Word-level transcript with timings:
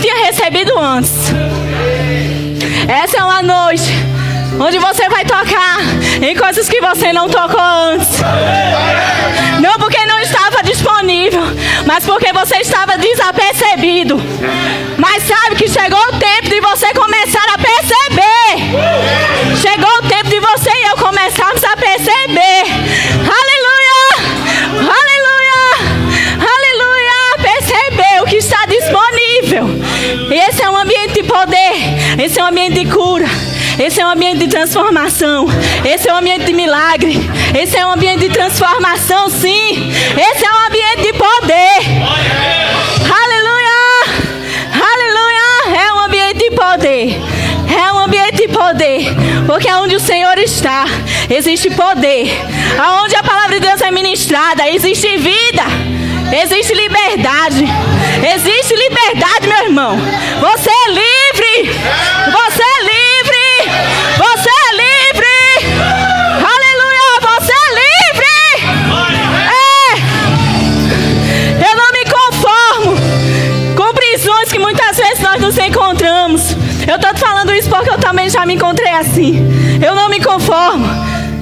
tinha 0.00 0.24
recebido 0.24 0.78
antes. 0.78 1.12
Essa 2.88 3.18
é 3.18 3.24
uma 3.24 3.42
noite 3.42 3.92
onde 4.58 4.78
você 4.78 5.08
vai 5.08 5.24
tocar 5.24 5.78
em 6.22 6.34
coisas 6.34 6.68
que 6.68 6.80
você 6.80 7.12
não 7.12 7.28
tocou 7.28 7.60
antes. 7.60 8.20
Não 9.60 9.74
porque 9.78 10.04
não 10.06 10.18
estava 10.20 10.62
disponível, 10.62 11.42
mas 11.86 12.04
porque 12.06 12.32
você 12.32 12.56
estava 12.56 12.96
desapercebido. 12.96 14.20
Mas 14.96 15.22
sabe 15.22 15.56
que 15.56 15.68
chegou 15.68 16.00
o 16.08 16.18
tempo 16.18 16.48
de 16.48 16.60
você 16.60 16.92
começar 16.94 17.44
a 17.54 17.58
perceber. 17.58 18.56
Chegou 19.60 19.98
o 19.98 20.08
tempo 20.08 20.28
de 20.30 20.40
você 20.40 20.70
e 20.70 20.88
eu 20.88 20.96
começarmos 20.96 21.62
a 21.62 21.76
perceber. 21.76 22.64
Aleluia! 23.18 23.59
Poder. 31.30 32.22
Esse 32.22 32.40
é 32.40 32.44
um 32.44 32.48
ambiente 32.48 32.84
de 32.84 32.90
cura. 32.90 33.26
Esse 33.78 34.00
é 34.00 34.06
um 34.06 34.10
ambiente 34.10 34.38
de 34.38 34.48
transformação. 34.48 35.46
Esse 35.84 36.08
é 36.08 36.12
um 36.12 36.16
ambiente 36.16 36.44
de 36.44 36.52
milagre. 36.52 37.30
Esse 37.56 37.76
é 37.76 37.86
um 37.86 37.92
ambiente 37.92 38.20
de 38.20 38.30
transformação, 38.30 39.30
sim. 39.30 39.92
Esse 40.18 40.44
é 40.44 40.52
um 40.52 40.66
ambiente 40.66 41.02
de 41.02 41.12
poder. 41.12 41.78
Aleluia! 43.22 43.80
Aleluia! 44.90 45.80
É 45.86 45.92
um 45.92 46.00
ambiente 46.00 46.38
de 46.38 46.50
poder. 46.50 47.20
É 47.72 47.92
um 47.92 47.98
ambiente 47.98 48.36
de 48.36 48.48
poder. 48.48 49.16
Porque 49.46 49.72
onde 49.72 49.94
o 49.94 50.00
Senhor 50.00 50.36
está, 50.38 50.84
existe 51.30 51.70
poder. 51.70 52.28
Aonde 52.78 53.14
a 53.14 53.22
palavra 53.22 53.60
de 53.60 53.66
Deus 53.66 53.80
é 53.80 53.90
ministrada, 53.90 54.68
existe 54.68 55.16
vida. 55.16 55.89
Existe 56.32 56.74
liberdade. 56.74 57.64
Existe 58.34 58.74
liberdade, 58.74 59.46
meu 59.48 59.64
irmão. 59.64 59.96
Você 60.40 60.70
é 60.70 60.88
livre. 60.88 61.70
Você 62.30 62.62
é 62.62 62.82
livre. 62.84 63.68
Você 64.16 64.48
é 64.48 64.72
livre. 64.76 65.36
Aleluia. 66.54 67.20
Você 67.20 67.52
é 67.52 67.68
livre. 67.80 68.32
É. 69.50 69.52
Eu 71.68 71.74
não 71.76 71.90
me 71.92 72.04
conformo 72.04 72.96
com 73.76 73.92
prisões 73.94 74.52
que 74.52 74.58
muitas 74.58 74.96
vezes 74.96 75.20
nós 75.20 75.40
nos 75.40 75.58
encontramos. 75.58 76.54
Eu 76.86 76.94
estou 76.96 77.14
falando 77.16 77.52
isso 77.52 77.68
porque 77.68 77.90
eu 77.90 77.98
também 77.98 78.30
já 78.30 78.46
me 78.46 78.54
encontrei 78.54 78.92
assim. 78.92 79.44
Eu 79.84 79.94
não 79.96 80.08
me 80.08 80.20
conformo. 80.20 80.86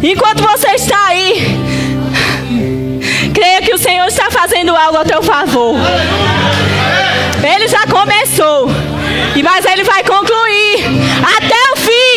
Enquanto 0.03 0.43
você 0.43 0.69
está 0.71 1.09
aí, 1.09 1.59
creia 3.59 3.63
que 3.63 3.75
o 3.75 3.79
Senhor 3.79 4.07
está 4.07 4.31
fazendo 4.31 4.75
algo 4.75 4.99
ao 4.99 5.05
teu 5.05 5.23
favor. 5.23 5.77
Ele 7.43 7.69
já 7.69 7.87
começou, 7.87 8.69
mas 9.43 9.65
ele 9.65 9.85
vai 9.85 10.03
concluir 10.05 10.85
até 11.37 11.73
o 11.73 11.77
fim. 11.77 12.08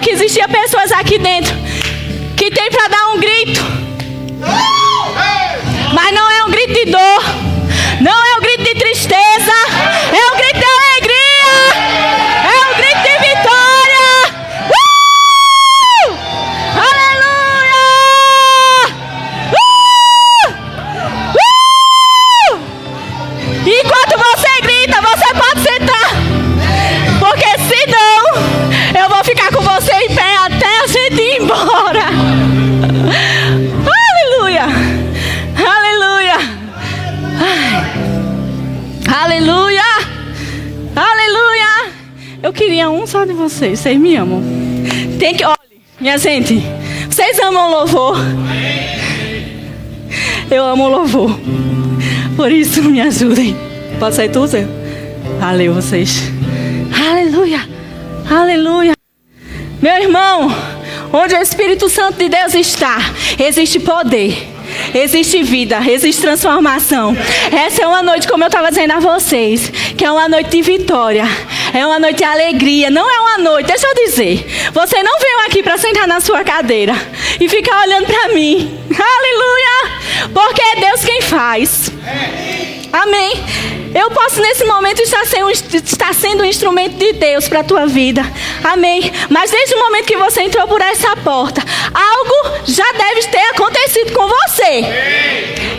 Que 0.00 0.10
existia 0.12 0.48
pessoas 0.48 0.90
aqui 0.92 1.18
dentro 1.18 1.54
que 2.36 2.50
tem 2.50 2.70
para 2.70 2.88
dar 2.88 3.08
um 3.12 3.18
grito. 3.18 3.60
Mas 5.92 6.14
não 6.14 6.29
queria 42.80 42.90
um 42.90 43.06
só 43.06 43.24
de 43.24 43.32
vocês. 43.34 43.78
Vocês 43.80 43.98
me 43.98 44.16
amam. 44.16 44.42
Tem 45.18 45.34
que. 45.34 45.44
Olha, 45.44 45.58
minha 46.00 46.16
gente, 46.16 46.62
vocês 47.10 47.38
amam 47.40 47.70
louvor. 47.70 48.16
Eu 50.50 50.64
amo 50.64 50.88
louvor. 50.88 51.38
Por 52.36 52.50
isso, 52.50 52.82
me 52.82 53.00
ajudem. 53.02 53.54
Pode 53.98 54.16
sair 54.16 54.30
tu, 54.30 54.46
Zé? 54.46 54.66
Valeu, 55.38 55.74
vocês. 55.74 56.22
Aleluia. 57.10 57.68
Aleluia. 58.30 58.94
Meu 59.82 59.94
irmão, 59.96 60.50
onde 61.12 61.34
o 61.34 61.42
Espírito 61.42 61.88
Santo 61.90 62.18
de 62.18 62.28
Deus 62.28 62.54
está, 62.54 62.98
existe 63.38 63.78
poder. 63.78 64.48
Existe 64.94 65.42
vida, 65.42 65.78
existe 65.86 66.22
transformação. 66.22 67.16
Essa 67.52 67.82
é 67.82 67.86
uma 67.86 68.02
noite, 68.02 68.26
como 68.26 68.44
eu 68.44 68.48
estava 68.48 68.68
dizendo 68.70 68.92
a 68.92 69.00
vocês, 69.00 69.70
que 69.96 70.04
é 70.04 70.10
uma 70.10 70.28
noite 70.28 70.50
de 70.50 70.62
vitória, 70.62 71.24
é 71.72 71.86
uma 71.86 71.98
noite 71.98 72.18
de 72.18 72.24
alegria. 72.24 72.90
Não 72.90 73.08
é 73.08 73.20
uma 73.20 73.38
noite, 73.38 73.66
deixa 73.66 73.86
eu 73.86 73.94
dizer. 73.94 74.46
Você 74.72 75.02
não 75.02 75.18
veio 75.18 75.38
aqui 75.46 75.62
para 75.62 75.78
sentar 75.78 76.06
na 76.06 76.20
sua 76.20 76.44
cadeira 76.44 76.94
e 77.40 77.48
ficar 77.48 77.82
olhando 77.82 78.06
para 78.06 78.28
mim. 78.28 78.78
Aleluia! 78.90 80.30
Porque 80.32 80.62
é 80.62 80.80
Deus 80.80 81.04
quem 81.04 81.22
faz. 81.22 81.90
Amém. 82.92 83.32
Eu 83.94 84.10
posso 84.10 84.40
nesse 84.40 84.64
momento 84.64 85.00
estar 85.00 85.24
sendo, 85.26 85.50
estar 85.50 86.14
sendo 86.14 86.42
um 86.42 86.46
instrumento 86.46 86.96
de 86.96 87.12
Deus 87.14 87.48
para 87.48 87.60
a 87.60 87.64
tua 87.64 87.86
vida. 87.86 88.22
Amém. 88.62 89.10
Mas 89.28 89.50
desde 89.50 89.74
o 89.74 89.78
momento 89.78 90.06
que 90.06 90.16
você 90.16 90.42
entrou 90.42 90.68
por 90.68 90.80
essa 90.80 91.16
porta, 91.16 91.60
algo 91.92 92.60
já 92.64 92.90
deve 92.92 93.26
ter 93.28 93.50
acontecido 93.50 94.12
com 94.12 94.28
você. 94.28 94.82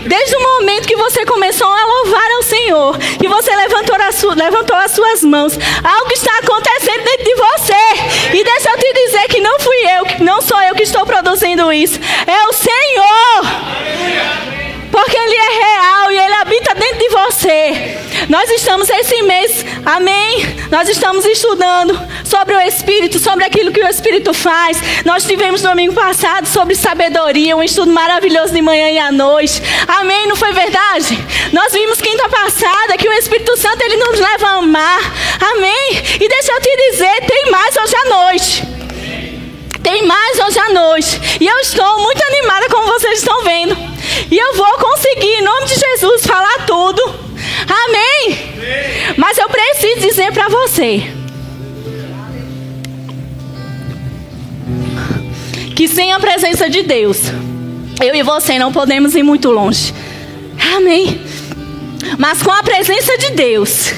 Desde 0.06 0.36
o 0.36 0.42
momento 0.42 0.88
que 0.88 0.96
você 0.96 1.26
começou 1.26 1.68
a 1.68 1.86
louvar 1.86 2.32
ao 2.32 2.44
Senhor, 2.44 2.98
que 2.98 3.28
você 3.28 3.56
levantou, 3.56 3.96
a 3.96 4.10
levantou 4.36 4.76
as 4.76 4.92
suas 4.92 5.24
mãos, 5.24 5.58
algo 5.84 6.12
está 6.12 6.38
acontecendo 6.40 7.04
dentro 7.04 7.24
de 7.24 7.36
você. 7.36 8.38
E 8.38 8.44
deixa 8.44 8.72
eu 8.72 8.78
te 8.78 8.94
dizer 8.94 9.28
que 9.30 9.40
não 9.40 9.60
fui 9.60 9.78
eu, 9.78 10.06
não 10.26 10.42
sou 10.42 10.60
eu 10.62 10.76
que 10.76 10.84
estou 10.84 11.06
produzindo 11.06 11.72
isso, 11.72 11.98
é 12.28 12.48
o 12.48 12.54
Senhor. 12.54 14.61
Porque 14.92 15.18
Ele 15.18 15.36
é 15.36 15.66
real 15.66 16.12
e 16.12 16.18
Ele 16.18 16.34
habita 16.36 16.76
dentro 16.76 17.00
de 17.00 17.10
você. 17.10 17.98
Nós 18.30 18.50
estamos 18.52 18.90
esse 18.90 19.22
mês, 19.24 19.66
amém? 19.86 20.56
Nós 20.70 20.88
estamos 20.88 21.26
estudando 21.26 22.00
sobre 22.24 22.56
o 22.56 22.62
Espírito, 22.62 23.20
sobre 23.20 23.44
aquilo 23.46 23.72
que 23.72 23.84
o 23.84 23.88
Espírito 23.88 24.34
faz. 24.34 24.80
Nós 25.06 25.26
tivemos 25.26 25.62
domingo 25.62 25.94
passado 25.94 26.46
sobre 26.48 26.76
sabedoria, 26.76 27.56
um 27.58 27.64
estudo 27.64 27.92
maravilhoso 27.92 28.54
de 28.54 28.62
manhã 28.62 28.90
e 28.90 29.00
à 29.00 29.12
noite. 29.12 29.62
Amém? 29.88 30.28
Não 30.28 30.36
foi 30.36 30.54
verdade? 30.54 31.18
Nós 31.52 31.74
vimos 31.74 32.00
quinta 32.00 32.30
passada 32.30 32.98
que 32.98 33.10
o 33.10 33.14
Espírito 33.14 33.58
Santo 33.58 33.82
ele 33.82 33.98
nos 33.98 34.20
leva 34.20 34.48
a 34.48 34.58
amar. 34.58 35.00
Amém? 35.54 36.04
E 36.20 36.28
deixa 36.28 36.52
eu 36.54 36.62
te 36.62 36.92
dizer, 36.92 37.22
tem 37.28 37.52
mais 37.52 37.76
hoje 37.76 37.96
à 37.96 38.10
noite. 38.10 38.71
Tem 39.92 40.08
mais 40.08 40.40
hoje 40.40 40.58
à 40.58 40.70
noite. 40.70 41.20
E 41.38 41.46
eu 41.46 41.58
estou 41.58 42.00
muito 42.00 42.24
animada, 42.24 42.70
como 42.70 42.88
vocês 42.88 43.20
estão 43.20 43.44
vendo. 43.44 43.76
E 44.32 44.38
eu 44.38 44.56
vou 44.56 44.72
conseguir, 44.78 45.34
em 45.34 45.42
nome 45.42 45.66
de 45.66 45.76
Jesus, 45.76 46.26
falar 46.26 46.66
tudo. 46.66 47.04
Amém? 47.68 48.38
Mas 49.18 49.38
eu 49.38 49.50
preciso 49.50 50.00
dizer 50.00 50.32
para 50.32 50.48
você. 50.48 51.04
Que 55.76 55.90
sem 55.90 56.14
a 56.14 56.22
presença 56.22 56.70
de 56.70 56.84
Deus, 56.84 57.24
eu 58.02 58.16
e 58.16 58.24
você 58.24 58.58
não 58.58 58.72
podemos 58.72 59.14
ir 59.14 59.24
muito 59.24 59.52
longe. 59.52 59.94
Amém? 60.74 61.20
Mas 62.18 62.42
com 62.42 62.52
a 62.52 62.64
presença 62.64 63.18
de 63.18 63.32
Deus, 63.32 63.92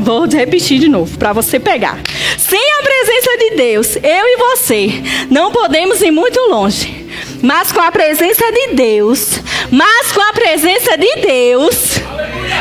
vou 0.00 0.26
repetir 0.26 0.78
de 0.78 0.88
novo 0.88 1.16
para 1.18 1.32
você 1.32 1.60
pegar. 1.60 2.00
Sem 2.38 2.72
a 2.78 2.82
presença 2.82 3.38
de 3.38 3.50
Deus, 3.56 3.96
eu 3.96 4.02
e 4.02 4.36
você 4.36 5.02
não 5.30 5.52
podemos 5.52 6.00
ir 6.02 6.10
muito 6.10 6.40
longe. 6.48 7.06
Mas 7.42 7.72
com 7.72 7.80
a 7.80 7.90
presença 7.90 8.50
de 8.52 8.74
Deus, 8.74 9.40
mas 9.70 10.12
com 10.12 10.20
a 10.20 10.32
presença 10.32 10.96
de 10.96 11.14
Deus, 11.20 11.98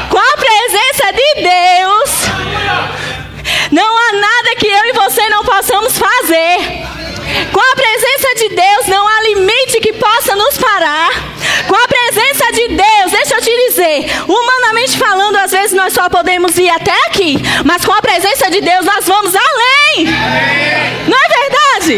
com 0.09 0.17
a 0.17 0.37
presença 0.37 1.11
de 1.11 1.41
Deus, 1.41 2.29
não 3.71 3.97
há 3.97 4.13
nada 4.13 4.55
que 4.57 4.67
eu 4.67 4.85
e 4.85 4.93
você 4.93 5.29
não 5.29 5.43
possamos 5.43 5.97
fazer. 5.97 6.98
Com 7.51 7.59
a 7.59 7.75
presença 7.75 8.35
de 8.35 8.49
Deus, 8.55 8.87
não 8.87 9.07
há 9.07 9.21
limite 9.23 9.79
que 9.79 9.93
possa 9.93 10.35
nos 10.35 10.57
parar. 10.57 11.09
Com 11.67 11.75
a 11.75 11.87
presença 11.87 12.51
de 12.51 12.67
Deus, 12.69 13.11
deixa 13.11 13.35
eu 13.35 13.41
te 13.41 13.67
dizer, 13.67 14.05
humanamente 14.27 14.97
falando, 14.97 15.35
às 15.37 15.51
vezes 15.51 15.73
nós 15.73 15.93
só 15.93 16.09
podemos 16.09 16.57
ir 16.57 16.69
até 16.69 16.93
aqui, 17.07 17.37
mas 17.63 17.85
com 17.85 17.93
a 17.93 18.01
presença 18.01 18.49
de 18.49 18.61
Deus 18.61 18.85
nós 18.85 19.05
vamos 19.05 19.33
além. 19.35 20.05
Não 21.07 21.17
é 21.17 21.27
verdade? 21.27 21.97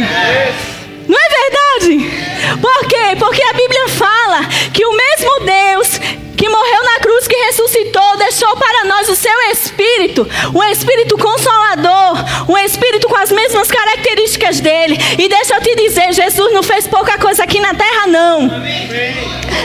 Não 1.08 1.18
é 1.18 1.30
verdade? 1.30 2.60
Por 2.62 2.88
quê? 2.88 3.16
Porque 3.18 3.44
a 3.44 3.54
Bíblia 3.54 3.88
fala 3.90 4.46
que 4.74 4.86
o 4.86 4.92
mesmo 4.94 5.40
Deus 5.42 6.00
que 6.42 6.50
morreu 6.50 6.84
na 6.84 7.00
cruz, 7.00 7.28
que 7.28 7.36
ressuscitou, 7.36 8.18
deixou 8.18 8.58
para 8.58 8.86
nós 8.86 9.08
o 9.08 9.16
seu 9.16 9.40
Espírito, 9.52 10.28
um 10.56 10.64
Espírito 10.64 11.16
consolador, 11.16 12.16
um 12.50 12.58
Espírito 12.58 13.08
com 13.08 13.16
as 13.16 13.32
mesmas 13.32 13.70
características 13.70 14.60
dele. 14.60 14.98
E 15.20 15.30
deixa 15.30 15.54
eu 15.54 15.62
te 15.62 15.76
dizer, 15.76 16.12
Jesus 16.12 16.52
não 16.52 16.64
fez 16.64 16.88
pouca 16.88 17.20
coisa 17.20 17.44
aqui 17.44 17.60
na 17.60 17.76
terra, 17.76 18.08
não. 18.08 18.50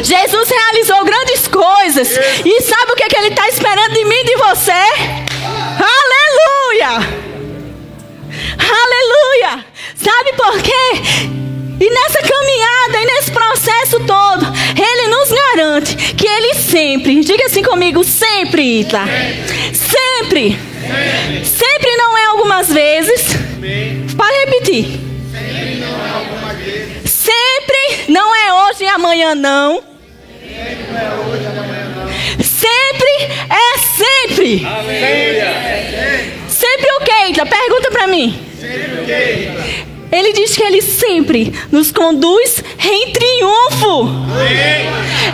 Jesus 0.02 0.50
realizou 0.50 1.02
grandes 1.02 1.48
coisas. 1.48 2.10
E 2.44 2.60
sabe 2.60 2.92
o 2.92 2.96
que, 2.96 3.04
é 3.04 3.08
que 3.08 3.16
ele 3.16 3.28
está 3.28 3.48
esperando 3.48 3.94
de 3.94 4.04
mim 4.04 4.14
e 4.14 4.24
de 4.24 4.36
você? 4.36 4.72
Aleluia! 5.80 7.08
Aleluia! 8.58 9.64
Sabe 9.96 10.32
por 10.34 10.60
quê? 10.60 11.55
E 11.78 11.90
nessa 11.90 12.20
caminhada 12.22 13.02
e 13.02 13.06
nesse 13.06 13.30
processo 13.30 14.00
todo, 14.06 14.46
Ele 14.74 15.08
nos 15.08 15.28
garante 15.30 15.96
que 16.14 16.26
Ele 16.26 16.54
sempre, 16.54 17.20
diga 17.20 17.44
assim 17.46 17.62
comigo, 17.62 18.02
sempre, 18.02 18.80
Ita. 18.80 19.04
Sempre. 19.74 20.58
Sempre 21.44 21.96
não 21.96 22.16
é 22.16 22.24
algumas 22.26 22.72
vezes. 22.72 23.26
Pode 24.16 24.38
repetir. 24.46 25.00
Sempre 27.04 28.10
não 28.12 28.34
é 28.34 28.52
hoje 28.54 28.84
e 28.84 28.88
amanhã 28.88 29.34
não. 29.34 29.82
Sempre 32.42 33.12
é 33.50 33.78
sempre. 33.78 34.66
Sempre 36.48 36.90
o 36.92 37.04
que, 37.04 37.30
Ita? 37.32 37.44
Pergunta 37.44 37.90
para 37.90 38.06
mim. 38.06 38.40
Sempre 38.58 39.02
o 39.02 39.04
que, 39.04 39.95
ele 40.10 40.32
diz 40.32 40.54
que 40.54 40.62
ele 40.62 40.80
sempre 40.82 41.52
nos 41.70 41.90
conduz 41.90 42.62
em 42.78 43.12
triunfo. 43.12 44.08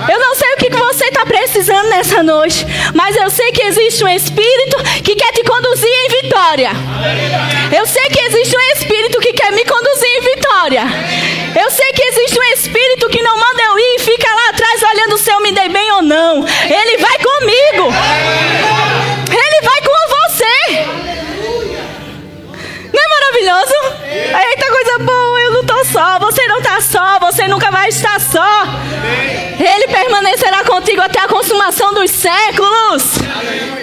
Eu 0.08 0.18
não 0.18 0.34
sei 0.34 0.52
o 0.52 0.56
que 0.56 0.70
você 0.70 1.04
está 1.06 1.24
precisando 1.26 1.88
nessa 1.90 2.22
noite, 2.22 2.66
mas 2.94 3.14
eu 3.16 3.30
sei 3.30 3.52
que 3.52 3.62
existe 3.62 4.04
um 4.04 4.08
Espírito 4.08 4.76
que 5.04 5.14
quer 5.14 5.32
te 5.32 5.44
conduzir 5.44 5.88
em 5.88 6.22
vitória. 6.22 6.70
Eu 7.76 7.86
sei 7.86 8.02
que 8.08 8.20
existe 8.20 8.56
um 8.56 8.76
Espírito 8.76 9.20
que 9.20 9.32
quer 9.32 9.52
me 9.52 9.64
conduzir 9.64 10.08
em 10.08 10.20
vitória. 10.20 10.82
Eu 11.60 11.70
sei 11.70 11.92
que 11.92 12.02
existe 12.02 12.38
um 12.38 12.44
Espírito 12.54 13.08
que 13.08 13.22
não 13.22 13.36
manda 13.36 13.62
eu 13.62 13.78
ir 13.78 13.96
e 13.96 13.98
fica 14.00 14.28
lá 14.34 14.48
atrás 14.50 14.82
olhando 14.82 15.18
se 15.18 15.30
eu 15.30 15.40
me 15.40 15.52
dei 15.52 15.68
bem 15.68 15.92
ou 15.92 16.02
não. 16.02 16.44
Ele 16.46 16.96
vai 16.98 17.18
comigo. 17.18 17.92
Só, 25.92 26.18
você 26.18 26.46
não 26.46 26.58
está 26.58 26.80
só, 26.80 27.18
você 27.18 27.46
nunca 27.46 27.70
vai 27.70 27.90
estar 27.90 28.18
só. 28.18 28.64
Ele 29.58 29.88
permanecerá 29.88 30.64
contigo 30.64 31.02
até 31.02 31.20
a 31.20 31.28
consumação 31.28 31.92
dos 31.92 32.10
séculos. 32.10 33.02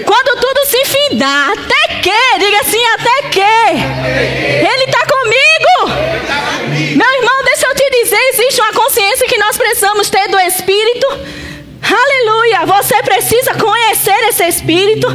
Quando 0.06 0.42
tudo 0.42 0.66
se 0.66 0.86
findar, 0.86 1.52
até 1.52 1.96
que, 2.02 2.40
diga 2.40 2.62
assim, 2.62 2.84
até 2.96 3.30
que. 3.30 3.40
Ele 3.40 4.84
está 4.86 5.06
comigo. 5.06 6.98
Meu 6.98 7.14
irmão, 7.14 7.44
deixa 7.46 7.68
eu 7.68 7.76
te 7.76 7.90
dizer, 8.02 8.20
existe 8.34 8.60
uma 8.60 8.74
consciência 8.74 9.28
que 9.28 9.38
nós 9.38 9.56
precisamos 9.56 10.10
ter 10.10 10.28
do 10.30 10.40
Espírito. 10.40 11.08
Aleluia! 11.92 12.66
Você 12.66 13.02
precisa 13.04 13.54
conhecer 13.56 14.18
esse 14.30 14.44
Espírito. 14.46 15.08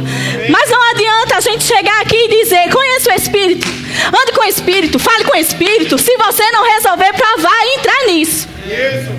Mas 0.49 0.69
não 0.69 0.81
adianta 0.91 1.37
a 1.37 1.41
gente 1.41 1.63
chegar 1.63 2.01
aqui 2.01 2.15
e 2.15 2.43
dizer: 2.43 2.69
conheça 2.69 3.11
o 3.11 3.15
Espírito. 3.15 3.67
Ande 3.67 4.31
com 4.33 4.41
o 4.41 4.45
Espírito, 4.45 4.99
fale 4.99 5.23
com 5.23 5.33
o 5.33 5.39
Espírito. 5.39 5.97
Se 5.97 6.15
você 6.17 6.51
não 6.51 6.63
resolver, 6.63 7.13
para 7.13 7.37
vá 7.37 7.55
entrar 7.77 8.05
nisso. 8.07 8.47
Isso. 8.65 9.11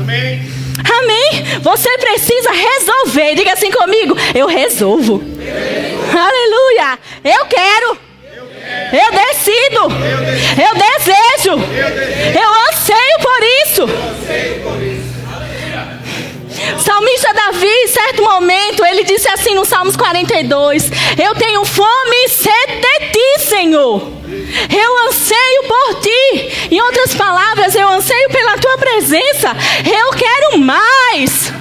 Amém. 0.00 0.50
Amém. 0.98 1.60
Você 1.62 1.98
precisa 1.98 2.50
resolver. 2.50 3.34
Diga 3.34 3.52
assim 3.52 3.70
comigo: 3.70 4.16
eu 4.34 4.46
resolvo. 4.46 5.22
Eu 5.38 6.18
Aleluia. 6.18 6.98
Eu 7.24 7.46
quero. 7.46 7.98
Eu 8.92 9.12
decido. 9.12 9.80
Eu 10.62 10.74
desejo. 10.74 11.52
Eu 12.40 12.70
anseio 12.70 13.18
por 13.20 13.42
isso. 13.66 15.03
Salmista 16.78 17.32
Davi, 17.34 17.66
em 17.66 17.88
certo 17.88 18.22
momento, 18.22 18.84
ele 18.84 19.04
disse 19.04 19.28
assim 19.28 19.54
no 19.54 19.64
Salmos 19.64 19.96
42: 19.96 20.90
Eu 21.22 21.34
tenho 21.34 21.64
fome 21.64 22.16
e 22.24 22.28
sede 22.28 22.80
de 22.80 23.10
ti, 23.12 23.40
Senhor. 23.48 24.12
Eu 24.24 25.08
anseio 25.08 25.62
por 25.68 26.00
ti. 26.00 26.68
Em 26.70 26.80
outras 26.80 27.14
palavras, 27.14 27.74
eu 27.74 27.88
anseio 27.88 28.28
pela 28.30 28.56
tua 28.58 28.78
presença. 28.78 29.56
Eu 29.84 30.10
quero 30.10 30.58
mais. 30.58 31.52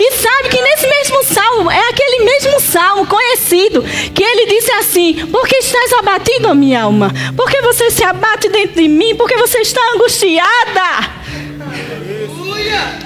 E 0.00 0.12
sabe 0.12 0.48
que 0.48 0.60
nesse 0.60 0.86
mesmo 0.86 1.24
salmo, 1.24 1.70
é 1.70 1.88
aquele 1.88 2.24
mesmo 2.24 2.60
salmo 2.60 3.06
conhecido, 3.06 3.82
que 4.14 4.22
ele 4.22 4.46
disse 4.46 4.72
assim: 4.72 5.26
Por 5.26 5.46
que 5.46 5.56
estás 5.56 5.92
abatido, 5.94 6.54
minha 6.54 6.82
alma? 6.82 7.12
Por 7.36 7.48
que 7.48 7.60
você 7.62 7.90
se 7.90 8.02
abate 8.02 8.48
dentro 8.48 8.74
de 8.74 8.88
mim? 8.88 9.14
Por 9.14 9.28
que 9.28 9.36
você 9.36 9.58
está 9.58 9.80
angustiada? 9.94 11.12
Aleluia! 11.60 13.03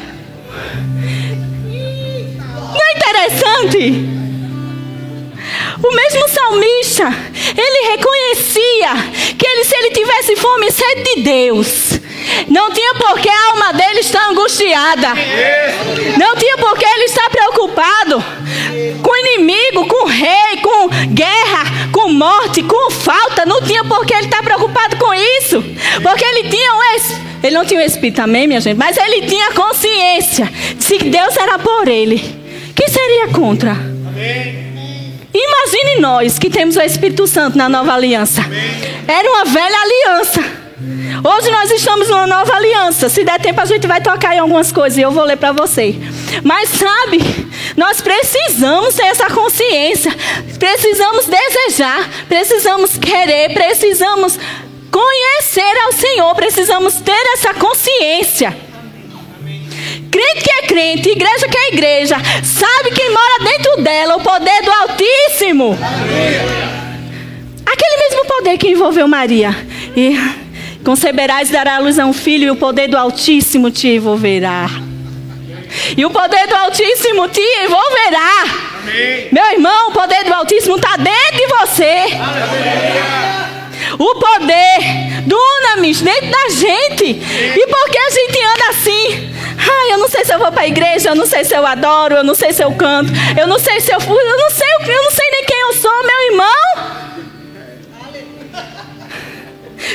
Interessante? 2.99 4.19
O 5.83 5.95
mesmo 5.95 6.29
salmista, 6.29 7.05
ele 7.57 7.91
reconhecia 7.91 8.91
que 9.39 9.47
ele, 9.47 9.65
se 9.65 9.77
ele 9.77 9.91
tivesse 9.91 10.37
fome 10.37 10.67
e 10.67 10.73
sede 10.73 11.15
de 11.15 11.23
Deus, 11.23 11.69
não 12.49 12.71
tinha 12.73 12.95
por 12.95 13.19
que 13.21 13.29
a 13.29 13.47
alma 13.51 13.73
dele 13.73 14.01
estar 14.01 14.29
angustiada. 14.29 15.09
Não 16.19 16.37
tinha 16.37 16.59
por 16.59 16.77
que 16.77 16.85
ele 16.85 17.05
estar 17.05 17.31
preocupado 17.31 18.23
com 19.03 19.17
inimigo, 19.17 19.87
com 19.87 20.07
rei, 20.07 20.57
com 20.61 20.89
guerra, 21.15 21.65
com 21.93 22.09
morte, 22.09 22.63
com 22.63 22.91
falta. 22.91 23.47
Não 23.47 23.63
tinha 23.63 23.85
por 23.85 24.05
que 24.05 24.15
ele 24.15 24.27
estar 24.27 24.43
preocupado 24.43 24.97
com 24.97 25.15
isso. 25.15 25.63
Porque 26.03 26.25
ele 26.25 26.51
tinha 26.51 26.75
um 26.75 26.83
ele 27.43 27.57
não 27.57 27.65
tinha 27.65 27.81
o 27.81 27.85
espírito, 27.85 28.21
amém, 28.21 28.47
minha 28.47 28.61
gente? 28.61 28.77
Mas 28.77 28.97
ele 28.97 29.23
tinha 29.27 29.53
consciência 29.53 30.51
de 30.77 30.99
que 30.99 31.09
Deus 31.09 31.37
era 31.37 31.59
por 31.59 31.87
ele. 31.87 32.48
Quem 32.79 32.87
seria 32.87 33.27
contra? 33.33 33.73
Amém. 33.73 35.19
Imagine 35.35 36.01
nós 36.01 36.39
que 36.39 36.49
temos 36.49 36.77
o 36.77 36.81
Espírito 36.81 37.27
Santo 37.27 37.59
na 37.59 37.69
nova 37.69 37.93
aliança. 37.93 38.41
Amém. 38.41 38.61
Era 39.09 39.29
uma 39.29 39.45
velha 39.47 39.77
aliança. 39.81 40.41
Hoje 41.25 41.51
nós 41.51 41.73
estamos 41.73 42.09
numa 42.09 42.29
nova 42.29 42.55
aliança. 42.55 43.09
Se 43.09 43.25
der 43.25 43.41
tempo, 43.41 43.61
a 43.61 43.65
gente 43.65 43.85
vai 43.89 44.01
tocar 44.01 44.33
em 44.37 44.39
algumas 44.39 44.71
coisas 44.71 44.97
e 44.97 45.03
eu 45.03 45.11
vou 45.11 45.25
ler 45.25 45.37
para 45.37 45.51
você. 45.51 45.97
Mas 46.45 46.69
sabe, 46.69 47.19
nós 47.77 48.01
precisamos 48.01 48.95
ter 48.95 49.07
essa 49.07 49.27
consciência, 49.27 50.15
precisamos 50.57 51.27
desejar, 51.27 52.09
precisamos 52.29 52.97
querer, 52.97 53.55
precisamos 53.55 54.39
conhecer 54.89 55.79
ao 55.85 55.93
Senhor, 55.93 56.33
precisamos 56.37 56.95
ter 57.01 57.27
essa 57.35 57.53
consciência. 57.55 58.68
Crente 60.11 60.43
que 60.43 60.51
é 60.51 60.63
crente, 60.67 61.11
igreja 61.11 61.49
que 61.49 61.59
é 61.59 61.69
igreja, 61.69 62.17
sabe 62.43 62.91
quem 62.95 63.11
mora 63.11 63.45
dentro 63.45 63.83
dela, 63.83 64.17
o 64.17 64.21
poder 64.21 64.63
do 64.63 64.71
Altíssimo. 64.71 65.79
Aquele 67.67 67.97
mesmo 68.09 68.25
poder 68.25 68.59
que 68.59 68.69
envolveu 68.69 69.07
Maria. 69.07 69.55
E 69.97 70.17
conceberás 70.85 71.51
e 71.51 71.53
dará 71.53 71.77
a 71.77 71.79
luz 71.79 71.99
a 71.99 72.07
um 72.07 72.13
filho, 72.13 72.45
e 72.45 72.51
o 72.51 72.57
poder 72.57 72.89
do 72.89 72.97
Altíssimo 72.97 73.71
te 73.71 73.89
envolverá. 73.89 74.69
E 75.97 76.05
o 76.05 76.11
poder 76.11 76.47
do 76.47 76.57
Altíssimo 76.57 77.29
te 77.29 77.43
envolverá. 77.65 78.45
Amém. 78.81 79.29
Meu 79.31 79.45
irmão, 79.53 79.91
o 79.91 79.93
poder 79.93 80.25
do 80.25 80.33
Altíssimo 80.33 80.77
está 80.77 80.97
dentro 80.97 81.37
de 81.37 81.47
você. 81.47 82.05
O 83.99 84.15
poder 84.15 85.23
do 85.27 85.37
Unamis 85.37 86.01
dentro 86.01 86.31
da 86.31 86.49
gente. 86.51 87.05
E 87.05 87.67
por 87.67 87.91
que 87.91 87.99
a 87.99 88.11
gente 88.11 88.45
anda 88.45 88.69
assim? 88.71 89.31
Ai, 89.59 89.93
eu 89.93 89.99
não 89.99 90.09
sei 90.09 90.25
se 90.25 90.33
eu 90.33 90.39
vou 90.39 90.53
para 90.53 90.63
a 90.63 90.69
igreja, 90.69 91.11
eu 91.11 91.15
não 91.15 91.27
sei 91.27 91.45
se 91.45 91.55
eu 91.55 91.67
adoro, 91.67 92.17
eu 92.17 92.25
não 92.25 92.35
sei 92.35 92.53
se 92.53 92.63
eu 92.63 92.73
canto, 92.73 93.13
eu 93.39 93.47
não 93.47 93.59
sei 93.59 93.81
se 93.81 93.93
eu 93.93 94.01
fui, 94.01 94.23
eu 94.23 94.37
não 94.37 94.51
sei, 94.51 94.69
eu 94.95 95.03
não 95.03 95.11
sei 95.11 95.31
nem 95.31 95.45
quem 95.45 95.61
eu 95.61 95.73
sou, 95.75 96.05
meu 96.05 96.33
irmão. 96.33 97.09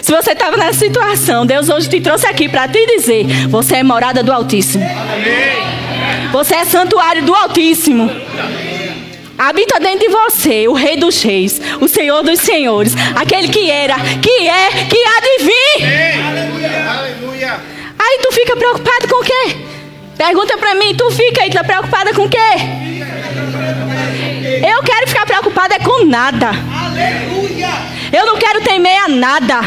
Se 0.02 0.12
você 0.12 0.32
estava 0.32 0.58
nessa 0.58 0.80
situação, 0.80 1.46
Deus 1.46 1.70
hoje 1.70 1.88
te 1.88 2.02
trouxe 2.02 2.26
aqui 2.28 2.50
para 2.50 2.68
te 2.68 2.86
dizer: 2.86 3.26
você 3.48 3.78
é 3.78 3.84
morada 3.84 4.24
do 4.24 4.32
Altíssimo. 4.32 4.84
Você 6.32 6.56
é 6.56 6.66
santuário 6.66 7.24
do 7.24 7.34
Altíssimo. 7.34 8.10
Habita 9.44 9.78
dentro 9.78 10.00
de 10.00 10.08
você 10.08 10.70
o 10.70 10.74
Rei 10.74 10.96
dos 10.96 11.22
Reis, 11.22 11.60
o 11.82 11.88
Senhor 11.90 12.24
dos 12.24 12.40
Senhores, 12.40 12.96
aquele 13.14 13.50
que 13.50 13.70
era, 13.70 13.96
que 14.22 14.48
é, 14.48 14.70
que 14.86 15.04
há 15.06 15.20
de 15.20 15.44
vir. 15.44 15.86
Aí 18.00 18.20
tu 18.22 18.32
fica 18.32 18.56
preocupado 18.56 19.06
com 19.10 19.22
o 19.22 19.24
quê? 19.26 19.58
Pergunta 20.16 20.58
para 20.58 20.76
mim, 20.76 20.96
tu 20.96 21.12
fica 21.12 21.42
aí, 21.42 21.50
tá 21.52 21.62
preocupada 21.62 22.14
com 22.14 22.22
o 22.22 22.30
quê? 22.30 22.38
Eu 24.66 24.82
quero 24.82 25.08
ficar 25.10 25.26
preocupada 25.26 25.78
com 25.80 26.06
nada. 26.06 26.52
Eu 28.14 28.26
não 28.26 28.38
quero 28.38 28.62
temer 28.62 28.98
a 28.98 29.10
nada. 29.10 29.60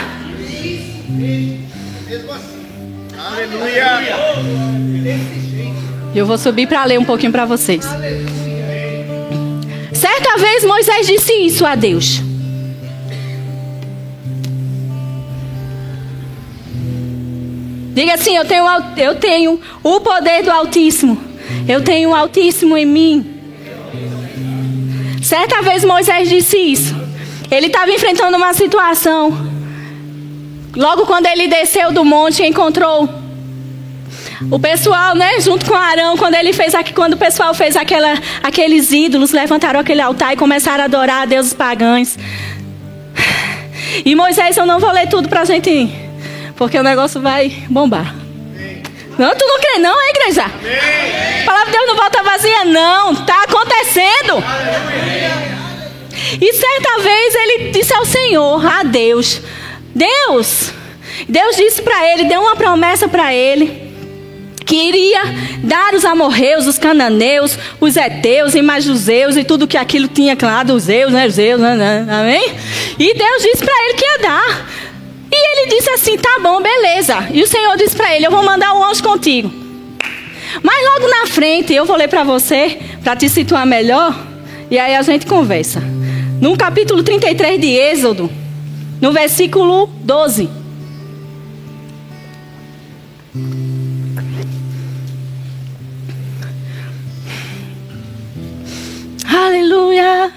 Aleluia. 3.18 4.00
Eu 6.14 6.24
vou 6.24 6.38
subir 6.38 6.66
para 6.66 6.82
ler 6.86 6.98
um 6.98 7.04
pouquinho 7.04 7.30
para 7.30 7.44
vocês. 7.44 7.84
Certa 9.96 10.36
vez 10.36 10.62
Moisés 10.62 11.06
disse 11.06 11.32
isso 11.32 11.64
a 11.64 11.74
Deus. 11.74 12.20
Diga 17.94 18.12
assim: 18.12 18.36
eu 18.36 18.44
tenho, 18.44 18.64
eu 18.98 19.14
tenho 19.14 19.60
o 19.82 20.00
poder 20.00 20.42
do 20.42 20.50
Altíssimo. 20.50 21.18
Eu 21.66 21.82
tenho 21.82 22.10
o 22.10 22.14
Altíssimo 22.14 22.76
em 22.76 22.84
mim. 22.84 23.40
Certa 25.22 25.62
vez 25.62 25.82
Moisés 25.82 26.28
disse 26.28 26.58
isso. 26.58 26.94
Ele 27.50 27.68
estava 27.68 27.90
enfrentando 27.90 28.36
uma 28.36 28.52
situação. 28.52 29.32
Logo 30.76 31.06
quando 31.06 31.24
ele 31.24 31.48
desceu 31.48 31.90
do 31.90 32.04
monte, 32.04 32.42
encontrou 32.42 33.08
o 34.50 34.58
pessoal, 34.58 35.14
né, 35.14 35.40
junto 35.40 35.64
com 35.64 35.74
Arão, 35.74 36.16
quando 36.16 36.34
ele 36.34 36.52
fez 36.52 36.74
quando 36.94 37.14
o 37.14 37.16
pessoal 37.16 37.54
fez 37.54 37.76
aquela, 37.76 38.14
aqueles 38.42 38.92
ídolos, 38.92 39.32
levantaram 39.32 39.80
aquele 39.80 40.00
altar 40.00 40.34
e 40.34 40.36
começaram 40.36 40.82
a 40.82 40.84
adorar 40.84 41.22
a 41.22 41.24
deuses 41.26 41.54
pagãos. 41.54 42.18
E 44.04 44.14
Moisés, 44.14 44.56
eu 44.56 44.66
não 44.66 44.78
vou 44.78 44.90
ler 44.92 45.08
tudo 45.08 45.28
para 45.28 45.40
a 45.40 45.44
gente 45.44 45.70
ir, 45.70 45.90
porque 46.56 46.78
o 46.78 46.82
negócio 46.82 47.20
vai 47.20 47.48
bombar. 47.68 48.14
Não, 49.18 49.34
tu 49.34 49.46
não 49.46 49.58
crê 49.58 49.78
não, 49.78 49.98
é 49.98 50.10
igreja? 50.10 50.44
A 50.44 51.44
palavra 51.46 51.66
de 51.66 51.72
Deus 51.72 51.88
não 51.88 51.96
volta 51.96 52.22
vazia 52.22 52.64
não, 52.66 53.14
tá 53.14 53.44
acontecendo. 53.44 54.44
E 56.38 56.52
certa 56.52 56.98
vez 57.02 57.34
ele 57.34 57.70
disse 57.70 57.94
ao 57.94 58.04
Senhor, 58.04 58.66
a 58.66 58.82
Deus, 58.82 59.40
Deus, 59.94 60.72
Deus 61.26 61.56
disse 61.56 61.80
para 61.80 62.12
ele, 62.12 62.24
deu 62.24 62.42
uma 62.42 62.56
promessa 62.56 63.08
para 63.08 63.32
ele 63.32 63.85
que 64.66 64.74
iria 64.74 65.22
dar 65.62 65.94
os 65.94 66.04
amorreus, 66.04 66.66
os 66.66 66.76
cananeus, 66.76 67.56
os 67.80 67.96
heteus 67.96 68.54
e 68.56 68.60
mais 68.60 68.88
os 68.88 68.98
zeus 68.98 69.36
e 69.36 69.44
tudo 69.44 69.68
que 69.68 69.76
aquilo 69.76 70.08
tinha 70.08 70.36
lá 70.42 70.64
dos 70.64 70.82
zeus, 70.82 71.12
né, 71.12 71.26
os 71.28 71.34
zeus, 71.34 71.60
né, 71.60 71.76
né, 71.76 72.06
amém? 72.10 72.52
E 72.98 73.14
Deus 73.14 73.42
disse 73.42 73.64
para 73.64 73.84
ele 73.84 73.94
que 73.94 74.04
ia 74.04 74.18
dar. 74.18 74.68
E 75.30 75.60
ele 75.60 75.76
disse 75.76 75.90
assim: 75.90 76.18
"Tá 76.18 76.40
bom, 76.42 76.60
beleza". 76.60 77.28
E 77.32 77.42
o 77.42 77.46
Senhor 77.46 77.76
disse 77.76 77.94
para 77.94 78.14
ele: 78.14 78.26
"Eu 78.26 78.30
vou 78.30 78.42
mandar 78.42 78.74
um 78.74 78.84
anjo 78.84 79.02
contigo". 79.02 79.50
Mas 80.62 80.84
logo 80.84 81.08
na 81.08 81.26
frente, 81.26 81.72
eu 81.72 81.84
vou 81.84 81.96
ler 81.96 82.08
para 82.08 82.24
você, 82.24 82.78
para 83.04 83.14
te 83.14 83.28
situar 83.28 83.66
melhor, 83.66 84.18
e 84.70 84.78
aí 84.78 84.96
a 84.96 85.02
gente 85.02 85.26
conversa. 85.26 85.80
No 86.40 86.56
capítulo 86.56 87.02
33 87.02 87.60
de 87.60 87.68
Êxodo, 87.68 88.30
no 89.00 89.12
versículo 89.12 89.88
12. 90.02 90.65
Aleluia. 99.36 100.32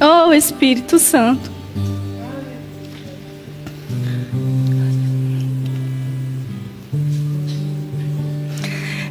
Oh 0.00 0.32
Espírito 0.32 0.98
Santo. 0.98 1.50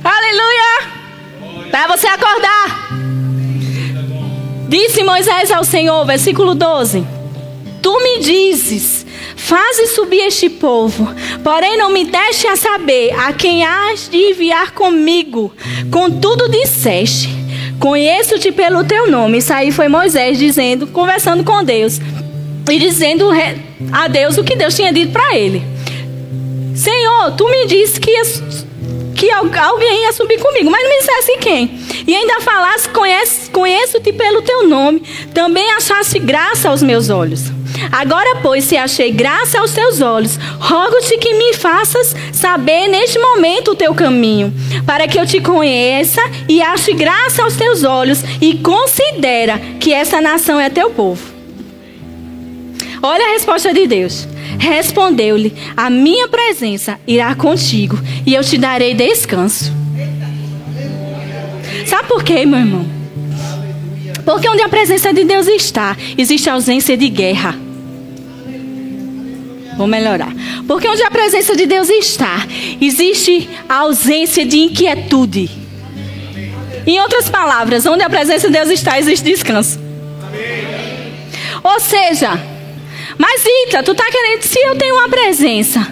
Aleluia. 0.04 1.70
Para 1.70 1.96
você 1.96 2.08
acordar. 2.08 2.90
Disse 4.68 5.04
Moisés 5.04 5.52
ao 5.52 5.64
Senhor, 5.64 6.04
versículo 6.08 6.56
12: 6.56 7.06
Tu 7.84 8.00
me 8.02 8.20
dizes, 8.22 9.06
faze 9.36 9.86
subir 9.86 10.22
este 10.22 10.50
povo, 10.50 11.08
porém 11.44 11.78
não 11.78 11.92
me 11.92 12.06
deixe 12.06 12.48
a 12.48 12.56
saber 12.56 13.12
a 13.20 13.32
quem 13.34 13.64
has 13.64 14.10
de 14.10 14.18
enviar 14.18 14.72
comigo. 14.72 15.54
Contudo 15.92 16.50
disseste: 16.50 17.47
Conheço-te 17.80 18.52
pelo 18.52 18.84
teu 18.84 19.10
nome. 19.10 19.38
Isso 19.38 19.54
aí 19.54 19.72
foi 19.72 19.88
Moisés 19.88 20.38
dizendo, 20.38 20.88
conversando 20.88 21.44
com 21.44 21.64
Deus 21.64 22.00
e 22.70 22.80
dizendo 22.80 23.30
a 23.92 24.08
Deus 24.08 24.38
o 24.38 24.44
que 24.44 24.56
Deus 24.56 24.76
tinha 24.76 24.92
dito 24.92 25.12
para 25.12 25.36
ele. 25.36 25.64
Senhor, 26.76 27.32
tu 27.36 27.50
me 27.50 27.66
disse 27.66 28.00
que, 28.00 28.14
que 29.16 29.32
alguém 29.32 30.04
ia 30.04 30.12
subir 30.12 30.40
comigo, 30.40 30.70
mas 30.70 30.84
não 30.84 30.90
me 30.90 30.98
dissesse 31.00 31.38
quem. 31.40 31.80
E 32.06 32.16
ainda 32.16 32.42
falasse, 32.42 32.90
conheço-te 33.52 34.14
pelo 34.14 34.42
teu 34.42 34.68
nome, 34.68 35.02
também 35.34 35.72
achaste 35.72 36.20
graça 36.20 36.70
aos 36.70 36.84
meus 36.84 37.10
olhos. 37.10 37.57
Agora, 37.92 38.40
pois, 38.42 38.64
se 38.64 38.78
achei 38.78 39.12
graça 39.12 39.60
aos 39.60 39.74
teus 39.74 40.02
olhos, 40.02 40.38
rogo-te 40.60 41.18
que 41.18 41.34
me 41.34 41.54
faças 41.54 42.16
saber 42.32 42.88
neste 42.88 43.20
momento 43.20 43.72
o 43.72 43.76
teu 43.76 43.94
caminho, 43.94 44.54
para 44.86 45.08
que 45.08 45.20
eu 45.20 45.26
te 45.26 45.40
conheça 45.42 46.22
e 46.48 46.62
ache 46.62 46.94
graça 46.94 47.44
aos 47.44 47.56
teus 47.56 47.84
olhos 47.84 48.24
e 48.42 48.56
considera 48.56 49.60
que 49.80 49.94
essa 49.94 50.22
nação 50.22 50.60
é 50.60 50.70
teu 50.70 50.90
povo. 50.92 51.38
Olha 53.02 53.26
a 53.26 53.32
resposta 53.34 53.74
de 53.74 53.86
Deus. 53.88 54.28
Respondeu-lhe: 54.60 55.54
A 55.76 55.90
minha 55.90 56.28
presença 56.28 57.00
irá 57.06 57.34
contigo 57.36 57.98
e 58.26 58.34
eu 58.34 58.44
te 58.44 58.58
darei 58.58 58.94
descanso. 58.94 59.72
Sabe 61.86 62.08
por 62.08 62.24
quê, 62.24 62.46
meu 62.46 62.60
irmão? 62.60 62.86
Porque 64.26 64.50
onde 64.50 64.62
a 64.62 64.68
presença 64.68 65.14
de 65.14 65.24
Deus 65.24 65.48
está, 65.48 65.96
existe 66.18 66.50
ausência 66.50 66.98
de 66.98 67.08
guerra. 67.08 67.67
Vou 69.78 69.88
melhorar. 69.88 70.34
Porque 70.68 70.88
onde 70.88 71.04
a 71.04 71.12
presença 71.12 71.56
de 71.56 71.66
Deus 71.66 71.88
está, 71.90 72.46
existe 72.82 73.48
a 73.70 73.76
ausência 73.76 74.46
de 74.46 74.58
inquietude. 74.58 75.50
Em 76.86 77.00
outras 77.00 77.30
palavras, 77.30 77.86
onde 77.86 78.04
a 78.04 78.10
presença 78.10 78.48
de 78.48 78.54
Deus 78.54 78.70
está, 78.70 78.98
existe 79.00 79.24
descanso. 79.24 79.80
Ou 81.64 81.80
seja, 81.80 82.40
mas 83.18 83.44
Ita, 83.46 83.84
tu 83.84 83.92
está 83.92 84.06
querendo, 84.10 84.42
se 84.42 84.60
eu 84.60 84.76
tenho 84.76 84.96
uma 84.96 85.10
presença 85.10 85.88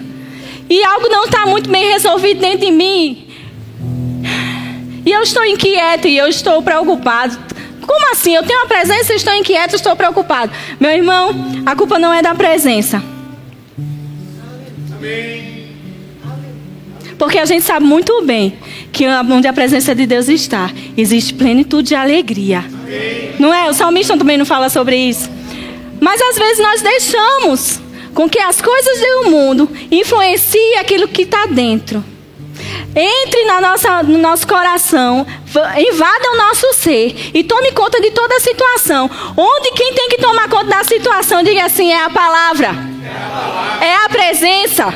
e 0.68 0.82
algo 0.82 1.08
não 1.08 1.24
está 1.24 1.46
muito 1.46 1.70
bem 1.70 1.90
resolvido 1.90 2.40
dentro 2.40 2.60
de 2.66 2.72
mim, 2.72 3.28
e 5.04 5.12
eu 5.12 5.22
estou 5.22 5.44
inquieto 5.44 6.08
e 6.08 6.16
eu 6.16 6.26
estou 6.26 6.60
preocupado. 6.62 7.38
Como 7.86 8.12
assim? 8.12 8.34
Eu 8.34 8.42
tenho 8.42 8.58
uma 8.58 8.66
presença, 8.66 9.14
estou 9.14 9.32
inquieto, 9.32 9.76
estou 9.76 9.94
preocupado. 9.94 10.50
Meu 10.80 10.90
irmão, 10.90 11.30
a 11.64 11.76
culpa 11.76 11.96
não 11.98 12.12
é 12.12 12.20
da 12.20 12.34
presença. 12.34 13.00
Porque 17.18 17.38
a 17.38 17.44
gente 17.44 17.64
sabe 17.64 17.86
muito 17.86 18.22
bem 18.22 18.58
que 18.92 19.06
onde 19.08 19.48
a 19.48 19.52
presença 19.52 19.94
de 19.94 20.06
Deus 20.06 20.28
está, 20.28 20.70
existe 20.96 21.34
plenitude 21.34 21.88
de 21.88 21.94
alegria. 21.94 22.64
Não 23.38 23.52
é? 23.52 23.68
O 23.68 23.74
salmista 23.74 24.16
também 24.16 24.36
não 24.36 24.44
fala 24.44 24.68
sobre 24.68 24.96
isso. 24.96 25.30
Mas 26.00 26.20
às 26.20 26.38
vezes 26.38 26.58
nós 26.58 26.82
deixamos 26.82 27.80
com 28.14 28.28
que 28.28 28.38
as 28.38 28.60
coisas 28.60 28.98
do 29.00 29.30
mundo 29.30 29.70
influenciem 29.90 30.78
aquilo 30.78 31.08
que 31.08 31.22
está 31.22 31.46
dentro. 31.46 32.04
Entre 32.94 33.44
na 33.44 33.60
nossa, 33.60 34.02
no 34.02 34.18
nosso 34.18 34.46
coração, 34.46 35.26
invada 35.76 36.32
o 36.32 36.36
nosso 36.36 36.72
ser 36.72 37.30
e 37.34 37.44
tome 37.44 37.72
conta 37.72 38.00
de 38.00 38.10
toda 38.10 38.36
a 38.36 38.40
situação. 38.40 39.10
Onde 39.36 39.70
quem 39.72 39.92
tem 39.92 40.08
que 40.08 40.16
tomar 40.16 40.48
conta 40.48 40.64
da 40.64 40.84
situação, 40.84 41.42
diga 41.42 41.64
assim: 41.64 41.92
é 41.92 42.04
a 42.04 42.10
palavra, 42.10 42.74
é 43.80 44.04
a 44.04 44.08
presença. 44.08 44.86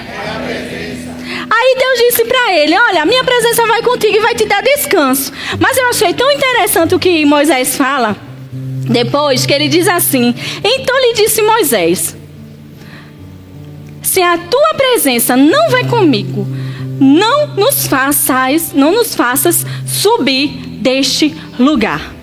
Aí 1.52 1.76
Deus 1.78 1.98
disse 1.98 2.24
para 2.24 2.52
ele: 2.54 2.78
Olha, 2.78 3.02
a 3.02 3.06
minha 3.06 3.24
presença 3.24 3.66
vai 3.66 3.82
contigo 3.82 4.16
e 4.16 4.20
vai 4.20 4.34
te 4.34 4.46
dar 4.46 4.62
descanso. 4.62 5.32
Mas 5.58 5.76
eu 5.76 5.88
achei 5.88 6.14
tão 6.14 6.30
interessante 6.30 6.94
o 6.94 6.98
que 6.98 7.24
Moisés 7.24 7.76
fala. 7.76 8.16
Depois 8.52 9.46
que 9.46 9.52
ele 9.52 9.68
diz 9.68 9.88
assim: 9.88 10.34
Então 10.64 11.00
lhe 11.00 11.14
disse 11.14 11.42
Moisés: 11.42 12.16
Se 14.02 14.22
a 14.22 14.38
tua 14.38 14.74
presença 14.76 15.36
não 15.36 15.70
vai 15.70 15.84
comigo, 15.84 16.46
não 17.00 17.48
nos 17.48 17.86
faças, 17.86 18.72
não 18.72 18.92
nos 18.92 19.14
faças 19.14 19.64
subir 19.86 20.48
deste 20.80 21.34
lugar. 21.58 22.14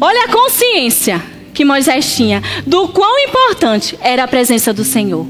Olha 0.00 0.24
a 0.24 0.32
consciência 0.32 1.35
que 1.56 1.64
Moisés 1.64 2.14
tinha 2.14 2.42
do 2.66 2.88
quão 2.88 3.18
importante 3.20 3.98
era 4.02 4.24
a 4.24 4.28
presença 4.28 4.74
do 4.74 4.84
Senhor. 4.84 5.26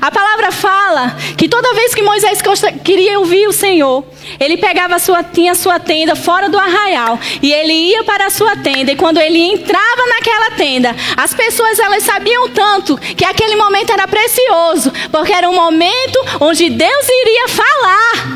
A 0.00 0.10
palavra 0.10 0.52
fala 0.52 1.16
que 1.36 1.48
toda 1.48 1.74
vez 1.74 1.94
que 1.94 2.00
Moisés 2.00 2.40
queria 2.84 3.18
ouvir 3.18 3.46
o 3.48 3.52
Senhor, 3.52 4.04
ele 4.38 4.56
pegava 4.56 4.98
sua, 4.98 5.22
tinha 5.24 5.54
sua 5.54 5.78
tenda 5.80 6.14
fora 6.14 6.48
do 6.48 6.58
arraial 6.58 7.18
e 7.42 7.52
ele 7.52 7.72
ia 7.72 8.04
para 8.04 8.26
a 8.26 8.30
sua 8.30 8.56
tenda. 8.56 8.92
E 8.92 8.96
quando 8.96 9.18
ele 9.18 9.38
entrava 9.38 10.06
naquela 10.08 10.52
tenda, 10.52 10.94
as 11.16 11.34
pessoas 11.34 11.78
elas 11.78 12.04
sabiam 12.04 12.48
tanto 12.50 12.96
que 12.96 13.24
aquele 13.24 13.56
momento 13.56 13.92
era 13.92 14.06
precioso, 14.06 14.92
porque 15.10 15.32
era 15.32 15.50
um 15.50 15.54
momento 15.54 16.24
onde 16.40 16.70
Deus 16.70 17.08
iria 17.08 17.48
falar. 17.48 18.35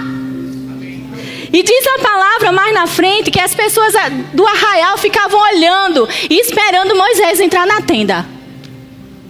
E 1.52 1.62
diz 1.62 1.86
a 1.86 1.98
palavra 1.98 2.52
mais 2.52 2.72
na 2.72 2.86
frente 2.86 3.30
que 3.30 3.40
as 3.40 3.54
pessoas 3.54 3.92
do 4.32 4.46
arraial 4.46 4.96
ficavam 4.98 5.40
olhando 5.40 6.08
e 6.28 6.40
esperando 6.40 6.96
Moisés 6.96 7.40
entrar 7.40 7.66
na 7.66 7.80
tenda. 7.80 8.26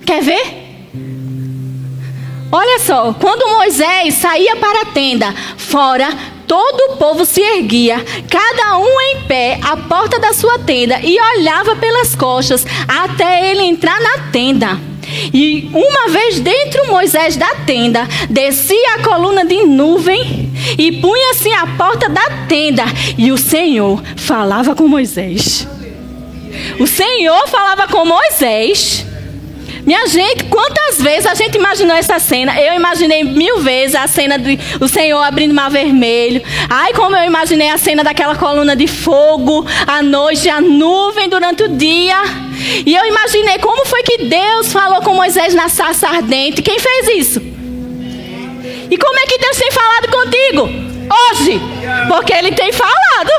Quer 0.05 0.23
ver? 0.23 0.61
Olha 2.53 2.81
só, 2.81 3.15
quando 3.15 3.49
Moisés 3.57 4.15
saía 4.15 4.57
para 4.57 4.83
a 4.83 4.87
tenda, 4.87 5.33
fora 5.57 6.09
todo 6.49 6.93
o 6.93 6.97
povo 6.97 7.25
se 7.25 7.41
erguia, 7.41 8.05
cada 8.29 8.77
um 8.79 9.01
em 9.01 9.21
pé, 9.29 9.61
à 9.63 9.77
porta 9.77 10.19
da 10.19 10.33
sua 10.33 10.59
tenda, 10.59 10.99
e 11.01 11.17
olhava 11.37 11.77
pelas 11.77 12.17
costas 12.17 12.67
até 12.89 13.53
ele 13.53 13.63
entrar 13.63 14.01
na 14.01 14.31
tenda. 14.33 14.90
E 15.33 15.69
uma 15.73 16.09
vez 16.09 16.41
dentro 16.41 16.89
Moisés 16.89 17.37
da 17.37 17.55
tenda, 17.67 18.07
descia 18.29 18.95
a 18.95 19.03
coluna 19.03 19.45
de 19.45 19.65
nuvem 19.65 20.51
e 20.79 20.93
punha-se 21.01 21.51
à 21.53 21.67
porta 21.67 22.09
da 22.09 22.47
tenda, 22.49 22.85
e 23.17 23.33
o 23.33 23.39
Senhor 23.39 24.03
falava 24.17 24.75
com 24.75 24.87
Moisés. 24.87 25.67
O 26.79 26.87
Senhor 26.87 27.49
falava 27.49 27.87
com 27.89 28.05
Moisés. 28.05 29.07
Minha 29.85 30.07
gente, 30.07 30.45
quantas 30.45 31.01
vezes 31.01 31.27
a 31.27 31.35
gente 31.35 31.57
imaginou 31.57 31.97
essa 31.97 32.19
cena? 32.19 32.61
Eu 32.61 32.75
imaginei 32.75 33.25
mil 33.25 33.59
vezes 33.61 33.95
a 33.95 34.07
cena 34.07 34.37
do 34.39 34.89
Senhor 34.89 35.21
abrindo 35.23 35.53
o 35.53 35.55
mar 35.55 35.71
vermelho. 35.71 36.43
Ai, 36.69 36.93
como 36.93 37.17
eu 37.17 37.25
imaginei 37.25 37.71
a 37.71 37.79
cena 37.79 38.05
daquela 38.05 38.37
coluna 38.37 38.77
de 38.77 38.87
fogo 38.87 39.67
à 39.87 40.03
noite, 40.03 40.49
a 40.49 40.61
nuvem 40.61 41.29
durante 41.29 41.63
o 41.65 41.69
dia. 41.69 42.17
E 42.85 42.95
eu 42.95 43.05
imaginei 43.07 43.59
como 43.59 43.87
foi 43.87 44.03
que 44.03 44.19
Deus 44.25 44.73
falou 44.73 45.01
com 45.03 45.15
Moisés 45.15 45.55
na 45.55 45.69
sarça 45.69 46.09
ardente. 46.09 46.63
Quem 46.63 46.79
fez 46.79 47.09
isso? 47.17 47.41
E 48.91 48.97
como 48.99 49.19
é 49.19 49.27
que 49.27 49.39
Deus 49.39 49.57
tem 49.57 49.71
falado 49.71 50.09
contigo? 50.11 50.91
Hoje. 51.11 51.61
Porque 52.09 52.33
Ele 52.33 52.53
tem 52.53 52.73
falado. 52.73 53.31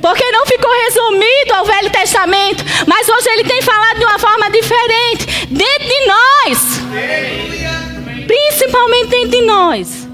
Porque 0.00 0.30
não 0.30 0.46
ficou 0.46 0.70
resumido 0.84 1.54
ao 1.54 1.64
Velho 1.64 1.90
Testamento, 1.90 2.64
mas 2.86 3.08
hoje 3.08 3.28
ele 3.30 3.44
tem 3.44 3.62
falado 3.62 3.98
de 3.98 4.04
uma 4.04 4.18
forma 4.18 4.50
diferente, 4.50 5.46
dentro 5.46 5.88
de 5.88 6.06
nós. 6.06 6.58
Principalmente 8.26 9.08
dentro 9.08 9.30
de 9.30 9.42
nós. 9.42 10.08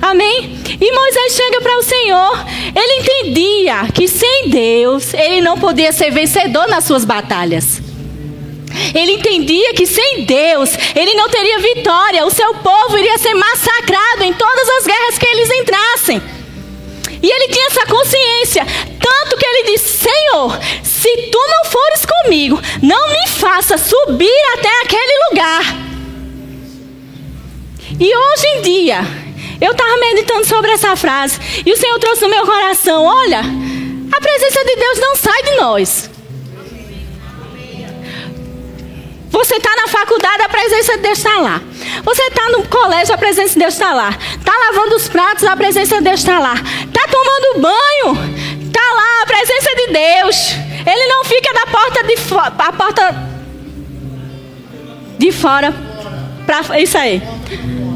Amém? 0.00 0.60
E 0.80 0.92
Moisés 0.92 1.34
chega 1.34 1.60
para 1.60 1.78
o 1.78 1.82
Senhor. 1.82 2.44
Ele 2.74 3.00
entendia 3.00 3.88
que 3.92 4.06
sem 4.06 4.48
Deus 4.48 5.12
ele 5.12 5.40
não 5.40 5.58
podia 5.58 5.92
ser 5.92 6.10
vencedor 6.10 6.68
nas 6.68 6.84
suas 6.84 7.04
batalhas. 7.04 7.80
Ele 8.94 9.12
entendia 9.12 9.74
que 9.74 9.86
sem 9.86 10.24
Deus 10.24 10.70
ele 10.94 11.14
não 11.14 11.28
teria 11.28 11.58
vitória. 11.58 12.24
O 12.24 12.30
seu 12.30 12.54
povo 12.54 12.96
iria 12.96 13.18
ser 13.18 13.34
massacrado 13.34 14.22
em 14.22 14.32
todas 14.32 14.68
as 14.78 14.86
guerras 14.86 15.18
que 15.18 15.26
eles 15.26 15.50
entrassem. 15.50 16.37
E 17.22 17.30
ele 17.30 17.52
tinha 17.52 17.66
essa 17.66 17.86
consciência. 17.86 18.64
Tanto 19.00 19.36
que 19.36 19.46
ele 19.46 19.72
disse: 19.72 19.98
Senhor, 19.98 20.58
se 20.82 21.16
tu 21.30 21.38
não 21.38 21.70
fores 21.70 22.06
comigo, 22.06 22.60
não 22.82 23.08
me 23.08 23.28
faça 23.28 23.76
subir 23.78 24.42
até 24.54 24.82
aquele 24.82 25.28
lugar. 25.30 25.88
E 28.00 28.16
hoje 28.16 28.46
em 28.54 28.62
dia, 28.62 29.00
eu 29.60 29.72
estava 29.72 29.96
meditando 29.96 30.46
sobre 30.46 30.70
essa 30.70 30.94
frase. 30.96 31.38
E 31.64 31.72
o 31.72 31.76
Senhor 31.76 31.98
trouxe 31.98 32.22
no 32.22 32.30
meu 32.30 32.44
coração: 32.44 33.04
olha, 33.04 33.40
a 33.40 34.20
presença 34.20 34.64
de 34.64 34.76
Deus 34.76 34.98
não 34.98 35.16
sai 35.16 35.42
de 35.42 35.56
nós. 35.56 36.10
Você 39.30 39.56
está 39.56 39.70
na 39.76 39.86
faculdade, 39.86 40.42
a 40.42 40.48
presença 40.48 40.96
de 40.96 41.02
Deus 41.02 41.18
está 41.18 41.38
lá. 41.38 41.62
Você 42.02 42.22
está 42.22 42.48
no 42.50 42.66
colégio, 42.66 43.14
a 43.14 43.18
presença 43.18 43.52
de 43.52 43.58
Deus 43.60 43.74
está 43.74 43.92
lá. 43.92 44.16
Está 44.36 44.52
lavando 44.52 44.96
os 44.96 45.08
pratos, 45.08 45.44
a 45.44 45.56
presença 45.56 45.96
de 45.96 46.04
Deus 46.04 46.20
está 46.20 46.38
lá. 46.38 46.54
Tomando 47.38 47.60
banho, 47.60 48.66
está 48.66 48.80
lá 48.80 49.22
a 49.22 49.26
presença 49.26 49.70
de 49.76 49.86
Deus. 49.92 50.54
Ele 50.84 51.06
não 51.06 51.24
fica 51.24 51.52
da 51.52 51.66
porta 51.66 52.02
de 52.02 52.16
fora, 52.16 52.52
a 52.58 52.72
porta 52.72 53.28
de 55.18 55.32
fora 55.32 55.74
para 56.44 56.80
isso 56.80 56.98
aí. 56.98 57.22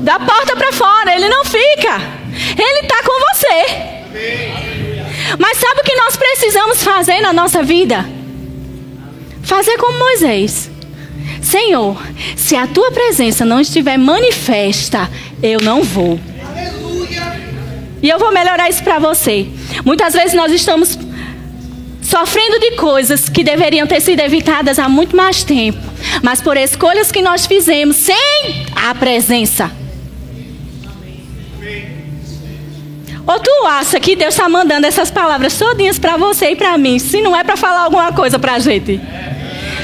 Da 0.03 0.21
porta 0.21 0.55
para 0.57 0.73
fora, 0.73 1.15
ele 1.15 1.29
não 1.29 1.45
fica. 1.45 2.01
Ele 2.57 2.81
está 2.81 3.03
com 3.03 3.21
você. 3.35 3.67
Mas 5.39 5.59
sabe 5.59 5.81
o 5.81 5.85
que 5.85 5.97
nós 5.97 6.17
precisamos 6.17 6.83
fazer 6.83 7.21
na 7.21 7.33
nossa 7.33 7.63
vida? 7.63 8.05
Fazer 9.43 9.77
como 9.79 9.99
Moisés. 9.99 10.71
Senhor, 11.43 12.01
se 12.37 12.55
a 12.55 12.67
tua 12.67 12.93
presença 12.93 13.45
não 13.45 13.61
estiver 13.61 13.99
manifesta, 13.99 15.11
eu 15.43 15.61
não 15.61 15.83
vou. 15.83 16.19
E 18.03 18.09
eu 18.09 18.19
vou 18.19 18.33
melhorar 18.33 18.69
isso 18.69 18.83
para 18.83 18.99
você. 18.99 19.47
Muitas 19.85 20.12
vezes 20.12 20.35
nós 20.35 20.51
estamos 20.53 20.99
sofrendo 22.03 22.59
de 22.59 22.73
coisas 22.73 23.29
que 23.29 23.45
deveriam 23.45 23.87
ter 23.87 24.01
sido 24.01 24.21
evitadas 24.21 24.79
há 24.79 24.88
muito 24.88 25.17
mais 25.17 25.45
tempo, 25.45 25.79
mas 26.23 26.43
por 26.43 26.57
escolhas 26.57 27.12
que 27.12 27.23
nós 27.23 27.47
fizemos 27.47 27.97
sem 27.97 28.67
a 28.75 28.95
presença. 28.95 29.71
Ou 33.25 33.38
tu 33.38 33.67
acha 33.67 34.01
que 34.01 34.17
Deus 34.17 34.35
está 34.35 34.49
mandando 34.49 34.87
essas 34.87 35.11
palavras 35.11 35.57
todinhas 35.57 35.99
para 35.99 36.17
você 36.17 36.51
e 36.51 36.57
para 36.57 36.77
mim, 36.77 36.99
se 36.99 37.23
não 37.23 37.37
é 37.37 37.45
para 37.45 37.57
falar 37.57 37.83
alguma 37.83 38.12
coisa 38.12 38.38
para 38.38 38.55
a 38.55 38.59
gente? 38.59 39.01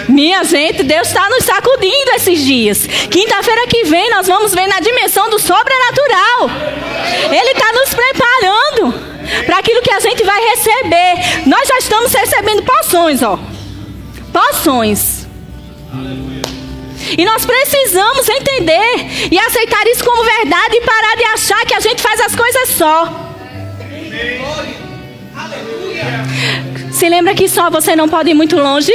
Minha 0.08 0.42
gente, 0.42 0.82
Deus 0.82 1.08
está 1.08 1.28
nos 1.28 1.44
sacudindo 1.44 2.12
esses 2.16 2.42
dias. 2.44 2.86
Quinta-feira 3.10 3.66
que 3.68 3.84
vem 3.84 4.10
nós 4.10 4.26
vamos 4.26 4.54
ver 4.54 4.66
na 4.66 4.80
dimensão 4.80 5.28
do 5.28 5.38
sobrenatural. 5.38 6.50
Ele 7.30 7.50
está 7.50 7.72
nos 7.72 7.94
preparando 7.94 9.44
para 9.44 9.58
aquilo 9.58 9.82
que 9.82 9.92
a 9.92 10.00
gente 10.00 10.24
vai 10.24 10.40
receber. 10.50 11.46
Nós 11.46 11.68
já 11.68 11.78
estamos 11.78 12.12
recebendo 12.12 12.62
poções, 12.62 13.22
ó. 13.22 13.38
Poções. 14.32 15.26
E 17.16 17.24
nós 17.24 17.44
precisamos 17.44 18.28
entender 18.28 19.28
e 19.30 19.38
aceitar 19.38 19.86
isso 19.88 20.04
como 20.04 20.24
verdade 20.24 20.76
e 20.76 20.80
parar 20.80 21.16
de 21.16 21.24
achar 21.24 21.64
que 21.66 21.74
a 21.74 21.80
gente 21.80 22.02
faz 22.02 22.20
as 22.20 22.34
coisas 22.34 22.68
só. 22.70 23.34
Se 26.92 27.08
lembra 27.08 27.34
que 27.34 27.48
só 27.48 27.70
você 27.70 27.94
não 27.94 28.08
pode 28.08 28.30
ir 28.30 28.34
muito 28.34 28.56
longe? 28.56 28.92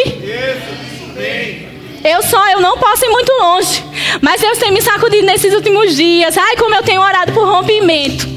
Eu 2.03 2.21
só, 2.23 2.49
eu 2.51 2.59
não 2.59 2.77
posso 2.77 3.05
ir 3.05 3.09
muito 3.09 3.31
longe. 3.39 3.83
Mas 4.21 4.41
Deus 4.41 4.57
tem 4.57 4.71
me 4.71 4.81
sacudido 4.81 5.25
nesses 5.25 5.53
últimos 5.53 5.95
dias. 5.95 6.37
Ai, 6.37 6.57
como 6.57 6.75
eu 6.75 6.83
tenho 6.83 7.01
orado 7.01 7.31
por 7.31 7.47
rompimento. 7.47 8.27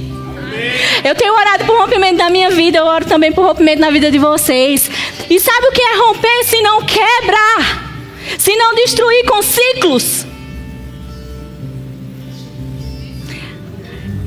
Eu 1.05 1.15
tenho 1.15 1.35
orado 1.35 1.65
por 1.65 1.79
rompimento 1.79 2.17
na 2.17 2.31
minha 2.31 2.51
vida, 2.51 2.79
eu 2.79 2.87
oro 2.87 3.05
também 3.05 3.31
por 3.33 3.45
rompimento 3.45 3.81
na 3.81 3.91
vida 3.91 4.11
de 4.11 4.19
vocês. 4.19 4.91
E 5.29 5.39
sabe 5.39 5.67
o 5.67 5.73
que 5.73 5.83
é 5.83 5.97
romper 5.97 6.45
se 6.45 6.63
não 6.63 6.83
quebrar? 6.83 7.93
Se 8.39 8.57
não 8.57 8.75
destruir 8.75 9.25
com 9.27 9.43
ciclos? 9.43 10.27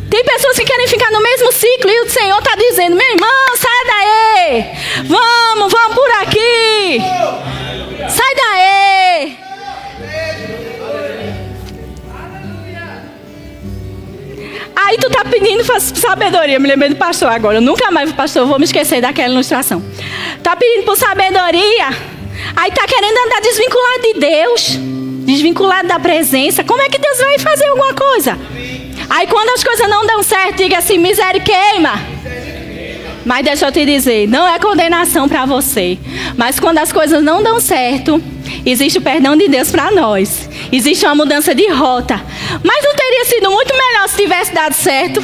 Tem 0.10 0.24
pessoas 0.24 0.58
que 0.58 0.66
querem 0.66 0.88
ficar 0.88 1.12
no 1.12 1.22
mesmo 1.22 1.52
ciclo 1.52 1.92
e 1.92 2.02
o 2.02 2.10
Senhor 2.10 2.40
está 2.40 2.56
dizendo: 2.56 2.96
meu 2.96 3.08
irmão, 3.12 3.56
sai 3.56 3.86
daí. 3.86 4.66
Vamos, 5.08 5.72
vamos 5.72 5.96
por 5.96 6.12
aqui. 6.22 7.00
Sai 8.10 8.36
daí. 8.36 9.38
Aí 14.76 14.98
tu 14.98 15.10
tá 15.12 15.24
pedindo 15.24 15.64
sabedoria. 15.80 16.60
Me 16.60 16.68
lembrei 16.68 16.90
do 16.90 16.96
pastor 16.96 17.30
agora. 17.30 17.58
Eu 17.58 17.62
nunca 17.62 17.92
mais, 17.92 18.12
pastor, 18.12 18.48
vou 18.48 18.58
me 18.58 18.66
esquecer 18.66 19.02
daquela 19.02 19.32
ilustração. 19.32 19.84
Tá 20.42 20.56
pedindo 20.56 20.86
por 20.86 20.98
sabedoria. 20.98 21.90
Aí 22.56 22.72
tá 22.72 22.88
querendo 22.88 23.18
andar 23.26 23.42
desvinculado 23.42 24.02
de 24.02 24.14
Deus. 24.20 24.78
Desvinculado 25.26 25.88
da 25.88 26.00
presença. 26.00 26.64
Como 26.64 26.82
é 26.82 26.90
que 26.90 26.98
Deus 26.98 27.20
vai 27.20 27.38
fazer 27.38 27.68
alguma 27.68 27.94
coisa? 27.94 28.40
Aí 29.10 29.26
quando 29.28 29.50
as 29.50 29.64
coisas 29.64 29.90
não 29.90 30.06
dão 30.06 30.22
certo, 30.22 30.58
diga 30.58 30.78
assim: 30.78 30.98
miséria 30.98 31.42
queima. 31.42 31.94
Mas 33.26 33.44
deixa 33.44 33.68
eu 33.68 33.72
te 33.72 33.86
dizer, 33.86 34.28
não 34.28 34.48
é 34.48 34.58
condenação 34.60 35.28
para 35.28 35.46
você. 35.46 35.98
Mas 36.38 36.60
quando 36.60 36.78
as 36.78 36.92
coisas 36.92 37.24
não 37.24 37.44
dão 37.44 37.60
certo, 37.60 38.22
existe 38.66 38.98
o 38.98 39.02
perdão 39.02 39.36
de 39.36 39.48
Deus 39.48 39.70
para 39.70 39.92
nós. 39.92 40.50
Existe 40.72 41.06
uma 41.06 41.16
mudança 41.16 41.54
de 41.54 41.68
rota. 41.70 42.20
Mas 42.64 42.84
não 42.84 42.96
teria 42.96 43.26
sido 43.26 43.52
muito 43.52 43.74
melhor 43.74 44.08
se 44.08 44.18
tivesse 44.18 44.54
dado 44.54 44.74
certo? 44.74 45.22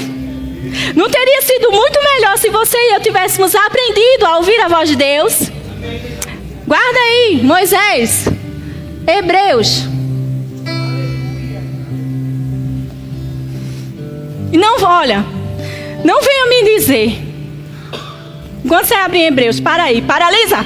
Não 0.95 1.09
teria 1.09 1.41
sido 1.41 1.71
muito 1.71 1.99
melhor 2.03 2.37
se 2.37 2.49
você 2.49 2.77
e 2.77 2.95
eu 2.95 2.99
tivéssemos 2.99 3.55
aprendido 3.55 4.25
a 4.25 4.37
ouvir 4.37 4.59
a 4.59 4.67
voz 4.67 4.89
de 4.89 4.95
Deus? 4.95 5.49
Guarda 6.67 6.99
aí, 6.99 7.39
Moisés, 7.43 8.25
Hebreus. 9.07 9.94
E 14.51 14.57
não, 14.57 14.81
olha, 14.83 15.25
não 16.03 16.21
venha 16.21 16.45
me 16.47 16.77
dizer. 16.77 17.25
Quando 18.67 18.85
você 18.85 18.93
abre 18.95 19.19
em 19.19 19.25
Hebreus, 19.25 19.59
para 19.59 19.83
aí, 19.83 20.01
paralisa. 20.01 20.65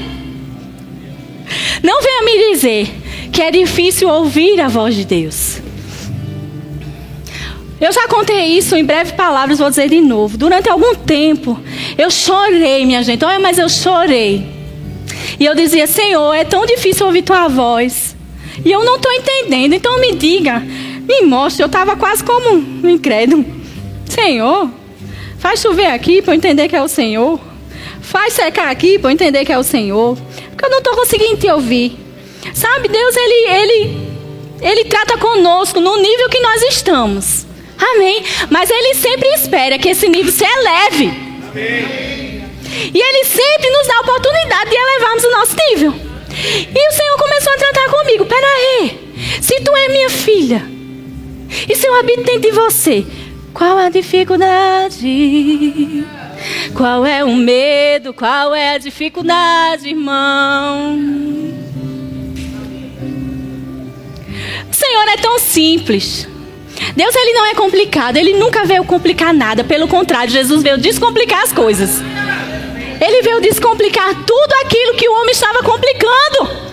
Não 1.83 2.01
venha 2.01 2.21
me 2.23 2.51
dizer 2.51 2.89
que 3.31 3.41
é 3.41 3.51
difícil 3.51 4.09
ouvir 4.09 4.59
a 4.61 4.67
voz 4.67 4.95
de 4.95 5.05
Deus. 5.05 5.61
Eu 7.79 7.93
já 7.93 8.07
contei 8.07 8.57
isso 8.57 8.75
em 8.75 8.83
breve 8.83 9.13
palavras, 9.13 9.59
vou 9.59 9.69
dizer 9.69 9.89
de 9.89 10.01
novo. 10.01 10.37
Durante 10.37 10.69
algum 10.69 10.95
tempo, 10.95 11.57
eu 11.97 12.11
chorei, 12.11 12.85
minha 12.85 13.01
gente. 13.03 13.23
Olha, 13.23 13.39
mas 13.39 13.57
eu 13.57 13.69
chorei. 13.69 14.45
E 15.39 15.45
eu 15.45 15.55
dizia, 15.55 15.87
Senhor, 15.87 16.33
é 16.33 16.43
tão 16.43 16.65
difícil 16.65 17.05
ouvir 17.05 17.21
tua 17.21 17.47
voz. 17.47 18.15
E 18.65 18.71
eu 18.71 18.83
não 18.83 18.97
estou 18.97 19.11
entendendo. 19.13 19.73
Então 19.73 19.99
me 19.99 20.13
diga, 20.13 20.59
me 20.59 21.21
mostre. 21.21 21.63
Eu 21.63 21.67
estava 21.67 21.95
quase 21.95 22.21
como 22.23 22.57
um 22.83 22.89
incrédulo. 22.89 23.58
Senhor, 24.09 24.69
faz 25.39 25.61
chover 25.61 25.87
aqui 25.87 26.21
para 26.21 26.33
eu 26.33 26.37
entender 26.37 26.67
que 26.67 26.75
é 26.75 26.81
o 26.81 26.87
Senhor. 26.87 27.39
Faz 28.01 28.33
secar 28.33 28.69
aqui 28.69 28.97
para 28.97 29.09
eu 29.09 29.13
entender 29.13 29.45
que 29.45 29.51
é 29.51 29.57
o 29.57 29.63
Senhor. 29.63 30.17
Porque 30.49 30.65
eu 30.65 30.69
não 30.69 30.79
estou 30.79 30.95
conseguindo 30.95 31.37
te 31.37 31.49
ouvir. 31.49 31.97
Sabe, 32.53 32.87
Deus, 32.87 33.15
ele, 33.15 33.49
ele, 33.49 34.07
ele 34.61 34.85
trata 34.85 35.17
conosco 35.17 35.79
no 35.79 35.97
nível 35.97 36.29
que 36.29 36.39
nós 36.39 36.61
estamos. 36.63 37.45
Amém. 37.79 38.23
Mas 38.49 38.69
Ele 38.69 38.93
sempre 38.95 39.27
espera 39.29 39.79
que 39.79 39.89
esse 39.89 40.09
nível 40.09 40.31
se 40.31 40.43
eleve. 40.43 41.13
Amém. 41.49 42.43
E 42.93 42.99
Ele 42.99 43.25
sempre 43.25 43.69
nos 43.69 43.87
dá 43.87 43.95
a 43.97 44.01
oportunidade 44.01 44.69
de 44.69 44.75
elevarmos 44.75 45.23
o 45.23 45.31
nosso 45.31 45.55
nível. 45.69 45.93
E 46.31 46.89
o 46.89 46.93
Senhor 46.93 47.17
começou 47.17 47.53
a 47.53 47.57
tratar 47.57 47.89
comigo: 47.89 48.25
peraí, 48.25 49.13
se 49.41 49.61
tu 49.61 49.75
é 49.75 49.89
minha 49.89 50.09
filha, 50.09 50.63
e 51.67 51.75
se 51.75 51.87
eu 51.87 51.95
habito 51.95 52.23
dentro 52.23 52.41
de 52.41 52.51
você, 52.51 53.05
qual 53.53 53.77
a 53.77 53.89
dificuldade? 53.89 56.05
Qual 56.75 57.05
é 57.05 57.23
o 57.23 57.35
medo? 57.35 58.13
Qual 58.13 58.55
é 58.55 58.75
a 58.75 58.77
dificuldade, 58.77 59.89
irmão? 59.89 60.99
O 64.69 64.73
Senhor 64.73 65.07
é 65.09 65.17
tão 65.17 65.37
simples. 65.39 66.27
Deus 66.95 67.15
ele 67.15 67.33
não 67.33 67.45
é 67.45 67.53
complicado, 67.53 68.17
ele 68.17 68.33
nunca 68.33 68.65
veio 68.65 68.83
complicar 68.85 69.33
nada, 69.33 69.63
pelo 69.63 69.87
contrário, 69.87 70.31
Jesus 70.31 70.63
veio 70.63 70.77
descomplicar 70.77 71.43
as 71.43 71.51
coisas. 71.51 72.01
Ele 73.01 73.21
veio 73.21 73.41
descomplicar 73.41 74.13
tudo 74.25 74.53
aquilo 74.63 74.95
que 74.95 75.07
o 75.07 75.13
homem 75.13 75.31
estava 75.31 75.61
complicando. 75.63 76.69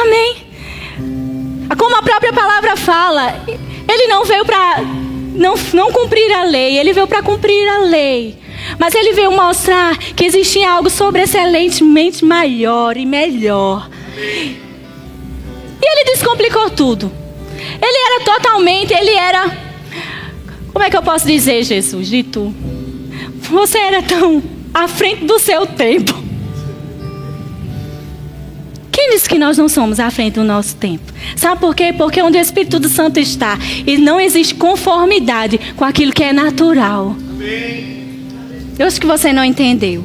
Amém. 0.00 0.46
Como 1.76 1.96
a 1.96 2.02
própria 2.02 2.32
palavra 2.32 2.76
fala, 2.76 3.42
ele 3.46 4.06
não 4.06 4.24
veio 4.24 4.44
para 4.44 4.76
não, 5.38 5.54
não 5.72 5.92
cumprir 5.92 6.30
a 6.32 6.44
lei, 6.44 6.76
ele 6.76 6.92
veio 6.92 7.06
para 7.06 7.22
cumprir 7.22 7.68
a 7.68 7.78
lei. 7.78 8.36
Mas 8.78 8.94
ele 8.94 9.12
veio 9.12 9.30
mostrar 9.30 9.96
que 9.96 10.24
existia 10.24 10.70
algo 10.70 10.90
sobreexcelentemente 10.90 12.24
maior 12.24 12.96
e 12.96 13.06
melhor. 13.06 13.88
E 14.16 14.58
ele 15.80 16.04
descomplicou 16.12 16.68
tudo. 16.70 17.10
Ele 17.80 17.98
era 18.06 18.24
totalmente, 18.24 18.92
ele 18.92 19.12
era. 19.12 19.56
Como 20.72 20.84
é 20.84 20.90
que 20.90 20.96
eu 20.96 21.02
posso 21.02 21.26
dizer, 21.26 21.62
Jesus, 21.62 22.08
de 22.08 22.24
tu? 22.24 22.52
Você 23.36 23.78
era 23.78 24.02
tão 24.02 24.42
à 24.74 24.88
frente 24.88 25.24
do 25.24 25.38
seu 25.38 25.66
tempo. 25.66 26.27
Disse 29.10 29.28
que 29.28 29.38
nós 29.38 29.56
não 29.56 29.68
somos 29.68 29.98
à 29.98 30.10
frente 30.10 30.34
do 30.34 30.44
nosso 30.44 30.76
tempo? 30.76 31.12
Sabe 31.36 31.60
por 31.60 31.74
quê? 31.74 31.92
Porque 31.96 32.20
onde 32.22 32.38
o 32.38 32.40
Espírito 32.40 32.88
Santo 32.88 33.18
está, 33.18 33.58
e 33.86 33.96
não 33.96 34.20
existe 34.20 34.54
conformidade 34.54 35.58
com 35.76 35.84
aquilo 35.84 36.12
que 36.12 36.22
é 36.22 36.32
natural. 36.32 37.16
Eu 38.78 38.86
acho 38.86 39.00
que 39.00 39.06
você 39.06 39.32
não 39.32 39.44
entendeu. 39.44 40.04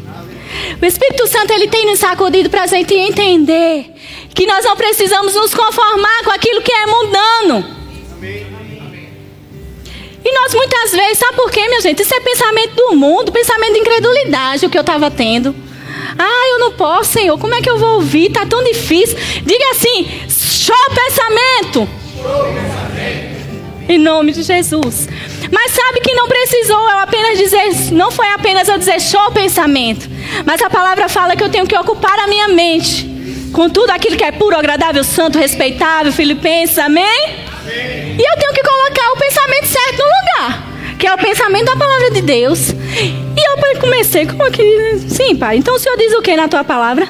O 0.81 0.85
Espírito 0.85 1.27
Santo 1.27 1.51
ele 1.51 1.67
tem 1.67 1.85
nos 1.85 1.99
sacudido 1.99 2.49
para 2.49 2.63
a 2.63 2.67
gente 2.67 2.93
entender 2.93 3.91
que 4.33 4.45
nós 4.45 4.65
não 4.65 4.75
precisamos 4.75 5.35
nos 5.35 5.53
conformar 5.53 6.23
com 6.23 6.31
aquilo 6.31 6.61
que 6.61 6.71
é 6.71 6.85
mundano. 6.85 7.65
E 10.25 10.31
nós 10.31 10.53
muitas 10.53 10.91
vezes, 10.91 11.17
sabe 11.17 11.35
por 11.35 11.51
quê, 11.51 11.67
minha 11.67 11.81
gente? 11.81 12.01
Isso 12.01 12.15
é 12.15 12.19
pensamento 12.21 12.75
do 12.75 12.95
mundo, 12.95 13.31
pensamento 13.31 13.73
de 13.73 13.79
incredulidade, 13.79 14.65
o 14.65 14.69
que 14.69 14.77
eu 14.77 14.81
estava 14.81 15.11
tendo. 15.11 15.53
Ah, 16.17 16.49
eu 16.51 16.59
não 16.59 16.71
posso, 16.73 17.11
Senhor. 17.13 17.37
Como 17.37 17.53
é 17.53 17.61
que 17.61 17.69
eu 17.69 17.77
vou 17.77 17.95
ouvir? 17.95 18.27
Está 18.27 18.45
tão 18.45 18.63
difícil. 18.63 19.17
Diga 19.43 19.65
assim: 19.71 20.05
show 20.29 20.75
pensamento. 20.93 21.87
Show 22.21 22.53
pensamento. 22.53 23.33
Em 23.89 23.97
nome 23.97 24.31
de 24.31 24.43
Jesus. 24.43 25.07
Mas 25.51 25.71
sabe 25.71 25.99
que 25.99 26.13
não 26.13 26.27
precisou 26.27 26.89
eu 26.89 26.97
apenas 26.99 27.37
dizer, 27.37 27.91
não 27.91 28.09
foi 28.09 28.27
apenas 28.29 28.67
eu 28.67 28.77
dizer 28.77 28.99
show 28.99 29.31
pensamento. 29.31 30.09
Mas 30.45 30.61
a 30.61 30.69
palavra 30.69 31.07
fala 31.09 31.35
que 31.35 31.43
eu 31.43 31.49
tenho 31.49 31.67
que 31.67 31.77
ocupar 31.77 32.17
a 32.19 32.27
minha 32.27 32.47
mente 32.47 33.13
com 33.53 33.69
tudo 33.69 33.91
aquilo 33.91 34.17
que 34.17 34.23
é 34.23 34.31
puro, 34.31 34.57
agradável, 34.57 35.03
santo, 35.03 35.37
respeitável, 35.37 36.11
filipenses, 36.11 36.77
amém? 36.79 37.05
amém? 37.05 38.17
E 38.17 38.21
eu 38.21 38.39
tenho 38.39 38.53
que 38.53 38.63
colocar 38.63 39.11
o 39.11 39.17
pensamento 39.17 39.67
certo 39.67 39.97
no 39.99 40.05
lugar, 40.05 40.72
que 41.03 41.07
é 41.07 41.13
o 41.13 41.17
pensamento 41.17 41.65
da 41.65 41.75
palavra 41.75 42.11
de 42.11 42.21
Deus. 42.21 42.69
E 42.69 43.49
eu 43.49 43.81
comecei 43.81 44.25
com 44.25 44.41
aquele, 44.41 44.99
sim, 45.09 45.35
pai. 45.35 45.57
Então 45.57 45.75
o 45.75 45.77
Senhor 45.77 45.97
diz 45.97 46.13
o 46.13 46.21
que 46.21 46.33
na 46.33 46.47
tua 46.47 46.63
palavra? 46.63 47.09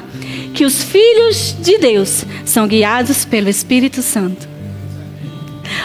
Que 0.52 0.64
os 0.64 0.82
filhos 0.82 1.54
de 1.60 1.78
Deus 1.78 2.24
são 2.44 2.66
guiados 2.66 3.24
pelo 3.24 3.48
Espírito 3.48 4.02
Santo. 4.02 4.48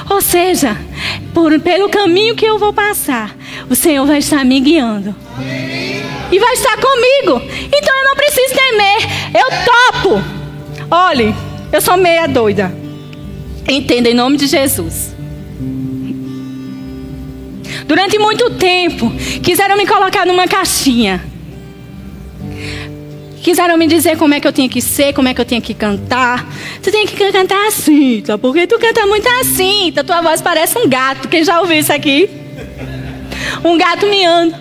Ou 0.09 0.21
seja, 0.21 0.75
por, 1.35 1.59
pelo 1.59 1.87
caminho 1.87 2.35
que 2.35 2.45
eu 2.45 2.57
vou 2.57 2.73
passar, 2.73 3.35
o 3.69 3.75
Senhor 3.75 4.07
vai 4.07 4.17
estar 4.17 4.43
me 4.43 4.59
guiando. 4.59 5.15
E 6.31 6.39
vai 6.39 6.53
estar 6.53 6.77
comigo. 6.77 7.39
Então 7.71 7.95
eu 7.95 8.05
não 8.05 8.15
preciso 8.15 8.55
temer. 8.55 9.03
Eu 9.39 9.49
topo. 9.65 10.23
Olhe, 10.89 11.35
eu 11.71 11.79
sou 11.79 11.95
meia 11.95 12.25
doida. 12.25 12.73
Entenda 13.67 14.09
em 14.09 14.15
nome 14.15 14.35
de 14.35 14.47
Jesus. 14.47 15.18
Durante 17.89 18.19
muito 18.19 18.51
tempo, 18.51 19.11
quiseram 19.43 19.75
me 19.75 19.87
colocar 19.87 20.23
numa 20.23 20.47
caixinha. 20.47 21.25
Quiseram 23.41 23.77
me 23.77 23.87
dizer 23.87 24.15
como 24.15 24.35
é 24.35 24.39
que 24.39 24.47
eu 24.47 24.53
tinha 24.53 24.69
que 24.69 24.79
ser, 24.79 25.11
como 25.11 25.27
é 25.27 25.33
que 25.33 25.41
eu 25.41 25.45
tinha 25.45 25.59
que 25.59 25.73
cantar. 25.73 26.47
Tu 26.83 26.91
tem 26.91 27.07
que 27.07 27.15
cantar 27.31 27.67
assim, 27.67 28.21
tá? 28.21 28.37
Porque 28.37 28.67
tu 28.67 28.77
canta 28.77 29.07
muito 29.07 29.27
assim, 29.41 29.91
tá? 29.91 30.03
Tua 30.03 30.21
voz 30.21 30.39
parece 30.39 30.77
um 30.77 30.87
gato. 30.87 31.27
Quem 31.27 31.43
já 31.43 31.59
ouviu 31.59 31.79
isso 31.79 31.91
aqui? 31.91 32.29
Um 33.65 33.75
gato 33.75 34.05
miando. 34.05 34.55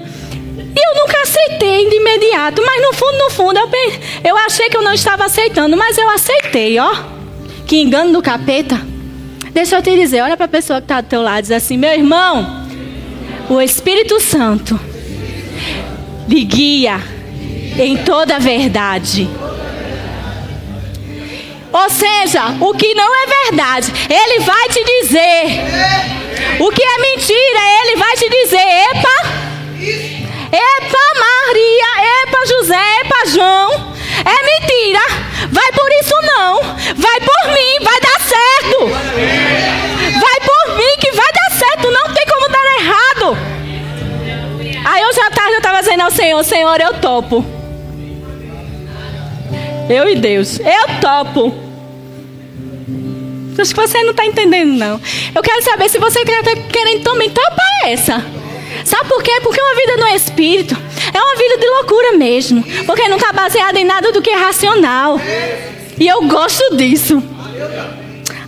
E 0.75 0.89
eu 0.89 1.03
nunca 1.03 1.21
aceitei 1.21 1.91
de 1.91 1.97
imediato, 1.97 2.63
mas 2.65 2.81
no 2.81 2.95
fundo, 2.95 3.19
no 3.19 3.31
fundo, 3.31 3.59
eu, 3.59 3.69
eu 4.25 4.39
achei 4.39 4.71
que 4.71 4.77
eu 4.79 4.83
não 4.83 4.95
estava 4.95 5.27
aceitando, 5.27 5.77
mas 5.77 5.99
eu 5.99 6.09
aceitei, 6.09 6.79
ó. 6.79 6.97
Que 7.67 7.77
engano 7.77 8.11
do 8.11 8.23
capeta. 8.23 8.81
Deixa 9.53 9.77
eu 9.77 9.83
te 9.83 9.95
dizer, 9.95 10.23
olha 10.23 10.35
para 10.35 10.47
a 10.47 10.49
pessoa 10.49 10.81
que 10.81 10.87
está 10.87 11.03
do 11.03 11.09
teu 11.09 11.21
lado 11.21 11.41
e 11.41 11.43
diz 11.43 11.51
assim: 11.51 11.77
meu 11.77 11.93
irmão, 11.93 12.58
o 13.49 13.61
Espírito 13.61 14.21
Santo 14.21 14.79
lhe 16.29 16.45
guia 16.45 17.01
em 17.79 17.97
toda 17.99 18.37
a 18.37 18.39
verdade. 18.39 19.29
Ou 21.73 21.91
seja, 21.91 22.57
o 22.61 22.73
que 22.75 22.95
não 22.95 23.15
é 23.15 23.27
verdade, 23.45 23.93
ele 24.09 24.41
vai 24.41 24.69
te 24.69 24.85
dizer. 24.85 25.65
O 26.59 26.71
que 26.71 26.83
é 26.83 26.99
mentira, 26.99 27.61
ele 27.83 27.97
vai 27.97 28.17
te 28.17 28.29
dizer: 28.29 28.57
epa, 28.57 29.17
epa 30.53 30.99
Maria, 31.21 32.23
epa 32.23 32.47
José, 32.47 33.01
epa 33.01 33.27
João. 33.27 33.99
É 34.25 34.45
mentira. 34.45 35.01
Vai 35.51 35.73
por 35.73 35.91
isso 36.01 36.15
não. 36.23 36.61
Vai 36.97 37.21
por 37.21 37.53
mim, 37.53 37.85
vai 37.85 38.01
dar 38.01 38.21
certo. 38.21 38.87
Vai 40.21 40.41
por 40.41 40.77
mim 40.77 40.97
que 41.01 41.13
vai 41.13 41.33
dar 41.33 41.51
certo. 41.57 41.91
Não 41.91 42.15
tem 42.15 42.27
como 42.27 42.49
dar 42.49 42.58
errado. 42.79 43.37
Aí 44.85 45.05
hoje 45.05 45.21
à 45.21 45.31
tarde 45.31 45.53
eu 45.53 45.59
estava 45.59 45.81
dizendo 45.81 46.03
ao 46.03 46.11
Senhor, 46.11 46.45
Senhor, 46.45 46.81
eu 46.81 46.95
topo. 46.95 47.45
Eu 49.89 50.09
e 50.09 50.17
Deus, 50.17 50.61
eu 50.61 51.01
topo. 51.01 51.69
Acho 53.61 53.75
que 53.75 53.81
você 53.81 54.03
não 54.05 54.11
está 54.13 54.25
entendendo, 54.25 54.79
não. 54.79 55.01
Eu 55.35 55.43
quero 55.43 55.63
saber 55.63 55.89
se 55.89 55.99
você 55.99 56.21
está 56.21 56.55
querendo 56.71 57.03
também 57.03 57.29
topar 57.29 57.67
essa. 57.87 58.25
Sabe 58.85 59.09
por 59.09 59.23
quê? 59.23 59.41
Porque 59.43 59.61
uma 59.61 59.75
vida 59.75 59.97
no 59.97 60.07
Espírito 60.15 60.77
é 61.13 61.21
uma 61.21 61.37
vida 61.37 61.59
de 61.59 61.69
loucura 61.69 62.13
mesmo. 62.17 62.63
Porque 62.87 63.09
não 63.09 63.17
está 63.17 63.33
baseada 63.33 63.79
em 63.81 63.85
nada 63.85 64.13
do 64.13 64.23
que 64.23 64.31
é 64.31 64.37
racional. 64.37 65.21
E 65.99 66.07
eu 66.07 66.23
gosto 66.23 66.77
disso. 66.77 67.21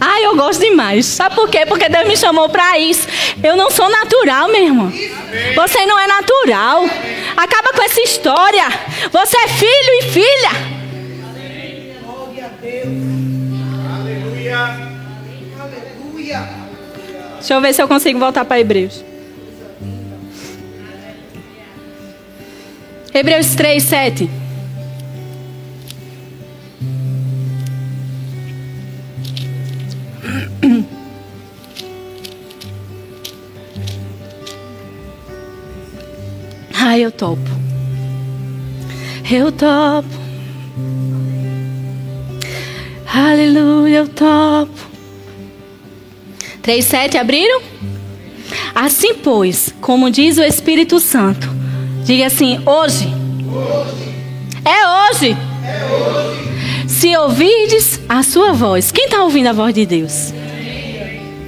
Ai, 0.00 0.24
eu 0.24 0.34
gosto 0.34 0.60
demais. 0.60 1.04
Sabe 1.04 1.34
por 1.34 1.48
quê? 1.50 1.66
Porque 1.66 1.88
Deus 1.88 2.08
me 2.08 2.16
chamou 2.16 2.48
para 2.48 2.78
isso. 2.78 3.06
Eu 3.42 3.54
não 3.54 3.70
sou 3.70 3.88
natural, 3.90 4.48
meu 4.48 4.64
irmão. 4.64 4.92
Você 5.54 5.84
não 5.84 5.98
é 5.98 6.06
natural. 6.06 6.84
Acaba 7.36 7.72
com 7.72 7.82
essa 7.82 8.00
história. 8.00 8.64
Você 9.12 9.36
é 9.36 9.48
filho 9.48 9.92
e 9.98 10.02
filha. 10.04 10.50
Glória 12.02 12.46
a 12.46 12.48
Deus. 12.62 12.86
Aleluia. 13.94 14.90
Deixa 17.38 17.54
eu 17.54 17.60
ver 17.60 17.74
se 17.74 17.82
eu 17.82 17.88
consigo 17.88 18.18
voltar 18.18 18.44
para 18.44 18.60
Hebreus. 18.60 19.04
Hebreus 23.12 23.54
3, 23.54 23.82
7. 23.82 24.30
Ai, 36.90 37.04
eu 37.04 37.12
topo. 37.12 37.48
Eu 39.30 39.52
topo. 39.52 40.08
Aleluia, 43.06 43.98
eu 43.98 44.08
topo. 44.08 44.72
3, 46.60 46.84
7, 46.84 47.16
abriram? 47.16 47.62
Assim, 48.74 49.14
pois, 49.14 49.72
como 49.80 50.10
diz 50.10 50.36
o 50.36 50.42
Espírito 50.42 50.98
Santo, 50.98 51.48
diga 52.04 52.26
assim: 52.26 52.58
hoje. 52.66 53.06
hoje. 53.46 54.10
É 54.64 54.88
hoje. 54.88 55.36
É 55.64 55.94
hoje. 55.94 56.88
Se 56.88 57.16
ouvirdes 57.16 58.00
a 58.08 58.24
sua 58.24 58.52
voz. 58.52 58.90
Quem 58.90 59.04
está 59.04 59.22
ouvindo 59.22 59.46
a 59.46 59.52
voz 59.52 59.72
de 59.72 59.86
Deus? 59.86 60.34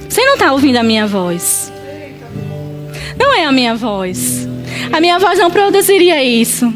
Você 0.07 0.23
não 0.23 0.35
está 0.35 0.53
ouvindo 0.53 0.77
a 0.77 0.83
minha 0.83 1.05
voz. 1.05 1.69
Não 3.17 3.33
é 3.33 3.45
a 3.45 3.51
minha 3.51 3.75
voz. 3.75 4.47
A 4.91 4.99
minha 4.99 5.19
voz 5.19 5.39
não 5.39 5.51
produziria 5.51 6.23
isso. 6.23 6.73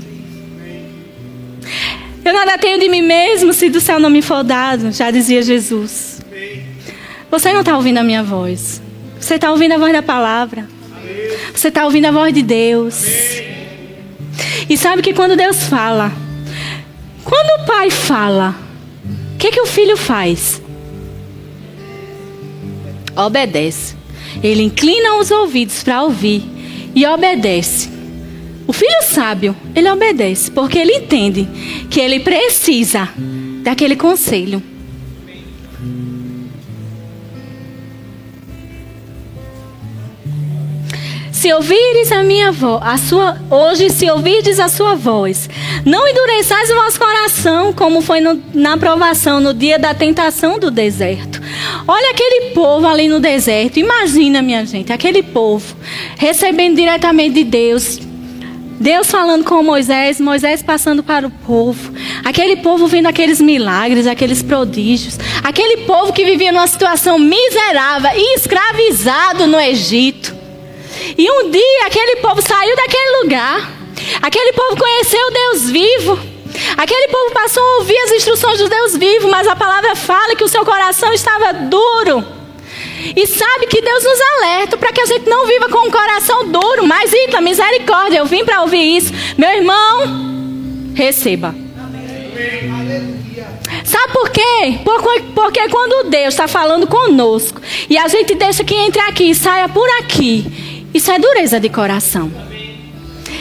Eu 2.24 2.34
nada 2.34 2.58
tenho 2.58 2.80
de 2.80 2.90
mim 2.90 3.02
mesmo 3.02 3.54
se 3.54 3.70
do 3.70 3.80
céu 3.80 4.00
não 4.00 4.10
me 4.10 4.22
for 4.22 4.44
dado, 4.44 4.92
já 4.92 5.10
dizia 5.10 5.42
Jesus. 5.42 6.22
Você 7.30 7.52
não 7.54 7.62
está 7.62 7.76
ouvindo 7.76 7.98
a 7.98 8.04
minha 8.04 8.24
voz. 8.24 8.82
Você 9.20 9.36
está 9.36 9.52
ouvindo 9.52 9.74
a 9.74 9.78
voz 9.78 9.92
da 9.94 10.02
palavra. 10.02 10.68
Você 11.54 11.70
está 11.70 11.86
ouvindo 11.86 12.06
a 12.06 12.12
voz 12.12 12.34
de 12.34 12.42
Deus. 12.42 13.06
E 14.70 14.78
sabe 14.78 15.02
que 15.02 15.14
quando 15.14 15.36
Deus 15.36 15.64
fala, 15.64 16.12
quando 17.24 17.62
o 17.62 17.66
pai 17.66 17.90
fala, 17.90 18.56
o 19.34 19.38
que, 19.38 19.52
que 19.52 19.62
o 19.62 19.66
filho 19.66 19.98
faz? 19.98 20.62
Obedece. 23.16 23.97
Ele 24.44 24.64
inclina 24.64 25.16
os 25.18 25.32
ouvidos 25.32 25.84
para 25.84 26.04
ouvir 26.04 26.44
e 26.96 27.06
obedece. 27.06 27.90
O 28.68 28.74
filho 28.74 29.02
sábio, 29.04 29.56
ele 29.76 29.90
obedece, 29.90 30.52
porque 30.52 30.78
ele 30.78 30.94
entende 30.94 31.48
que 31.90 32.00
ele 32.00 32.20
precisa 32.20 33.10
daquele 33.64 33.96
conselho. 33.96 34.62
Se 41.48 41.54
ouvires 41.54 42.12
a 42.12 42.24
minha 42.24 42.52
voz, 42.52 42.82
a 42.84 42.98
sua, 42.98 43.38
hoje 43.50 43.90
se 43.90 44.12
ouvirdes 44.12 44.60
a 44.60 44.68
sua 44.68 44.96
voz, 44.96 45.50
não 45.86 46.06
endureçais 46.06 46.70
o 46.70 46.76
vosso 46.76 47.00
coração, 47.00 47.72
como 47.72 48.02
foi 48.02 48.20
no, 48.20 48.44
na 48.54 48.76
provação 48.76 49.40
no 49.40 49.54
dia 49.54 49.80
da 49.80 49.94
tentação 49.94 50.60
do 50.60 50.70
deserto. 50.70 51.42
Olha 51.88 52.12
aquele 52.12 52.50
povo 52.54 52.86
ali 52.86 53.08
no 53.08 53.22
deserto. 53.22 53.80
Imagina, 53.80 54.42
minha 54.42 54.66
gente, 54.66 54.92
aquele 54.92 55.24
povo 55.24 55.74
recebendo 56.18 56.76
diretamente 56.76 57.36
de 57.36 57.46
Deus. 57.46 57.98
Deus 58.78 59.10
falando 59.10 59.46
com 59.46 59.64
Moisés, 59.64 60.20
Moisés 60.20 60.62
passando 60.62 61.02
para 61.02 61.26
o 61.26 61.32
povo. 61.32 61.94
Aquele 62.26 62.58
povo 62.58 62.88
vendo 62.88 63.08
aqueles 63.08 63.40
milagres, 63.40 64.06
aqueles 64.06 64.44
prodígios. 64.44 65.18
Aquele 65.42 65.86
povo 65.86 66.12
que 66.12 66.26
vivia 66.26 66.52
numa 66.52 66.68
situação 66.68 67.18
miserável 67.18 68.12
e 68.14 68.36
escravizado 68.36 69.48
no 69.48 69.58
Egito. 69.58 70.37
E 71.18 71.32
um 71.32 71.50
dia 71.50 71.86
aquele 71.86 72.18
povo 72.18 72.42
saiu 72.42 72.76
daquele 72.76 73.24
lugar. 73.24 73.72
Aquele 74.22 74.54
povo 74.54 74.78
conheceu 74.78 75.32
Deus 75.32 75.70
vivo. 75.70 76.20
Aquele 76.78 77.08
povo 77.08 77.32
passou 77.34 77.64
a 77.64 77.78
ouvir 77.78 77.98
as 77.98 78.12
instruções 78.12 78.60
do 78.60 78.70
Deus 78.70 78.96
vivo, 78.98 79.30
mas 79.30 79.48
a 79.48 79.56
palavra 79.56 79.96
fala 79.96 80.36
que 80.36 80.44
o 80.44 80.48
seu 80.48 80.66
coração 80.66 81.14
estava 81.14 81.54
duro. 81.54 82.26
E 83.16 83.26
sabe 83.28 83.68
que 83.68 83.82
Deus 83.82 84.04
nos 84.04 84.20
alerta 84.38 84.78
para 84.78 84.92
que 84.92 85.02
a 85.02 85.06
gente 85.06 85.30
não 85.30 85.46
viva 85.46 85.70
com 85.70 85.88
um 85.88 85.92
coração 85.92 86.50
duro. 86.50 86.86
Mas, 86.86 87.12
Ita, 87.14 87.42
misericórdia, 87.42 88.20
eu 88.20 88.26
vim 88.26 88.44
para 88.44 88.62
ouvir 88.62 88.98
isso. 88.98 89.14
Meu 89.38 89.50
irmão, 89.50 90.94
receba. 90.96 91.56
Sabe 93.84 94.14
por 94.14 94.30
quê? 94.30 94.80
Porque 95.34 95.70
quando 95.70 96.10
Deus 96.10 96.34
está 96.34 96.48
falando 96.48 96.88
conosco 96.88 97.62
e 97.90 97.98
a 97.98 98.08
gente 98.08 98.36
deixa 98.36 98.64
que 98.64 98.76
entre 98.76 99.02
aqui 99.02 99.30
e 99.30 99.36
saia 99.36 99.70
por 99.70 99.88
aqui, 100.02 100.46
isso 100.94 101.12
é 101.12 101.20
dureza 101.20 101.60
de 101.60 101.70
coração. 101.70 102.32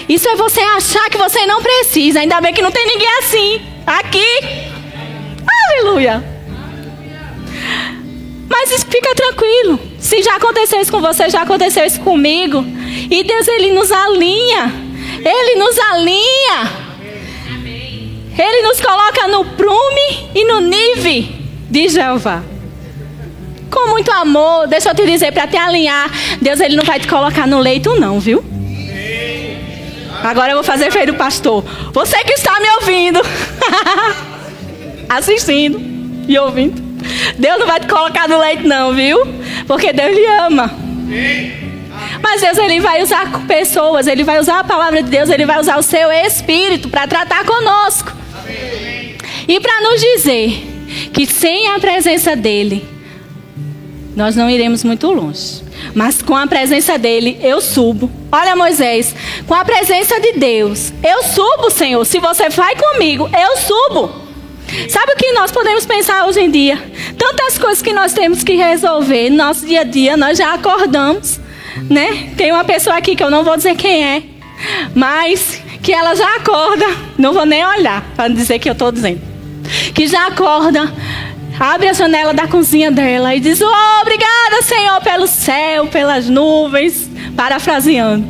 Isso 0.09 0.29
é 0.29 0.37
você 0.37 0.61
achar 0.61 1.09
que 1.11 1.19
você 1.19 1.47
não 1.47 1.63
precisa. 1.63 2.21
Ainda 2.21 2.41
bem 2.41 2.53
que 2.53 2.63
não 2.63 2.71
tem 2.71 2.87
ninguém 2.87 3.09
assim. 3.19 3.61
Aqui. 3.87 4.27
Aleluia. 5.81 6.25
Mas 8.49 8.85
fica 8.85 9.15
tranquilo. 9.15 9.81
Se 9.99 10.23
já 10.23 10.37
aconteceu 10.37 10.81
isso 10.81 10.93
com 10.93 11.01
você, 11.01 11.29
já 11.29 11.43
aconteceu 11.43 11.85
isso 11.85 12.01
comigo. 12.01 12.65
E 13.11 13.25
Deus, 13.25 13.49
Ele 13.49 13.73
nos 13.73 13.91
alinha. 13.91 14.73
Ele 15.25 15.59
nos 15.59 15.79
alinha. 15.79 16.87
Ele 18.39 18.63
nos 18.63 18.81
coloca 18.81 19.29
no 19.29 19.45
prume 19.45 20.31
e 20.35 20.45
no 20.45 20.61
nive 20.61 21.35
de 21.71 21.89
Jeová 21.89 22.56
com 23.87 23.91
muito 23.91 24.11
amor. 24.11 24.67
Deixa 24.67 24.91
eu 24.91 24.95
te 24.95 25.07
dizer, 25.07 25.33
para 25.33 25.47
te 25.47 25.57
alinhar, 25.57 26.11
Deus 26.43 26.61
ele 26.61 26.77
não 26.77 26.85
vai 26.85 26.99
te 26.99 27.07
colocar 27.07 27.47
no 27.47 27.59
leito, 27.61 27.99
não, 27.99 28.19
viu? 28.19 28.45
Agora 30.23 30.53
eu 30.53 30.57
vou 30.57 30.65
fazer 30.65 30.91
feio 30.91 31.07
do 31.07 31.15
pastor. 31.15 31.65
Você 31.93 32.17
que 32.25 32.33
está 32.33 32.59
me 32.59 32.69
ouvindo, 32.81 33.21
assistindo 35.09 35.81
e 36.27 36.37
ouvindo. 36.39 36.83
Deus 37.39 37.59
não 37.59 37.67
vai 37.67 37.79
te 37.79 37.87
colocar 37.87 38.29
no 38.29 38.39
leito, 38.39 38.67
não, 38.67 38.93
viu? 38.93 39.19
Porque 39.67 39.93
Deus 39.93 40.17
lhe 40.17 40.27
ama. 40.27 40.75
Mas 42.21 42.41
Deus 42.41 42.59
ele 42.59 42.81
vai 42.81 43.03
usar 43.03 43.47
pessoas, 43.47 44.07
ele 44.07 44.25
vai 44.25 44.41
usar 44.41 44.61
a 44.61 44.65
palavra 44.65 45.03
de 45.03 45.11
Deus, 45.11 45.31
ele 45.31 45.47
vai 45.47 45.61
usar 45.61 45.79
o 45.79 45.83
seu 45.83 46.11
espírito 46.11 46.89
para 46.89 47.07
tratar 47.07 47.45
conosco. 47.45 48.13
E 49.47 49.61
para 49.61 49.81
nos 49.83 50.01
dizer 50.01 50.67
que 51.13 51.25
sem 51.27 51.69
a 51.69 51.79
presença 51.79 52.35
dele, 52.35 52.96
nós 54.17 54.35
não 54.35 54.49
iremos 54.49 54.83
muito 54.83 55.13
longe. 55.13 55.63
Mas 55.95 56.23
com 56.23 56.35
a 56.35 56.47
presença 56.47 56.99
dele, 56.99 57.39
eu 57.43 57.61
subo. 57.61 58.11
Olha, 58.33 58.57
Moisés, 58.57 59.15
com 59.47 59.55
a 59.55 59.65
presença 59.65 60.19
de 60.19 60.33
Deus, 60.33 60.91
eu 61.05 61.23
subo, 61.23 61.71
Senhor. 61.71 62.03
Se 62.07 62.19
você 62.19 62.49
vai 62.49 62.75
comigo, 62.75 63.29
eu 63.29 63.57
subo. 63.59 64.27
Sabe 64.89 65.13
o 65.13 65.17
que 65.17 65.33
nós 65.33 65.53
podemos 65.53 65.85
pensar 65.85 66.27
hoje 66.27 66.41
em 66.41 66.51
dia? 66.51 66.83
Tantas 67.17 67.59
coisas 67.59 67.83
que 67.83 67.93
nós 67.93 68.15
temos 68.15 68.43
que 68.43 68.55
resolver 68.55 69.31
no 69.31 69.37
nosso 69.37 69.67
dia 69.67 69.83
a 69.83 69.85
dia, 69.85 70.17
nós 70.17 70.39
já 70.39 70.55
acordamos, 70.55 71.39
né? 71.89 72.33
Tem 72.37 72.51
uma 72.51 72.65
pessoa 72.65 72.97
aqui 72.97 73.15
que 73.15 73.23
eu 73.23 73.31
não 73.31 73.45
vou 73.45 73.57
dizer 73.57 73.77
quem 73.77 74.05
é, 74.05 74.23
mas 74.95 75.63
que 75.83 75.93
ela 75.93 76.17
já 76.17 76.37
acorda, 76.37 76.85
não 77.17 77.33
vou 77.33 77.47
nem 77.47 77.65
olhar 77.65 78.05
para 78.17 78.29
dizer 78.29 78.59
que 78.59 78.69
eu 78.69 78.73
estou 78.73 78.91
dizendo, 78.91 79.21
que 79.95 80.09
já 80.09 80.27
acorda 80.27 80.93
abre 81.59 81.89
a 81.89 81.93
janela 81.93 82.33
da 82.33 82.47
cozinha 82.47 82.91
dela 82.91 83.35
e 83.35 83.41
diz: 83.41 83.61
oh, 83.61 84.01
Obrigada, 84.03 84.63
Senhor, 84.63 85.01
pelo 85.01 85.27
céu, 85.27 85.87
pelas 85.87 86.29
nuvens. 86.29 87.11
Parafraseando. 87.37 88.25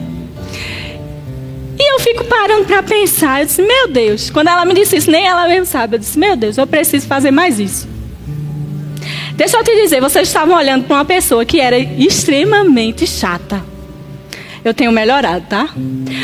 E 1.78 1.92
eu 1.92 2.00
fico 2.00 2.24
parando 2.24 2.64
para 2.64 2.82
pensar. 2.82 3.40
Eu 3.40 3.46
disse: 3.46 3.62
Meu 3.62 3.88
Deus. 3.88 4.30
Quando 4.30 4.48
ela 4.48 4.64
me 4.64 4.74
disse 4.74 4.96
isso, 4.96 5.10
nem 5.10 5.26
ela 5.26 5.46
mesmo 5.46 5.66
sabe. 5.66 5.96
Eu 5.96 5.98
disse: 6.00 6.18
Meu 6.18 6.36
Deus, 6.36 6.56
eu 6.56 6.66
preciso 6.66 7.06
fazer 7.06 7.30
mais 7.30 7.60
isso. 7.60 7.88
Deixa 9.34 9.58
eu 9.58 9.62
te 9.62 9.82
dizer, 9.82 10.00
vocês 10.00 10.28
estavam 10.28 10.56
olhando 10.56 10.84
para 10.84 10.96
uma 10.96 11.04
pessoa 11.04 11.44
que 11.44 11.60
era 11.60 11.78
extremamente 11.78 13.06
chata. 13.06 13.62
Eu 14.64 14.72
tenho 14.72 14.90
melhorado, 14.90 15.44
tá? 15.46 15.68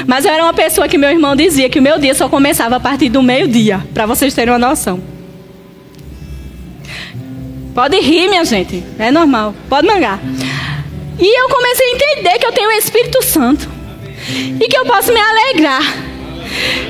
Mas 0.07 0.25
eu 0.25 0.33
era 0.33 0.43
uma 0.43 0.55
pessoa 0.55 0.89
que 0.89 0.97
meu 0.97 1.11
irmão 1.11 1.37
dizia 1.37 1.69
que 1.69 1.79
o 1.79 1.83
meu 1.83 1.99
dia 1.99 2.15
só 2.15 2.29
começava 2.29 2.77
a 2.77 2.81
partir 2.81 3.11
do 3.11 3.23
meio-dia, 3.23 3.87
para 3.93 4.07
vocês 4.07 4.35
terem 4.35 4.53
uma 4.53 4.59
noção. 4.59 5.12
Pode 7.75 7.99
rir, 8.01 8.29
minha 8.29 8.45
gente, 8.45 8.85
é 8.99 9.11
normal, 9.11 9.55
pode 9.69 9.87
mangar. 9.87 10.21
E 11.19 11.41
eu 11.41 11.49
comecei 11.49 11.87
a 11.87 11.95
entender 11.95 12.39
que 12.39 12.47
eu 12.47 12.53
tenho 12.53 12.69
o 12.69 12.73
Espírito 12.73 13.23
Santo 13.25 13.69
e 14.61 14.69
que 14.69 14.77
eu 14.77 14.85
posso 14.85 15.13
me 15.13 15.21
alegrar. 15.21 15.83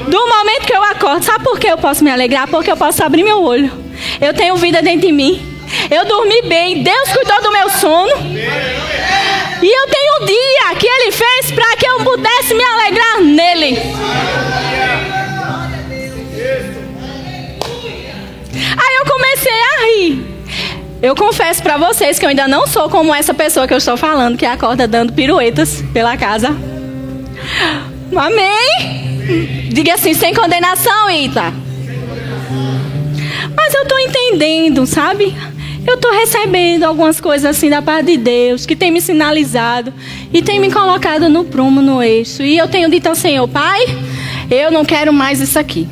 Do 0.09 0.27
momento 0.27 0.67
que 0.67 0.75
eu 0.75 0.83
acordo, 0.83 1.25
sabe 1.25 1.45
por 1.45 1.59
que 1.59 1.69
eu 1.69 1.79
posso 1.79 2.03
me 2.03 2.11
alegrar? 2.11 2.49
Porque 2.49 2.71
eu 2.71 2.77
posso 2.77 3.05
abrir 3.05 3.23
meu 3.23 3.43
olho. 3.43 3.71
Eu 4.21 4.35
tenho 4.35 4.57
vida 4.57 4.83
dentro 4.83 5.07
de 5.07 5.13
mim. 5.13 5.41
Eu 5.91 6.05
dormi 6.05 6.43
bem, 6.43 6.83
Deus 6.83 7.13
cuidou 7.13 7.43
do 7.43 7.53
meu 7.53 7.71
sono. 7.71 8.13
E 9.63 9.67
eu 9.67 9.87
tenho 9.87 10.13
um 10.21 10.27
dia 10.27 10.75
que 10.81 10.87
Ele 10.87 11.13
fez 11.13 11.53
para 11.53 11.77
que 11.77 11.87
eu 11.87 12.01
pudesse 12.01 12.55
me 12.55 12.65
alegrar 12.65 13.21
nele. 13.21 13.79
Aí 18.77 18.97
eu 18.99 19.07
comecei 19.07 19.53
a 19.53 19.85
rir. 19.87 20.32
Eu 21.03 21.17
confesso 21.17 21.61
para 21.61 21.77
vocês 21.77 22.17
que 22.17 22.25
eu 22.25 22.29
ainda 22.29 22.47
não 22.47 22.65
sou 22.69 22.89
como 22.89 23.13
essa 23.13 23.35
pessoa 23.35 23.67
que 23.67 23.75
eu 23.75 23.79
estou 23.79 23.97
falando, 23.97 24.39
que 24.39 24.47
acorda 24.47 24.87
dando 24.87 25.13
piruetas 25.13 25.83
pela 25.93 26.17
casa. 26.17 26.57
Amém? 28.15 29.69
Diga 29.73 29.95
assim, 29.95 30.15
sem 30.15 30.33
condenação, 30.33 31.11
Ita. 31.11 31.53
Mas 33.57 33.75
eu 33.75 33.83
estou 33.83 33.99
entendendo, 33.99 34.87
sabe? 34.87 35.35
Eu 35.85 35.95
estou 35.95 36.13
recebendo 36.13 36.85
algumas 36.85 37.21
coisas 37.21 37.57
assim 37.57 37.69
da 37.69 37.83
parte 37.83 38.07
de 38.13 38.17
Deus, 38.19 38.65
que 38.65 38.77
tem 38.77 38.93
me 38.93 39.01
sinalizado 39.01 39.93
e 40.33 40.41
tem 40.41 40.61
me 40.61 40.71
colocado 40.71 41.29
no 41.29 41.45
prumo, 41.45 41.83
no 41.83 42.01
eixo. 42.01 42.45
E 42.45 42.57
eu 42.57 42.69
tenho 42.69 42.89
dito 42.89 43.09
ao 43.09 43.17
Senhor, 43.17 43.49
Pai, 43.49 43.81
eu 44.49 44.71
não 44.71 44.85
quero 44.85 45.13
mais 45.13 45.41
isso 45.41 45.59
aqui. 45.59 45.89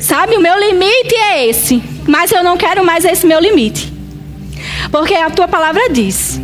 Sabe, 0.00 0.36
o 0.36 0.40
meu 0.40 0.58
limite 0.58 1.14
é 1.14 1.46
esse, 1.46 1.82
mas 2.06 2.30
eu 2.32 2.42
não 2.42 2.56
quero 2.56 2.84
mais 2.84 3.04
esse 3.04 3.26
meu 3.26 3.40
limite. 3.40 3.92
Porque 4.90 5.14
a 5.14 5.30
tua 5.30 5.48
palavra 5.48 5.88
diz 5.90 6.40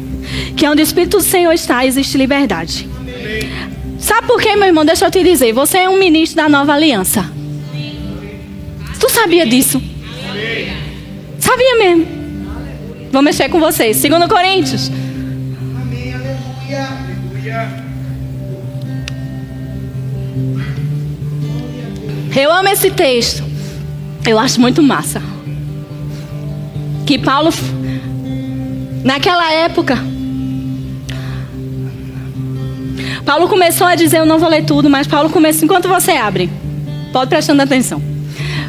que 0.56 0.66
onde 0.66 0.82
o 0.82 0.84
Espírito 0.84 1.18
do 1.18 1.22
Senhor 1.22 1.52
está, 1.52 1.84
existe 1.84 2.16
liberdade. 2.16 2.88
Sabe 3.98 4.26
por 4.26 4.40
quê, 4.40 4.56
meu 4.56 4.66
irmão? 4.66 4.84
Deixa 4.84 5.04
eu 5.04 5.10
te 5.10 5.22
dizer. 5.22 5.52
Você 5.52 5.78
é 5.78 5.88
um 5.88 5.98
ministro 5.98 6.36
da 6.36 6.48
nova 6.48 6.72
aliança. 6.72 7.30
Tu 8.98 9.08
sabia 9.10 9.46
disso? 9.46 9.80
Sabia 11.38 11.78
mesmo. 11.78 12.06
Vou 13.12 13.22
mexer 13.22 13.48
com 13.48 13.60
vocês. 13.60 13.96
Segundo 13.96 14.28
Coríntios. 14.28 14.90
Amém, 15.80 16.14
aleluia. 16.14 17.90
Eu 22.34 22.52
amo 22.52 22.68
esse 22.68 22.90
texto. 22.90 23.42
Eu 24.26 24.38
acho 24.38 24.60
muito 24.60 24.82
massa. 24.82 25.20
Que 27.10 27.18
Paulo, 27.18 27.50
naquela 29.02 29.52
época, 29.52 29.98
Paulo 33.26 33.48
começou 33.48 33.84
a 33.84 33.96
dizer, 33.96 34.18
eu 34.18 34.24
não 34.24 34.38
vou 34.38 34.48
ler 34.48 34.64
tudo, 34.64 34.88
mas 34.88 35.08
Paulo 35.08 35.28
começou, 35.28 35.64
enquanto 35.64 35.88
você 35.88 36.12
abre, 36.12 36.48
pode 37.12 37.28
prestando 37.28 37.62
atenção. 37.62 38.00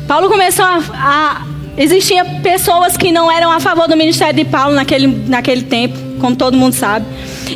Paulo 0.08 0.28
começou 0.28 0.66
a, 0.66 0.80
a 0.92 1.42
existia 1.78 2.26
pessoas 2.42 2.98
que 2.98 3.12
não 3.12 3.32
eram 3.32 3.52
a 3.52 3.60
favor 3.60 3.88
do 3.88 3.96
ministério 3.96 4.44
de 4.44 4.50
Paulo 4.50 4.74
naquele, 4.74 5.06
naquele 5.06 5.62
tempo, 5.62 5.96
como 6.20 6.36
todo 6.36 6.58
mundo 6.58 6.74
sabe. 6.74 7.06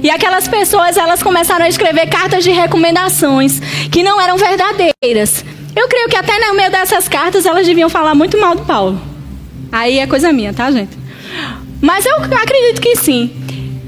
E 0.04 0.12
aquelas 0.12 0.48
pessoas, 0.48 0.98
elas 0.98 1.24
começaram 1.24 1.65
a 1.65 1.67
escrever 1.67 2.08
cartas 2.10 2.43
de 2.43 2.52
recomendações 2.52 3.60
que 3.91 4.04
não 4.04 4.21
eram 4.21 4.38
verdadeiras. 4.38 5.43
Eu 5.76 5.88
creio 5.88 6.10
que 6.10 6.15
até 6.15 6.38
no 6.48 6.54
meio 6.56 6.69
dessas 6.69 7.08
cartas 7.08 7.43
elas 7.43 7.65
deviam 7.65 7.89
falar 7.89 8.13
muito 8.13 8.39
mal 8.39 8.54
do 8.54 8.62
Paulo. 8.65 9.14
Aí 9.75 9.99
é 9.99 10.07
coisa 10.07 10.31
minha, 10.31 10.53
tá, 10.53 10.71
gente? 10.71 10.97
Mas 11.81 12.05
eu 12.05 12.15
acredito 12.15 12.79
que 12.79 12.95
sim. 12.95 13.29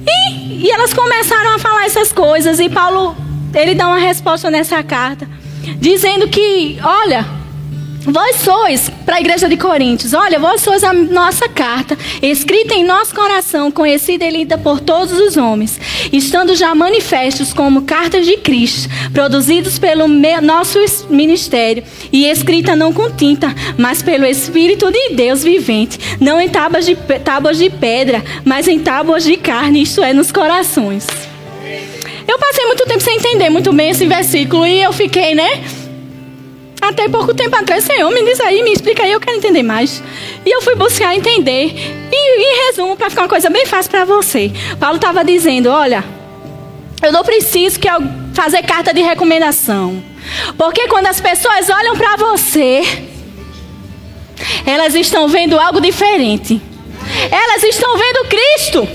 E, 0.06 0.66
e 0.66 0.70
elas 0.70 0.94
começaram 0.94 1.56
a 1.56 1.60
falar 1.60 1.86
essas 1.86 2.12
coisas 2.12 2.60
e 2.60 2.68
Paulo, 2.68 3.16
ele 3.56 3.74
dá 3.74 3.88
uma 3.88 3.98
resposta 3.98 4.52
nessa 4.52 4.84
carta, 4.84 5.26
dizendo 5.80 6.28
que, 6.28 6.78
olha, 6.84 7.26
Vós 8.10 8.38
sois, 8.38 8.90
para 9.06 9.18
a 9.18 9.20
igreja 9.20 9.50
de 9.50 9.58
Coríntios, 9.58 10.14
olha, 10.14 10.40
vós 10.40 10.62
sois 10.62 10.82
a 10.82 10.94
nossa 10.94 11.50
carta, 11.50 11.98
escrita 12.22 12.74
em 12.74 12.86
nosso 12.86 13.14
coração, 13.14 13.70
conhecida 13.70 14.24
e 14.24 14.32
lida 14.32 14.58
por 14.58 14.80
todos 14.80 15.12
os 15.20 15.36
homens, 15.36 15.78
estando 16.14 16.56
já 16.56 16.74
manifestos 16.74 17.52
como 17.52 17.82
cartas 17.82 18.26
de 18.26 18.38
Cristo, 18.38 18.88
produzidos 19.12 19.78
pelo 19.78 20.08
nosso 20.42 20.80
ministério 21.10 21.84
e 22.10 22.28
escrita 22.28 22.78
não 22.78 22.94
com 22.94 23.12
tinta, 23.12 23.54
mas 23.78 24.02
pelo 24.02 24.26
Espírito 24.26 24.90
de 24.90 25.10
Deus 25.10 25.44
vivente, 25.44 26.00
não 26.22 26.40
em 26.40 26.48
tábuas 26.48 26.86
de, 26.86 26.96
tábuas 26.96 27.58
de 27.58 27.70
pedra, 27.70 28.24
mas 28.46 28.70
em 28.70 28.80
tábuas 28.80 29.26
de 29.26 29.36
carne, 29.36 29.82
isto 29.82 30.02
é, 30.02 30.14
nos 30.14 30.32
corações. 30.32 31.06
Eu 32.26 32.40
passei 32.40 32.66
muito 32.68 32.86
tempo 32.86 33.02
sem 33.02 33.18
entender 33.18 33.50
muito 33.50 33.74
bem 33.74 33.90
esse 33.90 34.06
versículo 34.06 34.66
e 34.66 34.82
eu 34.82 34.94
fiquei, 34.94 35.36
né? 35.36 35.62
Até 36.88 37.10
pouco 37.10 37.34
tempo 37.34 37.54
atrás, 37.54 37.84
Senhor, 37.84 38.10
me 38.12 38.24
diz 38.24 38.40
aí, 38.40 38.64
me 38.64 38.72
explica 38.72 39.04
aí, 39.04 39.12
eu 39.12 39.20
quero 39.20 39.36
entender 39.36 39.62
mais. 39.62 40.02
E 40.46 40.50
eu 40.50 40.62
fui 40.62 40.74
buscar 40.74 41.14
entender. 41.14 41.76
E, 42.10 42.42
em 42.42 42.68
resumo, 42.68 42.96
para 42.96 43.10
ficar 43.10 43.24
uma 43.24 43.28
coisa 43.28 43.50
bem 43.50 43.66
fácil 43.66 43.92
para 43.92 44.06
você, 44.06 44.50
Paulo 44.80 44.96
estava 44.96 45.24
dizendo: 45.26 45.70
olha, 45.70 46.02
eu 47.04 47.12
não 47.12 47.24
preciso 47.24 47.78
que 47.78 47.90
fazer 48.34 48.64
carta 48.64 48.94
de 48.94 49.02
recomendação. 49.02 50.02
Porque 50.58 50.88
quando 50.88 51.08
as 51.08 51.20
pessoas 51.20 51.70
olham 51.70 51.98
para 51.98 52.16
você, 52.16 52.82
elas 54.66 54.96
estão 54.96 55.28
vendo 55.28 55.60
algo 55.60 55.82
diferente. 55.82 56.62
Elas 57.30 57.64
estão 57.64 57.98
vendo 57.98 58.30
Cristo. 58.30 58.88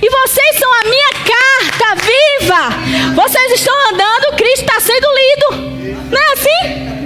E 0.00 0.08
vocês 0.08 0.56
são 0.58 0.72
a 0.74 0.84
minha 0.84 1.10
carta 1.26 2.06
viva. 2.06 3.22
Vocês 3.22 3.52
estão 3.52 3.74
andando, 3.92 4.36
Cristo 4.36 4.60
está 4.60 4.78
sendo 4.78 5.06
lido. 5.08 6.08
Não 6.10 6.18
é 6.18 6.32
assim? 6.32 6.99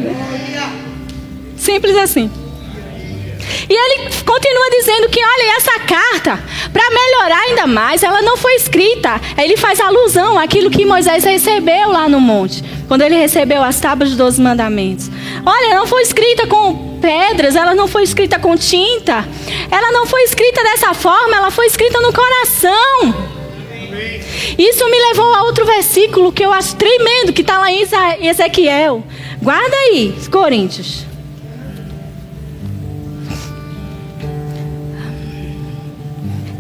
Simples 1.65 1.97
assim. 1.97 2.31
E 3.69 3.73
ele 3.73 4.11
continua 4.23 4.71
dizendo 4.71 5.09
que, 5.09 5.19
olha, 5.19 5.57
essa 5.57 5.79
carta, 5.81 6.45
para 6.71 6.91
melhorar 6.91 7.41
ainda 7.49 7.67
mais, 7.67 8.03
ela 8.03 8.21
não 8.21 8.37
foi 8.37 8.55
escrita. 8.55 9.19
Ele 9.39 9.57
faz 9.57 9.81
alusão 9.81 10.39
àquilo 10.39 10.71
que 10.71 10.85
Moisés 10.85 11.25
recebeu 11.25 11.89
lá 11.89 12.07
no 12.07 12.21
monte, 12.21 12.63
quando 12.87 13.01
ele 13.01 13.17
recebeu 13.17 13.63
as 13.63 13.81
tábuas 13.81 14.11
dos 14.11 14.19
doze 14.19 14.43
mandamentos. 14.43 15.11
Olha, 15.47 15.75
não 15.75 15.87
foi 15.87 16.03
escrita 16.03 16.47
com 16.47 16.99
pedras, 17.01 17.57
ela 17.57 17.75
não 17.75 17.89
foi 17.89 18.03
escrita 18.03 18.39
com 18.39 18.55
tinta, 18.59 19.27
ela 19.71 19.91
não 19.91 20.05
foi 20.05 20.23
escrita 20.25 20.63
dessa 20.63 20.93
forma, 20.93 21.35
ela 21.35 21.51
foi 21.51 21.65
escrita 21.65 21.99
no 21.99 22.13
coração. 22.13 23.33
Isso 24.59 24.85
me 24.91 24.99
levou 25.09 25.35
a 25.35 25.45
outro 25.45 25.65
versículo 25.65 26.31
que 26.31 26.45
eu 26.45 26.53
acho 26.53 26.77
tremendo, 26.77 27.33
que 27.33 27.41
está 27.41 27.59
lá 27.59 27.73
em 27.73 27.87
Ezequiel. 28.21 29.03
Guarda 29.41 29.77
aí, 29.77 30.15
Coríntios. 30.31 31.14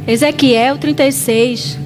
Ezequiel 0.07 0.77
36. 0.77 1.79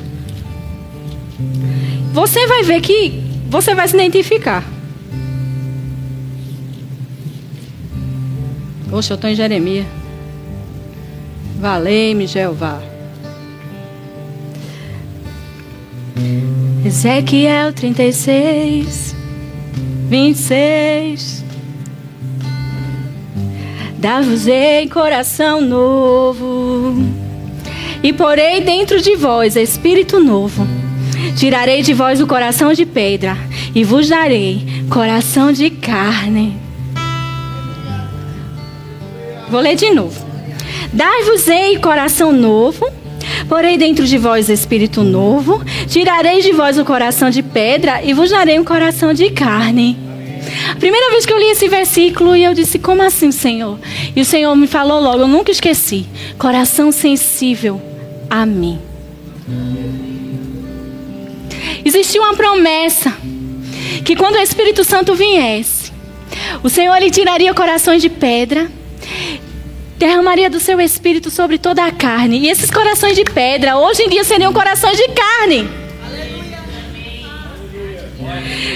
Você 2.13 2.47
vai 2.49 2.65
ver 2.65 2.81
que 2.81 3.23
você 3.49 3.75
vai 3.75 3.87
se 3.87 3.95
identificar. 3.95 4.65
Poxa, 8.91 9.13
eu 9.13 9.15
estou 9.15 9.31
em 9.31 9.37
Jeremias. 9.37 9.87
Valei-me, 11.61 12.27
Jeová. 12.27 12.81
Ezequiel 16.85 17.73
36, 17.73 19.15
26. 20.09 21.45
Dá-vos-ei 23.99 24.89
coração 24.89 25.61
novo 25.61 27.28
e 28.03 28.13
porei 28.13 28.61
dentro 28.61 29.01
de 29.01 29.17
vós 29.17 29.57
espírito 29.57 30.21
novo. 30.21 30.67
Tirarei 31.37 31.83
de 31.83 31.93
vós 31.93 32.21
o 32.21 32.27
coração 32.27 32.73
de 32.73 32.87
pedra 32.87 33.37
e 33.75 33.85
vos 33.85 34.09
darei 34.09 34.65
coração 34.91 35.53
de 35.53 35.71
carne. 35.71 36.57
Vou 39.49 39.61
ler 39.61 39.77
de 39.77 39.91
novo. 39.91 40.27
Dar-vos-ei 40.93 41.79
coração 41.79 42.33
novo, 42.33 42.91
porei 43.49 43.77
dentro 43.77 44.07
de 44.07 44.17
vós 44.19 44.49
espírito 44.49 45.03
novo, 45.03 45.63
tirarei 45.87 46.41
de 46.41 46.53
vós 46.53 46.79
o 46.79 46.85
coração 46.85 47.31
de 47.31 47.43
pedra 47.43 48.03
e 48.03 48.13
vos 48.13 48.31
darei 48.31 48.59
um 48.59 48.65
coração 48.65 49.13
de 49.13 49.31
carne. 49.31 49.97
Primeira 50.79 51.11
vez 51.11 51.27
que 51.27 51.33
eu 51.33 51.39
li 51.39 51.51
esse 51.51 51.69
versículo 51.69 52.37
e 52.37 52.45
eu 52.45 52.55
disse: 52.55 52.79
Como 52.79 53.03
assim, 53.03 53.31
Senhor? 53.31 53.79
E 54.15 54.21
o 54.21 54.25
Senhor 54.25 54.55
me 54.55 54.67
falou 54.67 55.01
logo, 55.01 55.21
eu 55.21 55.29
nunca 55.29 55.51
esqueci: 55.51 56.07
coração 56.39 56.93
sensível 56.93 57.88
a 58.31 58.45
mim. 58.47 58.81
Existia 61.85 62.21
uma 62.21 62.35
promessa 62.35 63.17
que 64.05 64.15
quando 64.17 64.37
o 64.37 64.41
Espírito 64.41 64.85
Santo 64.85 65.15
viesse, 65.15 65.93
o 66.63 66.69
Senhor 66.69 66.97
lhe 66.99 67.11
tiraria 67.11 67.55
corações 67.55 68.03
de 68.03 68.09
pedra, 68.09 68.71
derramaria 69.97 70.49
do 70.49 70.61
seu 70.61 70.81
espírito 70.81 71.31
sobre 71.31 71.59
toda 71.59 71.85
a 71.85 71.93
carne. 71.93 72.39
E 72.39 72.49
esses 72.49 72.71
corações 72.71 73.17
de 73.17 73.25
pedra, 73.25 73.77
hoje 73.77 74.03
em 74.03 74.09
dia, 74.09 74.25
seriam 74.25 74.53
corações 74.53 74.97
de 74.97 75.09
carne. 75.09 75.69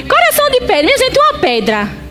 Coração 0.08 0.50
de 0.50 0.60
pedra, 0.60 0.82
minha 0.82 0.98
gente, 0.98 1.18
uma 1.18 1.38
pedra. 1.38 2.01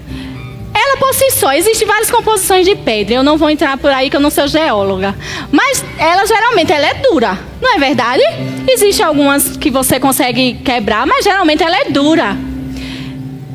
Ela 0.83 0.97
por 0.97 1.13
si 1.13 1.29
só, 1.29 1.53
existem 1.53 1.87
várias 1.87 2.09
composições 2.09 2.65
de 2.65 2.75
pedra. 2.75 3.13
Eu 3.13 3.23
não 3.23 3.37
vou 3.37 3.51
entrar 3.51 3.77
por 3.77 3.91
aí 3.91 4.09
que 4.09 4.15
eu 4.15 4.19
não 4.19 4.31
sou 4.31 4.47
geóloga. 4.47 5.15
Mas 5.51 5.85
ela 5.99 6.25
geralmente 6.25 6.73
ela 6.73 6.87
é 6.87 6.95
dura, 6.95 7.37
não 7.61 7.75
é 7.75 7.77
verdade? 7.77 8.23
Existem 8.67 9.05
algumas 9.05 9.55
que 9.57 9.69
você 9.69 9.99
consegue 9.99 10.55
quebrar, 10.65 11.05
mas 11.05 11.23
geralmente 11.23 11.61
ela 11.61 11.77
é 11.77 11.85
dura. 11.85 12.35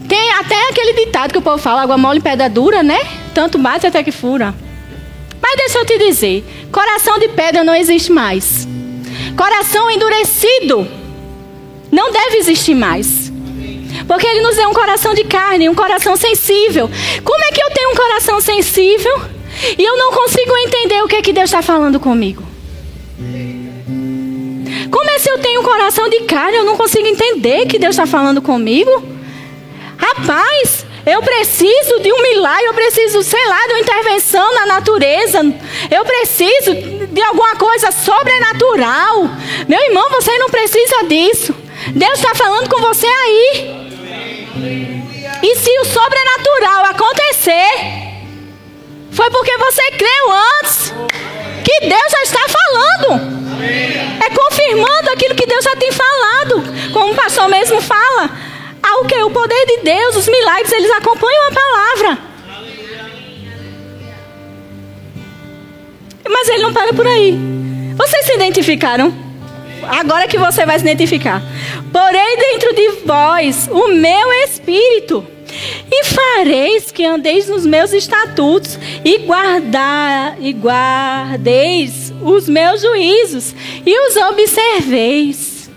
Tem 0.09 0.31
até 0.35 0.69
aquele 0.71 1.05
ditado 1.05 1.33
que 1.33 1.39
o 1.39 1.43
povo 1.43 1.59
fala, 1.59 1.83
água 1.83 1.99
mole 1.99 2.21
pedra 2.21 2.49
dura, 2.49 2.81
né? 2.81 3.01
Tanto 3.35 3.59
bate 3.59 3.89
até 3.89 4.05
que 4.05 4.13
fura. 4.13 4.55
Mas 5.43 5.57
deixa 5.57 5.79
eu 5.79 5.85
te 5.85 5.99
dizer, 5.99 6.45
coração 6.71 7.19
de 7.19 7.29
pedra 7.29 7.65
não 7.65 7.75
existe 7.75 8.13
mais. 8.13 8.69
Coração 9.37 9.91
endurecido 9.91 10.87
não 11.91 12.13
deve 12.13 12.37
existir 12.37 12.77
mais. 12.77 13.26
Porque 14.07 14.27
ele 14.27 14.41
nos 14.41 14.57
deu 14.57 14.69
um 14.69 14.75
coração 14.75 15.15
de 15.15 15.25
carne, 15.25 15.69
um 15.69 15.75
coração 15.75 16.17
sensível. 16.17 16.89
Como 17.25 17.45
é 17.45 17.53
que 17.53 17.63
eu 17.63 17.71
tenho 17.71 17.91
um 17.91 17.95
coração 17.95 18.41
sensível 18.41 19.21
e 19.77 19.83
eu 19.83 19.97
não 19.97 20.13
consigo 20.13 20.57
entender 20.59 21.03
o 21.03 21.09
que, 21.09 21.17
é 21.17 21.23
que 21.23 21.33
Deus 21.33 21.47
está 21.47 21.63
falando 21.63 21.99
comigo? 21.99 22.43
Como 24.91 25.11
é 25.11 25.19
se 25.19 25.29
eu 25.29 25.39
tenho 25.39 25.61
um 25.61 25.65
coração 25.65 26.09
de 26.09 26.21
carne 26.21 26.59
eu 26.59 26.65
não 26.65 26.77
consigo 26.77 27.07
entender 27.07 27.67
que 27.67 27.79
Deus 27.79 27.95
está 27.95 28.07
falando 28.07 28.41
comigo? 28.41 29.03
Rapaz, 29.97 30.87
eu 31.07 31.23
preciso 31.23 32.01
de 32.01 32.13
um 32.13 32.21
milagre, 32.21 32.67
eu 32.67 32.75
preciso, 32.75 33.23
sei 33.23 33.47
lá, 33.47 33.67
de 33.67 33.73
uma 33.75 33.81
intervenção 33.81 34.55
na 34.55 34.67
natureza. 34.67 35.41
Eu 35.91 36.05
preciso 36.05 36.75
de 37.11 37.23
alguma 37.23 37.57
coisa 37.57 37.91
sobrenatural. 37.93 39.31
Meu 39.69 39.81
irmão, 39.81 40.11
você 40.11 40.37
não 40.39 40.51
precisa 40.51 41.05
disso. 41.05 41.55
Deus 41.95 42.15
está 42.15 42.35
falando 42.35 42.69
com 42.69 42.81
você 42.81 43.07
aí. 43.07 43.96
E 45.43 45.57
se 45.57 45.71
o 45.81 45.85
sobrenatural 45.85 46.85
acontecer, 46.87 47.69
foi 49.13 49.31
porque 49.31 49.57
você 49.59 49.83
creu 49.93 50.33
antes 50.61 50.95
que 51.65 51.87
Deus 51.87 52.11
já 52.11 52.23
está 52.23 52.41
falando. 52.49 53.37
É 54.25 54.31
confirmando 54.31 55.11
aquilo 55.11 55.35
que 55.35 55.47
Deus 55.47 55.65
já 55.65 55.77
tem 55.77 55.93
falado. 55.93 56.65
Como 56.93 57.13
o 57.13 57.15
pastor 57.15 57.49
mesmo 57.49 57.81
fala. 57.81 58.31
Ah, 58.83 59.01
o 59.01 59.05
que? 59.07 59.21
O 59.23 59.31
poder 59.31 59.67
de 59.67 59.79
Deus, 59.79 60.17
os 60.17 60.29
milagres, 60.29 60.73
eles 60.73 60.91
acompanham 60.93 61.49
a 61.49 61.53
palavra. 61.53 62.19
Mas 66.29 66.49
ele 66.49 66.63
não 66.63 66.73
para 66.73 66.93
por 66.93 67.07
aí. 67.07 67.37
Vocês 67.97 68.27
se 68.27 68.35
identificaram? 68.35 69.26
Agora 69.83 70.29
que 70.29 70.39
você 70.39 70.65
vai 70.65 70.79
se 70.79 70.85
identificar. 70.85 71.43
Porém 71.93 72.37
dentro 72.39 72.75
de 72.75 72.91
vós 73.05 73.69
o 73.71 73.89
meu 73.89 74.33
espírito. 74.45 75.27
E 75.91 76.05
fareis 76.05 76.91
que 76.91 77.05
andeis 77.05 77.49
nos 77.49 77.65
meus 77.65 77.93
estatutos 77.93 78.79
e 79.05 79.19
guardar 79.19 80.37
e 80.41 80.53
guardeis 80.53 82.13
os 82.21 82.49
meus 82.49 82.83
juízos 82.83 83.55
e 83.85 84.09
os 84.09 84.17
observeis. 84.17 85.71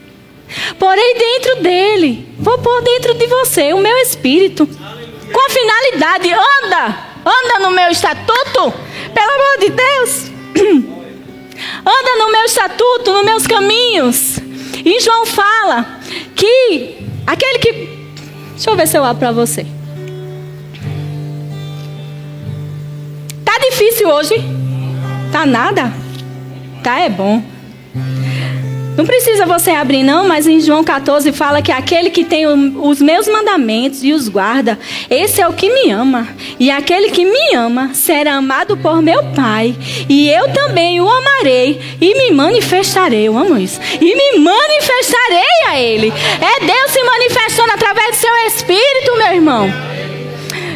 Porém 0.79 1.15
dentro 1.15 1.61
dele, 1.61 2.27
vou 2.39 2.57
pôr 2.57 2.81
dentro 2.81 3.13
de 3.13 3.27
você 3.27 3.71
o 3.73 3.79
meu 3.79 3.97
espírito. 3.97 4.67
Com 4.67 5.45
a 5.45 5.49
finalidade, 5.49 6.33
anda, 6.33 6.97
anda 7.23 7.59
no 7.59 7.71
meu 7.71 7.89
estatuto, 7.89 8.73
pelo 9.13 9.31
amor 9.31 9.59
de 9.59 9.69
Deus. 9.69 10.89
Anda 11.79 12.17
no 12.17 12.31
meu 12.31 12.43
estatuto, 12.43 13.13
nos 13.13 13.25
meus 13.25 13.47
caminhos. 13.47 14.37
E 14.85 14.99
João 15.01 15.25
fala 15.25 15.99
que 16.35 16.97
aquele 17.25 17.59
que. 17.59 17.71
Deixa 18.51 18.69
eu 18.69 18.75
ver 18.75 18.87
se 18.87 18.97
eu 18.97 19.03
abro 19.03 19.19
para 19.19 19.31
você. 19.31 19.65
Tá 23.45 23.57
difícil 23.59 24.09
hoje? 24.09 24.35
Tá 25.31 25.45
nada? 25.45 25.93
Tá, 26.83 26.99
é 26.99 27.09
bom. 27.09 27.43
Não 28.99 29.05
precisa 29.05 29.45
você 29.45 29.71
abrir, 29.71 30.03
não, 30.03 30.27
mas 30.27 30.45
em 30.45 30.59
João 30.59 30.83
14 30.83 31.31
fala 31.31 31.61
que 31.61 31.71
aquele 31.71 32.09
que 32.09 32.25
tem 32.25 32.45
os 32.45 32.99
meus 32.99 33.29
mandamentos 33.29 34.03
e 34.03 34.11
os 34.11 34.27
guarda, 34.27 34.77
esse 35.09 35.41
é 35.41 35.47
o 35.47 35.53
que 35.53 35.69
me 35.69 35.89
ama. 35.89 36.27
E 36.59 36.69
aquele 36.69 37.09
que 37.09 37.23
me 37.23 37.55
ama 37.55 37.91
será 37.93 38.33
amado 38.33 38.75
por 38.75 39.01
meu 39.01 39.23
Pai. 39.33 39.73
E 40.09 40.29
eu 40.29 40.51
também 40.51 40.99
o 40.99 41.09
amarei 41.09 41.79
e 42.01 42.13
me 42.13 42.31
manifestarei. 42.31 43.25
Eu 43.25 43.37
amo 43.37 43.57
isso. 43.57 43.79
E 44.01 44.15
me 44.15 44.39
manifestarei 44.43 45.67
a 45.69 45.79
Ele. 45.79 46.11
É 46.41 46.65
Deus 46.65 46.91
se 46.91 47.01
manifestando 47.01 47.71
através 47.71 48.17
do 48.17 48.19
seu 48.19 48.35
Espírito, 48.47 49.17
meu 49.17 49.33
irmão. 49.33 49.69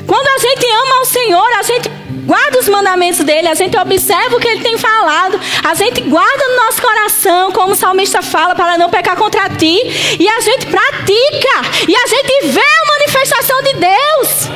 Quando 0.07 0.27
a 0.29 0.37
gente 0.37 0.65
ama 0.65 1.01
o 1.01 1.05
Senhor, 1.05 1.53
a 1.59 1.63
gente 1.63 2.02
guarda 2.25 2.59
os 2.59 2.69
mandamentos 2.69 3.23
dele, 3.23 3.47
a 3.47 3.53
gente 3.53 3.77
observa 3.77 4.35
o 4.35 4.39
que 4.39 4.47
ele 4.47 4.61
tem 4.61 4.77
falado, 4.77 5.39
a 5.63 5.73
gente 5.73 6.01
guarda 6.01 6.47
no 6.49 6.65
nosso 6.65 6.81
coração, 6.81 7.51
como 7.51 7.73
o 7.73 7.75
salmista 7.75 8.21
fala, 8.21 8.55
para 8.55 8.77
não 8.77 8.89
pecar 8.89 9.15
contra 9.15 9.49
ti, 9.49 9.79
e 10.19 10.27
a 10.27 10.39
gente 10.41 10.65
pratica, 10.67 11.85
e 11.87 11.95
a 11.95 12.07
gente 12.07 12.47
vê 12.47 12.59
a 12.59 12.87
manifestação 12.99 13.61
de 13.63 13.73
Deus. 13.73 14.49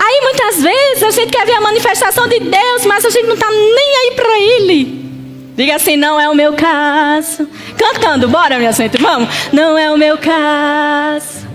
Aí 0.00 0.20
muitas 0.22 0.62
vezes 0.62 1.02
a 1.02 1.10
gente 1.10 1.30
quer 1.30 1.44
ver 1.44 1.54
a 1.54 1.60
manifestação 1.60 2.28
de 2.28 2.40
Deus, 2.40 2.86
mas 2.86 3.04
a 3.04 3.10
gente 3.10 3.26
não 3.26 3.34
está 3.34 3.50
nem 3.50 3.96
aí 3.96 4.12
para 4.14 4.40
Ele. 4.40 4.98
Diga 5.56 5.74
assim, 5.74 5.96
não 5.96 6.20
é 6.20 6.30
o 6.30 6.36
meu 6.36 6.52
caso. 6.52 7.48
Cantando, 7.76 8.28
bora, 8.28 8.58
minha 8.58 8.70
gente, 8.70 8.96
vamos. 8.96 9.28
Não 9.52 9.76
é 9.76 9.90
o 9.90 9.98
meu 9.98 10.16
caso. 10.16 11.48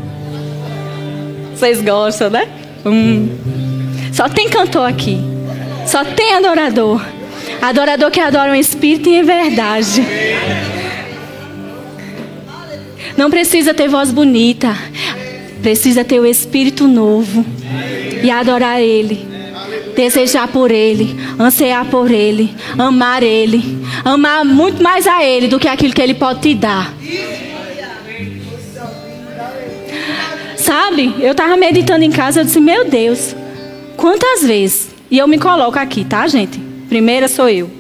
Vocês 1.56 1.82
gostam, 1.82 2.30
né? 2.30 2.50
Hum. 2.86 3.63
Só 4.14 4.30
tem 4.30 4.48
cantor 4.48 4.88
aqui. 4.88 5.20
Só 5.88 6.06
tem 6.06 6.36
adorador. 6.36 7.04
Adorador 7.60 8.12
que 8.12 8.20
adora 8.20 8.52
o 8.52 8.56
Espírito 8.56 9.10
e 9.10 9.16
em 9.16 9.24
verdade. 9.24 10.04
Não 13.18 13.30
precisa 13.30 13.74
ter 13.74 13.90
voz 13.90 14.12
bonita. 14.12 14.78
Precisa 15.64 16.06
ter 16.06 16.20
o 16.20 16.26
Espírito 16.28 16.88
novo. 16.88 17.44
E 18.24 18.30
adorar 18.30 18.80
Ele. 18.80 19.28
Desejar 19.96 20.48
por 20.48 20.70
Ele. 20.70 21.16
Ansiar 21.40 21.86
por 21.86 22.12
Ele. 22.12 22.54
Amar 22.78 23.24
Ele. 23.24 23.84
Amar 24.06 24.46
muito 24.46 24.82
mais 24.82 25.08
a 25.08 25.24
Ele 25.24 25.48
do 25.48 25.60
que 25.60 25.68
aquilo 25.68 25.94
que 25.94 26.02
Ele 26.02 26.14
pode 26.14 26.40
te 26.42 26.54
dar. 26.54 26.94
Sabe? 30.56 31.16
Eu 31.20 31.32
estava 31.32 31.58
meditando 31.58 32.04
em 32.04 32.12
casa. 32.12 32.42
Eu 32.42 32.46
disse: 32.46 32.60
Meu 32.60 32.86
Deus. 32.86 33.36
Quantas 34.04 34.44
vezes, 34.44 34.90
e 35.10 35.18
eu 35.18 35.26
me 35.30 35.40
coloco 35.40 35.80
aqui, 35.80 36.04
tá, 36.04 36.28
gente? 36.28 36.60
Primeira 36.90 37.30
sou 37.30 37.48
eu. 37.48 37.72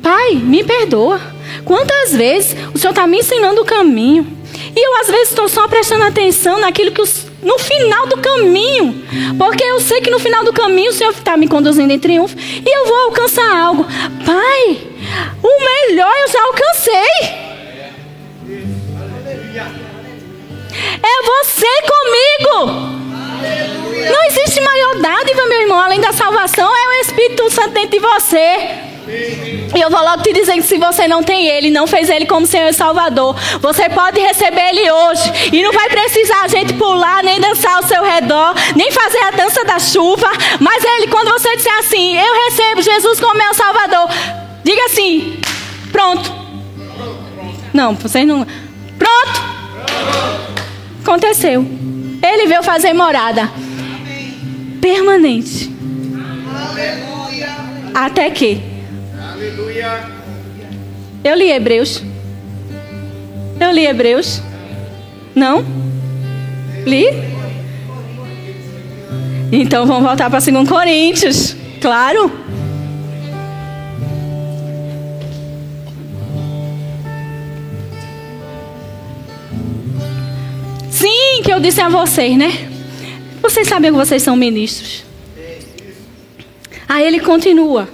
Pai, 0.00 0.34
me 0.36 0.62
perdoa. 0.62 1.20
Quantas 1.64 2.12
vezes 2.14 2.56
o 2.72 2.78
Senhor 2.78 2.92
está 2.92 3.08
me 3.08 3.18
ensinando 3.18 3.60
o 3.60 3.64
caminho? 3.64 4.24
E 4.54 4.86
eu, 4.86 5.00
às 5.00 5.08
vezes, 5.08 5.30
estou 5.30 5.48
só 5.48 5.66
prestando 5.66 6.04
atenção 6.04 6.60
naquilo 6.60 6.92
que 6.92 7.02
os, 7.02 7.26
no 7.42 7.58
final 7.58 8.06
do 8.06 8.18
caminho. 8.18 9.04
Porque 9.36 9.64
eu 9.64 9.80
sei 9.80 10.00
que 10.00 10.12
no 10.12 10.20
final 10.20 10.44
do 10.44 10.52
caminho 10.52 10.90
o 10.90 10.94
Senhor 10.94 11.10
está 11.10 11.36
me 11.36 11.48
conduzindo 11.48 11.92
em 11.92 11.98
triunfo. 11.98 12.36
E 12.38 12.78
eu 12.78 12.86
vou 12.86 12.98
alcançar 13.06 13.56
algo. 13.56 13.84
Pai, 14.24 14.78
o 15.42 15.88
melhor 15.90 16.14
eu 16.20 16.28
já 16.30 16.40
alcancei. 16.44 16.92
É 21.02 21.22
você 21.26 21.66
comigo. 21.82 22.92
Existe 24.52 24.68
maior 24.68 24.96
dádiva, 24.96 25.46
meu 25.46 25.62
irmão, 25.62 25.80
além 25.80 25.98
da 25.98 26.12
salvação, 26.12 26.70
é 26.76 26.88
o 26.88 27.00
Espírito 27.00 27.48
Santo 27.48 27.70
dentro 27.70 27.92
de 27.92 28.00
você. 28.00 28.68
E 29.74 29.80
eu 29.80 29.88
vou 29.88 30.02
logo 30.02 30.22
te 30.22 30.30
dizer 30.30 30.52
que 30.56 30.62
se 30.62 30.76
você 30.76 31.08
não 31.08 31.22
tem 31.22 31.46
Ele, 31.46 31.70
não 31.70 31.86
fez 31.86 32.10
Ele 32.10 32.26
como 32.26 32.46
Senhor 32.46 32.68
e 32.68 32.72
Salvador, 32.74 33.34
você 33.62 33.88
pode 33.88 34.20
receber 34.20 34.60
Ele 34.68 34.90
hoje. 34.92 35.32
E 35.52 35.62
não 35.62 35.72
vai 35.72 35.88
precisar 35.88 36.42
a 36.42 36.48
gente 36.48 36.74
pular, 36.74 37.22
nem 37.22 37.40
dançar 37.40 37.76
ao 37.76 37.82
seu 37.84 38.04
redor, 38.04 38.54
nem 38.76 38.92
fazer 38.92 39.20
a 39.20 39.30
dança 39.30 39.64
da 39.64 39.78
chuva. 39.78 40.30
Mas 40.60 40.84
Ele, 40.84 41.06
quando 41.06 41.30
você 41.30 41.56
disser 41.56 41.78
assim, 41.78 42.18
eu 42.18 42.34
recebo 42.44 42.82
Jesus 42.82 43.20
como 43.20 43.34
meu 43.34 43.54
Salvador, 43.54 44.06
diga 44.62 44.84
assim, 44.84 45.40
pronto. 45.90 46.30
Não, 47.72 47.94
vocês 47.94 48.26
não. 48.26 48.46
Pronto! 48.98 49.42
Aconteceu. 51.00 51.64
Ele 52.22 52.46
veio 52.46 52.62
fazer 52.62 52.92
morada 52.92 53.50
permanente. 54.82 55.70
Até 57.94 58.28
que 58.30 58.60
eu 61.22 61.36
li 61.36 61.50
Hebreus. 61.50 62.02
Eu 63.60 63.70
li 63.70 63.86
Hebreus. 63.86 64.42
Não? 65.36 65.64
Li? 66.84 67.06
Então 69.52 69.86
vamos 69.86 70.02
voltar 70.02 70.28
para 70.28 70.40
2 70.40 70.68
Coríntios. 70.68 71.54
Claro. 71.80 72.30
Sim, 80.90 81.42
que 81.44 81.52
eu 81.52 81.60
disse 81.60 81.80
a 81.80 81.88
vocês, 81.88 82.36
né? 82.36 82.71
Vocês 83.42 83.66
sabem 83.66 83.90
que 83.90 83.98
vocês 83.98 84.22
são 84.22 84.36
ministros. 84.36 85.04
Aí 86.88 87.04
ele 87.04 87.20
continua, 87.20 87.88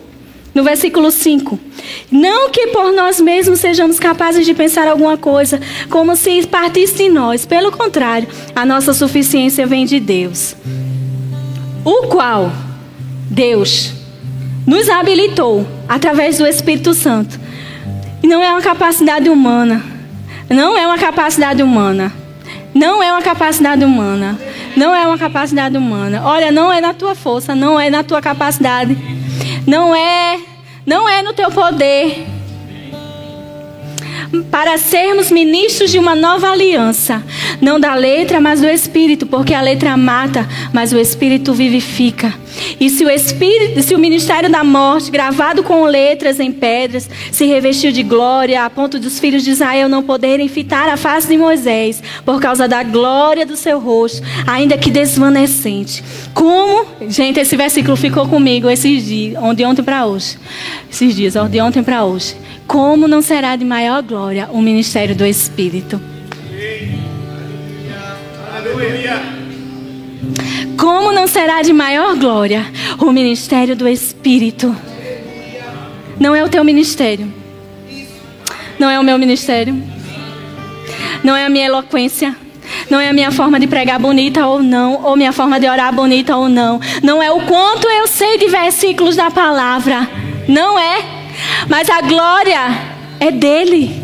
no 0.54 0.62
versículo 0.62 1.10
5. 1.10 1.58
Não 2.10 2.50
que 2.50 2.68
por 2.68 2.92
nós 2.92 3.20
mesmos 3.20 3.60
sejamos 3.60 3.98
capazes 3.98 4.44
de 4.44 4.52
pensar 4.54 4.86
alguma 4.86 5.16
coisa, 5.16 5.60
como 5.88 6.14
se 6.16 6.46
partisse 6.46 6.96
de 6.96 7.08
nós. 7.08 7.46
Pelo 7.46 7.72
contrário, 7.72 8.28
a 8.54 8.66
nossa 8.66 8.92
suficiência 8.92 9.66
vem 9.66 9.86
de 9.86 9.98
Deus. 9.98 10.54
O 11.84 12.08
qual 12.08 12.52
Deus 13.30 13.92
nos 14.66 14.88
habilitou 14.90 15.66
através 15.88 16.36
do 16.36 16.46
Espírito 16.46 16.92
Santo. 16.92 17.40
E 18.22 18.26
não 18.26 18.42
é 18.42 18.50
uma 18.50 18.60
capacidade 18.60 19.30
humana. 19.30 19.82
Não 20.50 20.76
é 20.76 20.86
uma 20.86 20.98
capacidade 20.98 21.62
humana. 21.62 22.12
Não 22.74 23.02
é 23.02 23.10
uma 23.10 23.22
capacidade 23.22 23.84
humana. 23.84 24.38
Não 24.78 24.94
é 24.94 25.04
uma 25.04 25.18
capacidade 25.18 25.76
humana. 25.76 26.22
Olha, 26.24 26.52
não 26.52 26.72
é 26.72 26.80
na 26.80 26.94
tua 26.94 27.16
força, 27.16 27.52
não 27.52 27.80
é 27.80 27.90
na 27.90 28.04
tua 28.04 28.22
capacidade. 28.22 28.96
Não 29.66 29.92
é 29.92 30.38
não 30.86 31.08
é 31.08 31.20
no 31.20 31.32
teu 31.32 31.50
poder. 31.50 32.24
Para 34.52 34.78
sermos 34.78 35.32
ministros 35.32 35.90
de 35.90 35.98
uma 35.98 36.14
nova 36.14 36.50
aliança, 36.50 37.22
não 37.60 37.80
da 37.80 37.94
letra, 37.96 38.40
mas 38.40 38.60
do 38.60 38.68
espírito, 38.68 39.26
porque 39.26 39.52
a 39.52 39.60
letra 39.60 39.96
mata, 39.96 40.48
mas 40.72 40.92
o 40.92 40.98
espírito 40.98 41.52
vivifica. 41.52 42.32
E 42.80 42.90
se 42.90 43.04
o 43.04 43.10
espírito, 43.10 43.82
se 43.82 43.94
o 43.94 43.98
ministério 43.98 44.50
da 44.50 44.62
morte, 44.64 45.10
gravado 45.10 45.62
com 45.62 45.84
letras 45.84 46.40
em 46.40 46.52
pedras, 46.52 47.08
se 47.30 47.46
revestiu 47.46 47.92
de 47.92 48.02
glória, 48.02 48.64
a 48.64 48.70
ponto 48.70 48.98
dos 48.98 49.18
filhos 49.18 49.44
de 49.44 49.50
Israel 49.50 49.88
não 49.88 50.02
poderem 50.02 50.48
fitar 50.48 50.88
a 50.88 50.96
face 50.96 51.28
de 51.28 51.36
Moisés, 51.36 52.02
por 52.24 52.40
causa 52.40 52.68
da 52.68 52.82
glória 52.82 53.46
do 53.46 53.56
seu 53.56 53.78
rosto, 53.78 54.22
ainda 54.46 54.76
que 54.76 54.90
desvanecente. 54.90 56.02
Como, 56.34 56.86
gente, 57.08 57.40
esse 57.40 57.56
versículo 57.56 57.96
ficou 57.96 58.26
comigo 58.28 58.68
esses 58.68 59.04
dias, 59.04 59.38
de 59.56 59.64
ontem 59.64 59.82
para 59.82 60.06
hoje. 60.06 60.38
Esses 60.90 61.14
dias, 61.14 61.34
de 61.50 61.60
ontem 61.60 61.82
para 61.82 62.04
hoje. 62.04 62.36
Como 62.66 63.08
não 63.08 63.22
será 63.22 63.56
de 63.56 63.64
maior 63.64 64.02
glória 64.02 64.48
o 64.52 64.60
ministério 64.60 65.16
do 65.16 65.24
Espírito? 65.24 66.00
Como 70.78 71.12
não 71.12 71.26
será 71.26 71.60
de 71.60 71.72
maior 71.72 72.14
glória 72.16 72.64
o 73.00 73.10
ministério 73.10 73.74
do 73.74 73.88
Espírito? 73.88 74.74
Não 76.20 76.34
é 76.36 76.44
o 76.44 76.48
teu 76.48 76.62
ministério. 76.62 77.32
Não 78.78 78.88
é 78.88 78.98
o 78.98 79.02
meu 79.02 79.18
ministério. 79.18 79.82
Não 81.24 81.34
é 81.34 81.46
a 81.46 81.48
minha 81.48 81.66
eloquência. 81.66 82.34
Não 82.88 83.00
é 83.00 83.08
a 83.08 83.12
minha 83.12 83.32
forma 83.32 83.58
de 83.58 83.66
pregar 83.66 83.98
bonita 83.98 84.46
ou 84.46 84.62
não, 84.62 85.04
ou 85.04 85.16
minha 85.16 85.32
forma 85.32 85.58
de 85.58 85.68
orar 85.68 85.92
bonita 85.92 86.36
ou 86.36 86.48
não. 86.48 86.80
Não 87.02 87.20
é 87.20 87.30
o 87.30 87.40
quanto 87.40 87.88
eu 87.88 88.06
sei 88.06 88.38
de 88.38 88.46
versículos 88.46 89.16
da 89.16 89.32
palavra. 89.32 90.08
Não 90.46 90.78
é. 90.78 91.02
Mas 91.68 91.90
a 91.90 92.00
glória 92.02 92.60
é 93.18 93.32
dele. 93.32 94.00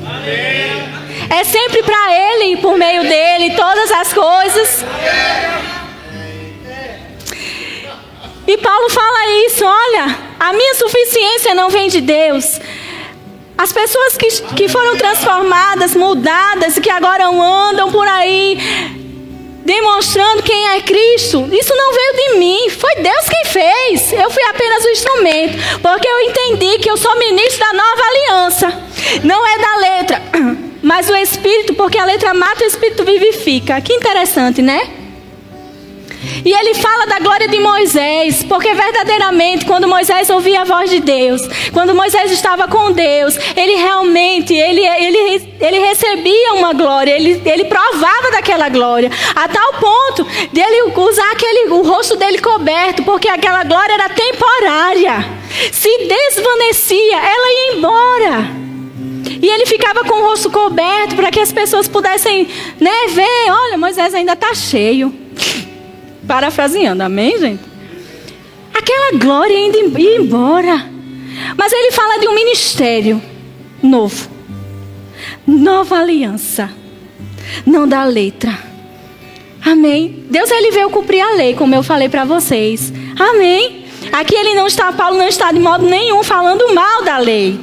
É 1.30 1.44
sempre 1.44 1.82
para 1.84 2.12
ele, 2.12 2.56
por 2.56 2.76
meio 2.76 3.02
dele, 3.02 3.54
todas 3.54 3.92
as 3.92 4.12
coisas. 4.12 4.84
E 8.46 8.56
Paulo 8.58 8.90
fala 8.90 9.30
isso: 9.46 9.64
olha, 9.64 10.18
a 10.38 10.52
minha 10.52 10.74
suficiência 10.74 11.54
não 11.54 11.70
vem 11.70 11.88
de 11.88 12.00
Deus. 12.00 12.60
As 13.56 13.72
pessoas 13.72 14.16
que, 14.16 14.28
que 14.54 14.68
foram 14.68 14.96
transformadas, 14.96 15.94
mudadas, 15.94 16.78
que 16.78 16.90
agora 16.90 17.26
andam 17.28 17.90
por 17.90 18.06
aí 18.06 18.58
demonstrando 19.64 20.42
quem 20.42 20.68
é 20.68 20.80
Cristo, 20.82 21.48
isso 21.50 21.74
não 21.74 21.92
veio 21.94 22.14
de 22.16 22.38
mim, 22.38 22.70
foi 22.70 22.94
Deus 22.96 23.28
quem 23.28 23.44
fez. 23.46 24.12
Eu 24.12 24.30
fui 24.30 24.42
apenas 24.44 24.84
o 24.84 24.90
instrumento, 24.90 25.80
porque 25.80 26.06
eu 26.06 26.20
entendi 26.20 26.78
que 26.78 26.90
eu 26.90 26.96
sou 26.96 27.18
ministro 27.18 27.60
da 27.60 27.72
nova 27.72 28.02
aliança. 28.02 28.82
Não 29.24 29.46
é 29.46 29.58
da 29.58 29.76
letra, 29.76 30.22
mas 30.82 31.08
o 31.08 31.16
Espírito, 31.16 31.74
porque 31.74 31.98
a 31.98 32.04
letra 32.04 32.34
mata 32.34 32.62
o 32.62 32.66
Espírito 32.66 33.04
vivifica. 33.04 33.80
Que 33.80 33.94
interessante, 33.94 34.60
né? 34.60 35.03
E 36.44 36.52
ele 36.52 36.74
fala 36.74 37.06
da 37.06 37.18
glória 37.18 37.48
de 37.48 37.58
Moisés, 37.58 38.42
porque 38.44 38.72
verdadeiramente, 38.74 39.64
quando 39.64 39.88
Moisés 39.88 40.28
ouvia 40.30 40.62
a 40.62 40.64
voz 40.64 40.90
de 40.90 41.00
Deus, 41.00 41.42
quando 41.72 41.94
Moisés 41.94 42.30
estava 42.30 42.68
com 42.68 42.92
Deus, 42.92 43.36
ele 43.56 43.76
realmente, 43.76 44.54
ele, 44.54 44.80
ele, 44.80 45.56
ele 45.60 45.78
recebia 45.78 46.54
uma 46.54 46.72
glória, 46.72 47.12
ele, 47.12 47.40
ele 47.44 47.64
provava 47.64 48.30
daquela 48.30 48.68
glória, 48.68 49.10
a 49.34 49.48
tal 49.48 49.72
ponto 49.74 50.24
dele 50.52 50.92
usar 50.96 51.30
aquele, 51.32 51.70
o 51.70 51.82
rosto 51.82 52.16
dele 52.16 52.38
coberto, 52.38 53.02
porque 53.02 53.28
aquela 53.28 53.64
glória 53.64 53.92
era 53.92 54.08
temporária. 54.08 55.24
Se 55.72 55.88
desvanecia, 55.98 57.16
ela 57.16 57.52
ia 57.52 57.76
embora. 57.76 58.64
E 59.40 59.46
ele 59.46 59.66
ficava 59.66 60.04
com 60.04 60.14
o 60.14 60.26
rosto 60.26 60.50
coberto 60.50 61.16
para 61.16 61.30
que 61.30 61.40
as 61.40 61.52
pessoas 61.52 61.86
pudessem 61.86 62.48
né, 62.80 63.06
ver: 63.10 63.50
olha, 63.50 63.78
Moisés 63.78 64.14
ainda 64.14 64.32
está 64.32 64.54
cheio. 64.54 65.14
Parafraseando, 66.26 67.02
amém, 67.02 67.38
gente? 67.38 67.62
Aquela 68.72 69.18
glória 69.18 69.56
ainda 69.56 69.78
ia 69.78 70.18
embora. 70.18 70.90
Mas 71.56 71.72
ele 71.72 71.92
fala 71.92 72.18
de 72.18 72.28
um 72.28 72.34
ministério 72.34 73.20
novo. 73.82 74.28
Nova 75.46 75.98
aliança. 75.98 76.70
Não 77.66 77.86
da 77.86 78.04
letra. 78.04 78.56
Amém. 79.64 80.24
Deus 80.30 80.50
ele 80.50 80.70
veio 80.72 80.90
cumprir 80.90 81.20
a 81.20 81.34
lei, 81.34 81.54
como 81.54 81.74
eu 81.74 81.82
falei 81.82 82.08
para 82.08 82.24
vocês. 82.24 82.92
Amém. 83.18 83.86
Aqui 84.12 84.34
ele 84.34 84.54
não 84.54 84.66
está, 84.66 84.92
Paulo 84.92 85.16
não 85.16 85.26
está 85.26 85.50
de 85.50 85.58
modo 85.58 85.86
nenhum 85.86 86.22
falando 86.22 86.74
mal 86.74 87.02
da 87.02 87.18
lei. 87.18 87.58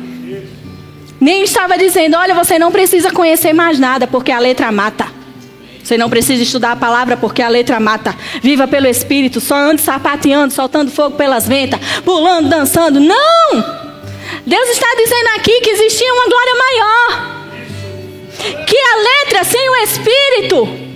Nem 1.20 1.44
estava 1.44 1.78
dizendo, 1.78 2.18
olha, 2.18 2.34
você 2.34 2.58
não 2.58 2.72
precisa 2.72 3.12
conhecer 3.12 3.54
mais 3.54 3.78
nada, 3.78 4.08
porque 4.08 4.32
a 4.32 4.40
letra 4.40 4.72
mata. 4.72 5.21
Você 5.92 5.98
não 5.98 6.10
precisa 6.10 6.42
estudar 6.42 6.72
a 6.72 6.76
palavra 6.78 7.18
porque 7.18 7.42
a 7.42 7.50
letra 7.50 7.78
mata. 7.78 8.16
Viva 8.42 8.66
pelo 8.66 8.88
Espírito, 8.88 9.42
só 9.42 9.56
ande 9.56 9.82
sapateando, 9.82 10.54
soltando 10.54 10.90
fogo 10.90 11.18
pelas 11.18 11.46
ventas, 11.46 11.82
pulando, 12.06 12.48
dançando. 12.48 12.98
Não! 12.98 13.52
Deus 14.48 14.70
está 14.70 14.88
dizendo 14.96 15.28
aqui 15.36 15.60
que 15.60 15.70
existia 15.70 16.14
uma 16.14 16.30
glória 16.30 16.56
maior. 16.56 17.46
Que 18.66 18.78
a 18.78 19.26
letra 19.26 19.44
sem 19.44 19.70
o 19.70 19.76
Espírito 19.84 20.91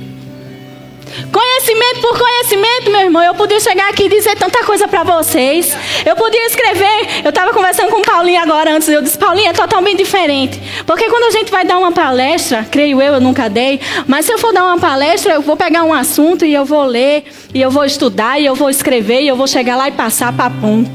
Conhecimento 1.31 2.01
por 2.01 2.17
conhecimento, 2.17 2.91
meu 2.91 3.01
irmão. 3.01 3.23
Eu 3.23 3.33
podia 3.35 3.59
chegar 3.59 3.89
aqui 3.89 4.05
e 4.05 4.09
dizer 4.09 4.35
tanta 4.35 4.63
coisa 4.63 4.87
para 4.87 5.03
vocês. 5.03 5.75
Eu 6.05 6.15
podia 6.15 6.45
escrever. 6.45 7.23
Eu 7.23 7.29
estava 7.29 7.53
conversando 7.53 7.89
com 7.89 8.01
o 8.01 8.05
Paulinho 8.05 8.41
agora 8.41 8.75
antes. 8.75 8.87
Eu 8.89 9.01
disse, 9.01 9.17
Paulinho, 9.17 9.49
é 9.49 9.53
totalmente 9.53 9.97
diferente. 9.97 10.61
Porque 10.85 11.09
quando 11.09 11.23
a 11.25 11.31
gente 11.31 11.51
vai 11.51 11.65
dar 11.65 11.77
uma 11.77 11.91
palestra, 11.91 12.65
creio 12.69 13.01
eu, 13.01 13.13
eu 13.13 13.21
nunca 13.21 13.49
dei. 13.49 13.79
Mas 14.07 14.25
se 14.25 14.33
eu 14.33 14.37
for 14.37 14.53
dar 14.53 14.63
uma 14.63 14.77
palestra, 14.77 15.33
eu 15.33 15.41
vou 15.41 15.55
pegar 15.55 15.83
um 15.83 15.93
assunto 15.93 16.45
e 16.45 16.53
eu 16.53 16.65
vou 16.65 16.83
ler, 16.83 17.23
e 17.53 17.61
eu 17.61 17.71
vou 17.71 17.85
estudar, 17.85 18.39
e 18.39 18.45
eu 18.45 18.55
vou 18.55 18.69
escrever, 18.69 19.21
e 19.21 19.27
eu 19.27 19.35
vou 19.35 19.47
chegar 19.47 19.75
lá 19.77 19.87
e 19.87 19.91
passar 19.91 20.33
papum. 20.33 20.85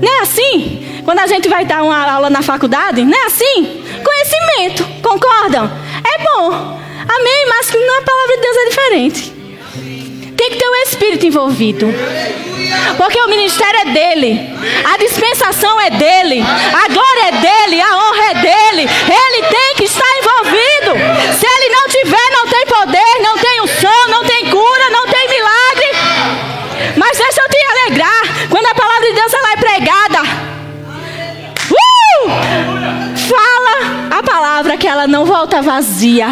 Não 0.00 0.08
é 0.08 0.20
assim? 0.20 1.02
Quando 1.04 1.18
a 1.20 1.26
gente 1.26 1.48
vai 1.48 1.64
dar 1.64 1.82
uma 1.82 2.12
aula 2.12 2.30
na 2.30 2.42
faculdade, 2.42 3.02
não 3.02 3.18
é 3.18 3.26
assim? 3.26 3.82
Conhecimento, 4.04 4.86
concordam? 5.02 5.70
É 6.04 6.22
bom. 6.22 6.80
Amém, 7.08 7.46
mas 7.48 7.66
na 7.68 8.02
palavra 8.02 8.36
de 8.36 8.42
Deus 8.42 8.56
é 8.56 8.68
diferente. 8.68 9.39
Tem 10.40 10.52
que 10.52 10.56
ter 10.56 10.66
o 10.66 10.72
um 10.72 10.76
Espírito 10.76 11.26
envolvido. 11.26 11.86
Porque 12.96 13.20
o 13.20 13.28
ministério 13.28 13.80
é 13.80 13.84
dele, 13.92 14.40
a 14.90 14.96
dispensação 14.96 15.78
é 15.78 15.90
dele, 15.90 16.40
a 16.40 16.88
glória 16.90 17.28
é 17.28 17.32
dele, 17.32 17.78
a 17.78 17.96
honra 17.98 18.30
é 18.30 18.34
dele. 18.36 18.88
Ele 18.88 19.46
tem 19.48 19.74
que 19.76 19.84
estar 19.84 20.06
envolvido. 20.16 20.94
Se 21.38 21.46
ele 21.46 21.74
não 21.74 21.88
tiver, 21.88 22.30
não 22.32 22.48
tem 22.48 22.59
palavra 34.40 34.78
que 34.78 34.88
ela 34.88 35.06
não 35.06 35.26
volta 35.26 35.60
vazia. 35.60 36.28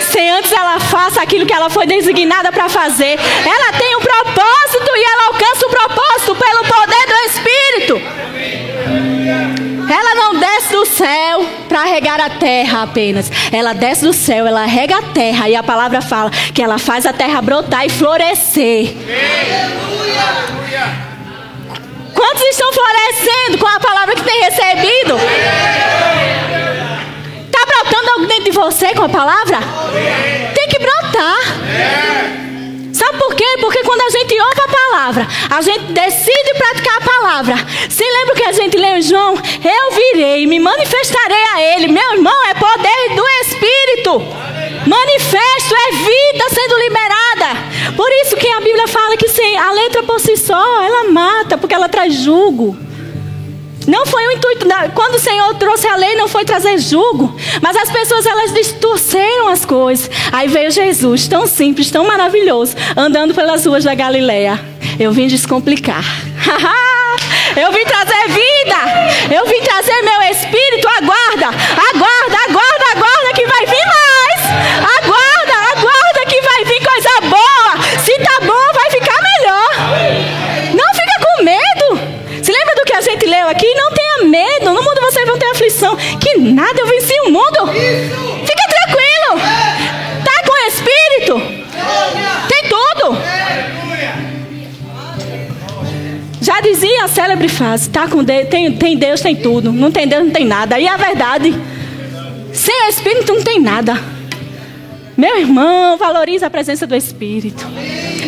Sem 0.00 0.30
antes 0.30 0.50
ela 0.50 0.80
faça 0.80 1.20
aquilo 1.20 1.44
que 1.44 1.52
ela 1.52 1.68
foi 1.68 1.86
designada 1.86 2.50
para 2.50 2.70
fazer. 2.70 3.18
Ela 3.44 3.72
tem 3.72 3.96
um 3.96 4.00
propósito 4.00 4.90
e 4.96 5.04
ela 5.04 5.26
alcança 5.26 5.66
o 5.66 5.68
propósito 5.68 6.34
pelo 6.36 6.64
poder 6.64 7.06
do 7.06 7.14
Espírito. 7.26 8.02
Ela 9.92 10.14
não 10.14 10.40
desce 10.40 10.72
do 10.72 10.86
céu 10.86 11.46
para 11.68 11.84
regar 11.84 12.18
a 12.18 12.30
terra 12.30 12.84
apenas. 12.84 13.30
Ela 13.52 13.74
desce 13.74 14.06
do 14.06 14.14
céu, 14.14 14.46
ela 14.46 14.64
rega 14.64 14.96
a 14.96 15.02
terra. 15.02 15.50
E 15.50 15.54
a 15.54 15.62
palavra 15.62 16.00
fala 16.00 16.30
que 16.30 16.62
ela 16.62 16.78
faz 16.78 17.04
a 17.04 17.12
terra 17.12 17.42
brotar 17.42 17.84
e 17.84 17.90
florescer. 17.90 18.94
Quantos 22.14 22.42
estão 22.42 22.72
florescendo 22.72 23.58
com 23.58 23.66
a 23.66 23.80
palavra 23.80 24.14
que 24.14 24.24
tem 24.24 24.40
recebido? 24.44 25.18
Brotando 27.88 28.10
algo 28.10 28.26
dentro 28.26 28.44
de 28.44 28.50
você 28.50 28.94
com 28.94 29.04
a 29.04 29.08
palavra? 29.08 29.58
Tem 30.54 30.68
que 30.68 30.78
brotar. 30.78 31.38
Sabe 32.92 33.18
por 33.18 33.34
quê? 33.34 33.44
Porque 33.60 33.82
quando 33.82 34.02
a 34.02 34.10
gente 34.10 34.34
ouve 34.40 34.60
a 34.60 34.68
palavra, 34.68 35.28
a 35.50 35.62
gente 35.62 35.92
decide 35.92 36.54
praticar 36.56 36.96
a 36.98 37.00
palavra. 37.00 37.56
Se 37.88 38.04
lembra 38.04 38.34
que 38.34 38.44
a 38.44 38.52
gente 38.52 38.76
leu 38.76 38.96
em 38.96 39.02
João? 39.02 39.34
Eu 39.36 39.90
virei, 39.92 40.46
me 40.46 40.58
manifestarei 40.58 41.44
a 41.54 41.62
ele. 41.62 41.88
Meu 41.88 42.12
irmão, 42.14 42.34
é 42.46 42.54
poder 42.54 43.14
do 43.14 43.24
Espírito. 43.42 44.18
Manifesto 44.86 45.74
é 45.74 45.92
vida 45.92 46.44
sendo 46.50 46.76
liberada. 46.78 47.96
Por 47.96 48.10
isso 48.24 48.36
que 48.36 48.48
a 48.48 48.60
Bíblia 48.60 48.86
fala 48.88 49.16
que 49.16 49.28
sim, 49.28 49.56
a 49.56 49.72
letra 49.72 50.02
por 50.02 50.20
si 50.20 50.36
só, 50.36 50.82
ela 50.82 51.10
mata, 51.10 51.56
porque 51.56 51.74
ela 51.74 51.88
traz 51.88 52.14
jugo. 52.14 52.87
Não 53.88 54.04
foi 54.04 54.26
o 54.28 54.32
intuito 54.32 54.66
quando 54.94 55.14
o 55.14 55.18
Senhor 55.18 55.54
trouxe 55.54 55.88
a 55.88 55.96
lei 55.96 56.14
não 56.14 56.28
foi 56.28 56.44
trazer 56.44 56.78
jugo, 56.78 57.34
mas 57.62 57.74
as 57.74 57.90
pessoas 57.90 58.26
elas 58.26 58.52
distorceram 58.52 59.48
as 59.48 59.64
coisas. 59.64 60.10
Aí 60.30 60.46
veio 60.46 60.70
Jesus, 60.70 61.26
tão 61.26 61.46
simples, 61.46 61.90
tão 61.90 62.06
maravilhoso, 62.06 62.76
andando 62.94 63.34
pelas 63.34 63.64
ruas 63.64 63.84
da 63.84 63.94
Galileia. 63.94 64.60
Eu 65.00 65.10
vim 65.10 65.26
descomplicar. 65.26 66.04
Eu 67.56 67.72
vim 67.72 67.84
trazer 67.84 68.28
vida. 68.28 69.34
Eu 69.34 69.46
vim 69.46 69.60
trazer 69.62 70.02
meu 70.02 70.22
espírito. 70.30 70.86
Aguarda, 70.88 71.48
aguarda, 71.48 72.27
medo. 84.28 84.66
No 84.66 84.82
mundo 84.82 85.00
vocês 85.00 85.26
vão 85.26 85.38
ter 85.38 85.46
aflição. 85.46 85.96
Que 86.20 86.38
nada, 86.38 86.80
eu 86.80 86.86
venci 86.86 87.14
o 87.26 87.30
mundo. 87.30 87.72
Fica 88.46 88.64
tranquilo. 88.68 89.40
Tá 90.24 90.42
com 90.46 90.66
espírito. 90.68 91.40
Tem 92.48 92.62
tudo. 92.68 93.18
Já 96.40 96.60
dizia 96.60 97.04
a 97.04 97.08
célebre 97.08 97.48
frase: 97.48 97.90
tá 97.90 98.08
com 98.08 98.24
Deus, 98.24 98.48
tem, 98.48 98.72
tem 98.72 98.96
Deus, 98.96 99.20
tem 99.20 99.36
tudo. 99.36 99.72
Não 99.72 99.90
tem 99.90 100.06
Deus, 100.06 100.24
não 100.24 100.30
tem 100.30 100.44
nada. 100.44 100.78
E 100.78 100.88
a 100.88 100.96
verdade, 100.96 101.54
sem 102.52 102.86
o 102.86 102.88
Espírito 102.88 103.34
não 103.34 103.42
tem 103.42 103.60
nada. 103.60 104.00
Meu 105.16 105.36
irmão, 105.38 105.98
valorize 105.98 106.44
a 106.44 106.50
presença 106.50 106.86
do 106.86 106.94
Espírito. 106.94 107.66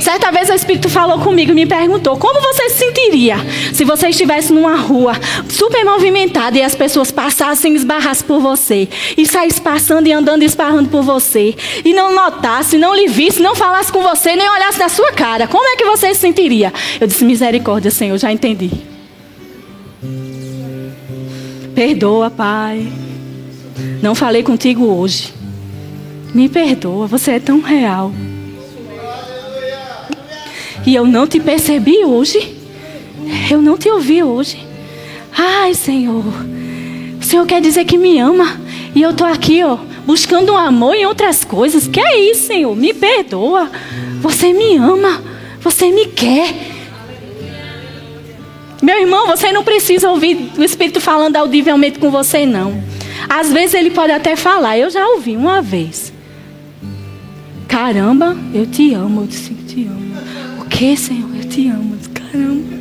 Certa 0.00 0.30
vez 0.30 0.48
o 0.48 0.52
Espírito 0.52 0.88
falou 0.88 1.18
comigo 1.18 1.50
e 1.50 1.54
me 1.54 1.66
perguntou: 1.66 2.16
como 2.16 2.40
você 2.40 2.70
se 2.70 2.78
sentiria 2.78 3.36
se 3.72 3.84
você 3.84 4.08
estivesse 4.08 4.52
numa 4.52 4.76
rua 4.76 5.12
super 5.48 5.84
movimentada 5.84 6.58
e 6.58 6.62
as 6.62 6.74
pessoas 6.74 7.10
passassem 7.10 7.72
e 7.72 7.76
esbarrassem 7.76 8.26
por 8.26 8.40
você, 8.40 8.88
e 9.16 9.26
saíssem 9.26 9.62
passando 9.62 10.06
e 10.06 10.12
andando 10.12 10.42
e 10.42 10.46
esbarrando 10.46 10.88
por 10.88 11.02
você, 11.02 11.54
e 11.84 11.92
não 11.92 12.14
notasse, 12.14 12.78
não 12.78 12.94
lhe 12.94 13.08
visse, 13.08 13.42
não 13.42 13.54
falasse 13.54 13.92
com 13.92 14.02
você, 14.02 14.36
nem 14.36 14.48
olhasse 14.48 14.78
na 14.78 14.88
sua 14.88 15.12
cara? 15.12 15.46
Como 15.46 15.66
é 15.66 15.76
que 15.76 15.84
você 15.84 16.14
se 16.14 16.20
sentiria? 16.20 16.72
Eu 17.00 17.06
disse: 17.06 17.24
misericórdia, 17.24 17.90
Senhor, 17.90 18.16
já 18.18 18.30
entendi. 18.32 18.70
Perdoa, 21.74 22.30
Pai. 22.30 22.92
Não 24.02 24.14
falei 24.14 24.42
contigo 24.42 24.84
hoje. 24.84 25.32
Me 26.34 26.48
perdoa, 26.48 27.06
você 27.06 27.32
é 27.32 27.40
tão 27.40 27.60
real. 27.60 28.12
E 30.86 30.94
eu 30.94 31.06
não 31.06 31.26
te 31.26 31.38
percebi 31.38 32.04
hoje. 32.04 32.56
Eu 33.50 33.60
não 33.60 33.76
te 33.76 33.88
ouvi 33.88 34.22
hoje. 34.22 34.58
Ai, 35.36 35.74
Senhor. 35.74 36.24
O 37.20 37.24
Senhor 37.24 37.46
quer 37.46 37.60
dizer 37.60 37.84
que 37.84 37.98
me 37.98 38.18
ama. 38.18 38.60
E 38.94 39.02
eu 39.02 39.14
tô 39.14 39.24
aqui, 39.24 39.62
ó, 39.62 39.78
buscando 40.06 40.52
um 40.52 40.56
amor 40.56 40.94
em 40.94 41.06
outras 41.06 41.44
coisas. 41.44 41.86
Que 41.86 42.00
é 42.00 42.30
isso, 42.30 42.46
Senhor? 42.46 42.74
Me 42.74 42.92
perdoa. 42.92 43.70
Você 44.20 44.52
me 44.52 44.76
ama. 44.76 45.22
Você 45.60 45.90
me 45.90 46.06
quer. 46.06 46.54
Meu 48.82 48.98
irmão, 48.98 49.26
você 49.26 49.52
não 49.52 49.62
precisa 49.62 50.10
ouvir 50.10 50.50
o 50.56 50.64
Espírito 50.64 51.00
falando 51.00 51.36
audivelmente 51.36 51.98
com 51.98 52.10
você, 52.10 52.46
não. 52.46 52.82
Às 53.28 53.52
vezes 53.52 53.74
ele 53.74 53.90
pode 53.90 54.12
até 54.12 54.34
falar. 54.36 54.78
Eu 54.78 54.90
já 54.90 55.06
ouvi 55.06 55.36
uma 55.36 55.60
vez. 55.60 56.12
Caramba, 57.68 58.36
eu 58.54 58.66
te 58.66 58.94
amo. 58.94 59.20
Eu 59.22 59.26
disse, 59.26 59.54
te 59.54 59.86
amo. 59.86 60.10
O 60.80 60.82
que, 60.82 60.96
Senhor? 60.96 61.28
Eu 61.36 61.44
te 61.46 61.68
amo. 61.68 61.94
Caramba. 62.14 62.74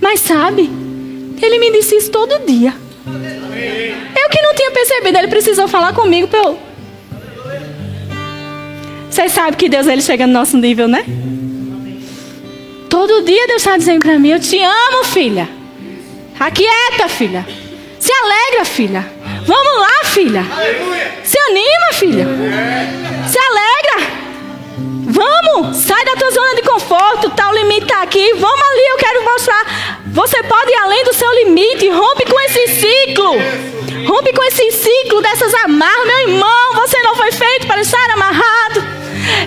Mas 0.00 0.18
sabe, 0.18 0.68
ele 1.40 1.58
me 1.60 1.70
disse 1.70 1.94
isso 1.94 2.10
todo 2.10 2.44
dia. 2.44 2.74
Eu 3.06 4.28
que 4.28 4.42
não 4.42 4.54
tinha 4.56 4.72
percebido, 4.72 5.18
ele 5.18 5.28
precisou 5.28 5.68
falar 5.68 5.92
comigo 5.92 6.26
para 6.26 6.40
eu. 6.40 6.58
Vocês 9.08 9.30
sabem 9.30 9.52
que 9.52 9.68
Deus 9.68 9.86
ele 9.86 10.02
chega 10.02 10.26
no 10.26 10.32
nosso 10.32 10.56
nível, 10.56 10.88
né? 10.88 11.04
Todo 12.90 13.22
dia 13.22 13.46
Deus 13.46 13.62
está 13.62 13.76
dizendo 13.76 14.00
para 14.00 14.18
mim: 14.18 14.30
Eu 14.30 14.40
te 14.40 14.60
amo, 14.60 15.04
filha. 15.04 15.48
Aquieta, 16.40 17.08
filha. 17.08 17.46
Se 18.00 18.10
alegra, 18.12 18.64
filha. 18.64 19.06
Vamos 19.46 19.78
lá, 19.78 20.04
filha. 20.06 20.44
Se 21.22 21.38
anima, 21.38 21.92
filha. 21.92 22.26
Se 23.28 23.38
alegra. 23.38 23.77
Vamos, 25.18 25.78
sai 25.78 26.04
da 26.04 26.14
tua 26.14 26.30
zona 26.30 26.54
de 26.54 26.62
conforto, 26.62 27.32
o 27.48 27.52
limite 27.54 27.86
tá 27.86 28.02
aqui. 28.02 28.32
Vamos 28.34 28.62
ali, 28.70 28.86
eu 28.90 28.96
quero 28.98 29.24
mostrar. 29.24 30.00
Você 30.06 30.42
pode 30.44 30.70
ir 30.70 30.76
além 30.76 31.02
do 31.04 31.12
seu 31.12 31.32
limite, 31.44 31.88
rompe 31.88 32.24
com 32.24 32.38
esse 32.40 32.68
ciclo. 32.68 33.32
Rompe 34.06 34.32
com 34.32 34.44
esse 34.44 34.70
ciclo 34.70 35.20
dessas 35.20 35.52
amarras, 35.64 36.06
meu 36.06 36.18
irmão. 36.28 36.74
Você 36.74 37.00
não 37.02 37.16
foi 37.16 37.32
feito 37.32 37.66
para 37.66 37.80
estar 37.80 38.10
amarrado. 38.12 38.86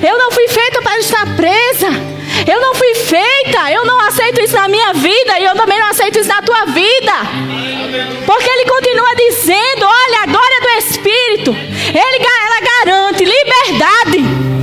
Eu 0.05 0.17
não 0.17 0.31
fui 0.31 0.47
feita 0.49 0.81
para 0.81 0.99
estar 0.99 1.35
presa. 1.37 1.87
Eu 2.45 2.59
não 2.59 2.75
fui 2.75 2.93
feita. 2.95 3.71
Eu 3.71 3.85
não 3.85 3.99
aceito 4.01 4.41
isso 4.41 4.55
na 4.55 4.67
minha 4.67 4.91
vida 4.93 5.39
e 5.39 5.45
eu 5.45 5.55
também 5.55 5.79
não 5.79 5.87
aceito 5.87 6.19
isso 6.19 6.27
na 6.27 6.41
tua 6.41 6.65
vida. 6.65 7.13
Porque 8.25 8.49
ele 8.49 8.65
continua 8.65 9.15
dizendo: 9.15 9.85
olha, 9.85 10.23
a 10.23 10.25
glória 10.25 10.61
do 10.61 10.69
Espírito. 10.85 11.51
Ele, 11.51 12.25
ela 12.25 12.59
garante 12.61 13.23
liberdade. 13.23 14.60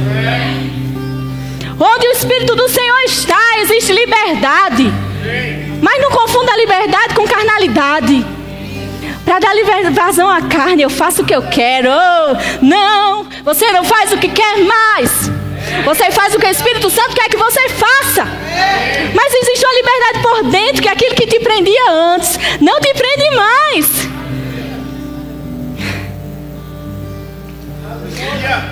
Onde 1.80 2.08
o 2.08 2.12
Espírito 2.12 2.56
do 2.56 2.68
Senhor 2.68 2.98
está, 3.04 3.38
existe 3.60 3.92
liberdade. 3.92 4.92
Mas 5.80 6.02
não 6.02 6.10
confunda 6.10 6.52
a 6.52 6.56
liberdade 6.56 7.14
com 7.14 7.26
carnalidade. 7.26 8.26
Para 9.24 9.38
dar 9.38 9.52
vazão 9.92 10.28
à 10.28 10.42
carne, 10.42 10.82
eu 10.82 10.90
faço 10.90 11.22
o 11.22 11.24
que 11.24 11.34
eu 11.34 11.42
quero. 11.42 11.90
Oh, 11.90 12.64
não, 12.64 13.26
você 13.44 13.70
não 13.72 13.84
faz 13.84 14.12
o 14.12 14.18
que 14.18 14.28
quer 14.28 14.58
mais. 14.58 15.30
Você 15.84 16.10
faz 16.10 16.34
o 16.34 16.38
que 16.38 16.46
o 16.46 16.50
Espírito 16.50 16.90
Santo 16.90 17.14
quer 17.14 17.28
que 17.28 17.36
você 17.36 17.68
faça. 17.68 18.26
Mas 19.14 19.34
existe 19.34 19.64
uma 19.64 19.74
liberdade 19.74 20.22
por 20.22 20.50
dentro, 20.50 20.82
que 20.82 20.88
é 20.88 20.92
aquilo 20.92 21.14
que 21.14 21.26
te 21.26 21.40
prendia 21.40 21.90
antes, 21.90 22.38
não 22.60 22.80
te 22.80 22.92
prende 22.94 23.36
mais. 23.36 24.08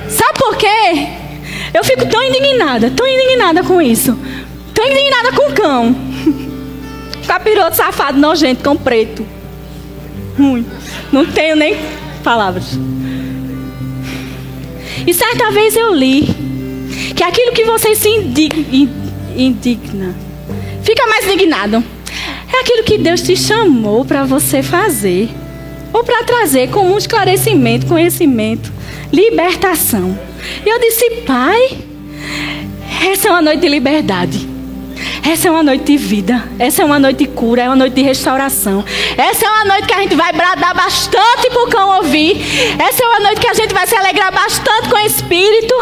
Sabe 0.09 0.39
por 0.39 0.57
quê? 0.57 1.26
Eu 1.73 1.85
fico 1.85 2.07
tão 2.07 2.23
indignada, 2.23 2.91
tão 2.91 3.07
indignada 3.07 3.63
com 3.63 3.81
isso. 3.81 4.19
Tão 4.75 4.85
indignada 4.85 5.33
com 5.33 5.51
o 5.51 5.55
cão. 5.55 5.97
Capiroto 7.27 7.77
safado, 7.77 8.19
nojento, 8.19 8.63
cão 8.63 8.77
preto. 8.77 9.27
Ruim. 10.39 10.67
Não 11.13 11.27
tenho 11.27 11.57
nem 11.57 11.77
palavras. 12.23 12.79
E 15.07 15.15
certa 15.15 15.51
vez 15.51 15.77
eu 15.77 15.95
li 15.95 16.27
que 17.15 17.23
aquilo 17.23 17.53
que 17.53 17.65
você 17.65 17.95
se 17.95 18.09
indigna, 18.09 18.93
indigna 19.37 20.15
fica 20.83 21.07
mais 21.07 21.27
indignado. 21.27 21.83
É 22.53 22.61
aquilo 22.61 22.85
que 22.85 22.99
Deus 22.99 23.23
te 23.23 23.37
chamou 23.37 24.05
para 24.05 24.25
você 24.25 24.63
fazer. 24.63 25.29
Ou 25.93 26.05
para 26.05 26.25
trazer 26.25 26.69
como 26.71 26.93
um 26.93 26.99
esclarecimento, 26.99 27.87
conhecimento, 27.87 28.73
libertação. 29.13 30.19
E 30.65 30.69
eu 30.69 30.79
disse, 30.79 31.23
pai, 31.27 31.79
essa 33.11 33.29
é 33.29 33.31
uma 33.31 33.43
noite 33.43 33.61
de 33.61 33.69
liberdade. 33.69 34.57
Essa 35.29 35.49
é 35.49 35.51
uma 35.51 35.63
noite 35.63 35.85
de 35.85 35.97
vida. 35.97 36.45
Essa 36.59 36.83
é 36.83 36.85
uma 36.85 36.99
noite 36.99 37.19
de 37.19 37.27
cura. 37.27 37.63
É 37.63 37.67
uma 37.67 37.77
noite 37.77 37.95
de 37.95 38.03
restauração. 38.03 38.85
Essa 39.17 39.47
é 39.47 39.49
uma 39.49 39.65
noite 39.65 39.87
que 39.87 39.95
a 39.95 40.01
gente 40.01 40.15
vai 40.15 40.33
bradar 40.33 40.75
bastante 40.75 41.51
para 41.51 41.65
o 41.65 41.69
cão 41.69 41.97
ouvir. 41.97 42.37
Essa 42.79 43.03
é 43.03 43.07
uma 43.07 43.21
noite 43.21 43.41
que 43.41 43.49
a 43.49 43.55
gente 43.55 43.75
vai 43.75 43.87
se 43.87 43.97
alegrar 43.97 44.33
bastante 44.33 44.89
com 44.89 44.97
o 44.97 45.01
Espírito. 45.01 45.75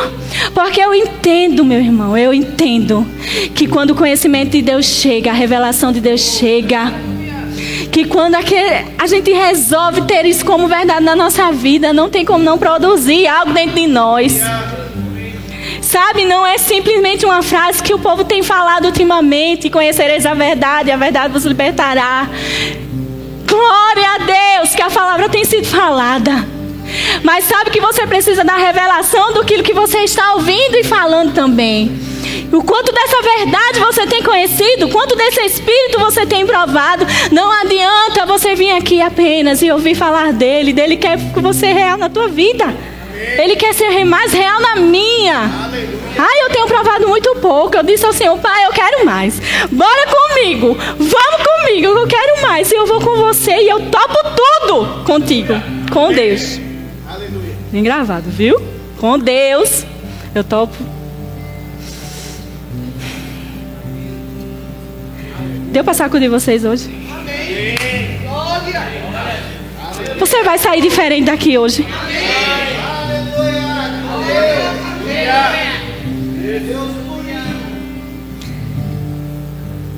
Porque 0.54 0.80
eu 0.80 0.94
entendo, 0.94 1.64
meu 1.64 1.78
irmão, 1.78 2.16
eu 2.16 2.32
entendo 2.32 3.06
que 3.54 3.66
quando 3.66 3.90
o 3.90 3.94
conhecimento 3.94 4.52
de 4.52 4.62
Deus 4.62 4.86
chega, 4.86 5.30
a 5.30 5.34
revelação 5.34 5.92
de 5.92 6.00
Deus 6.00 6.20
chega 6.20 6.92
que 7.90 8.04
quando 8.04 8.36
a 8.36 9.06
gente 9.06 9.32
resolve 9.32 10.02
ter 10.02 10.24
isso 10.26 10.44
como 10.44 10.68
verdade 10.68 11.04
na 11.04 11.16
nossa 11.16 11.52
vida, 11.52 11.92
não 11.92 12.08
tem 12.08 12.24
como 12.24 12.44
não 12.44 12.58
produzir 12.58 13.26
algo 13.26 13.52
dentro 13.52 13.76
de 13.76 13.86
nós. 13.86 14.40
Sabe, 15.80 16.24
não 16.24 16.46
é 16.46 16.58
simplesmente 16.58 17.24
uma 17.24 17.42
frase 17.42 17.82
que 17.82 17.94
o 17.94 17.98
povo 17.98 18.24
tem 18.24 18.42
falado 18.42 18.86
ultimamente: 18.86 19.70
conhecereis 19.70 20.26
a 20.26 20.34
verdade, 20.34 20.90
a 20.90 20.96
verdade 20.96 21.32
vos 21.32 21.44
libertará. 21.44 22.28
Glória 23.46 24.08
a 24.14 24.18
Deus 24.58 24.74
que 24.74 24.82
a 24.82 24.90
palavra 24.90 25.28
tem 25.28 25.44
sido 25.44 25.66
falada. 25.66 26.46
Mas 27.22 27.44
sabe 27.44 27.70
que 27.70 27.80
você 27.80 28.06
precisa 28.06 28.44
da 28.44 28.56
revelação 28.56 29.32
do 29.32 29.44
que 29.44 29.72
você 29.72 29.98
está 30.00 30.34
ouvindo 30.34 30.76
e 30.76 30.84
falando 30.84 31.32
também. 31.32 32.13
O 32.54 32.62
quanto 32.62 32.92
dessa 32.92 33.20
verdade 33.20 33.80
você 33.80 34.06
tem 34.06 34.22
conhecido, 34.22 34.88
quanto 34.88 35.16
desse 35.16 35.40
Espírito 35.40 35.98
você 35.98 36.24
tem 36.24 36.46
provado. 36.46 37.04
Não 37.32 37.50
adianta 37.50 38.24
você 38.26 38.54
vir 38.54 38.70
aqui 38.70 39.02
apenas 39.02 39.60
e 39.60 39.72
ouvir 39.72 39.96
falar 39.96 40.32
dele. 40.32 40.72
Dele 40.72 40.96
quer 40.96 41.18
que 41.18 41.40
você 41.40 41.72
real 41.72 41.98
na 41.98 42.08
tua 42.08 42.28
vida. 42.28 42.72
Ele 43.38 43.56
quer 43.56 43.74
ser 43.74 44.04
mais 44.04 44.32
real 44.32 44.60
na 44.60 44.76
minha. 44.76 45.50
Ai, 46.16 46.42
eu 46.44 46.50
tenho 46.50 46.66
provado 46.68 47.08
muito 47.08 47.34
pouco. 47.36 47.76
Eu 47.76 47.82
disse 47.82 48.06
ao 48.06 48.12
Senhor, 48.12 48.38
Pai, 48.38 48.66
eu 48.66 48.70
quero 48.70 49.04
mais. 49.04 49.40
Bora 49.72 50.06
comigo. 50.06 50.76
Vamos 50.96 51.46
comigo, 51.46 51.88
eu 51.88 52.06
quero 52.06 52.40
mais. 52.40 52.70
E 52.70 52.76
eu 52.76 52.86
vou 52.86 53.00
com 53.00 53.16
você 53.16 53.50
e 53.62 53.68
eu 53.68 53.80
topo 53.90 54.16
tudo 54.36 55.04
contigo. 55.04 55.54
Com 55.92 56.12
Deus. 56.12 56.60
Bem 57.72 57.82
gravado, 57.82 58.30
viu? 58.30 58.62
Com 59.00 59.18
Deus. 59.18 59.84
Eu 60.32 60.44
topo 60.44 60.74
Deu 65.74 65.82
para 65.82 65.92
sacudir 65.92 66.30
vocês 66.30 66.64
hoje? 66.64 66.88
Você 70.20 70.44
vai 70.44 70.56
sair 70.56 70.80
diferente 70.80 71.24
daqui 71.24 71.58
hoje. 71.58 71.84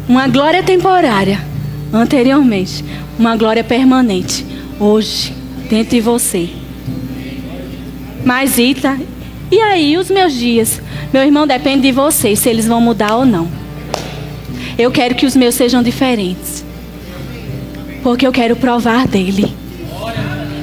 Uma 0.09 0.27
glória 0.29 0.63
temporária, 0.63 1.45
anteriormente, 1.93 2.83
uma 3.19 3.37
glória 3.37 3.63
permanente, 3.63 4.47
hoje, 4.81 5.35
dentro 5.69 5.91
de 5.91 6.01
você. 6.01 6.49
Mas 8.25 8.57
Ita, 8.57 8.99
e 9.53 9.61
aí 9.61 9.99
os 9.99 10.09
meus 10.09 10.33
dias? 10.33 10.81
Meu 11.13 11.23
irmão, 11.23 11.47
depende 11.47 11.83
de 11.83 11.93
vocês 11.93 12.39
se 12.39 12.49
eles 12.49 12.67
vão 12.67 12.81
mudar 12.81 13.15
ou 13.15 13.27
não. 13.27 13.66
Eu 14.79 14.91
quero 14.91 15.15
que 15.15 15.27
os 15.27 15.35
meus 15.35 15.55
sejam 15.55 15.83
diferentes. 15.83 16.65
Porque 18.03 18.27
eu 18.27 18.33
quero 18.33 18.57
provar 18.57 19.07
dele. 19.07 19.55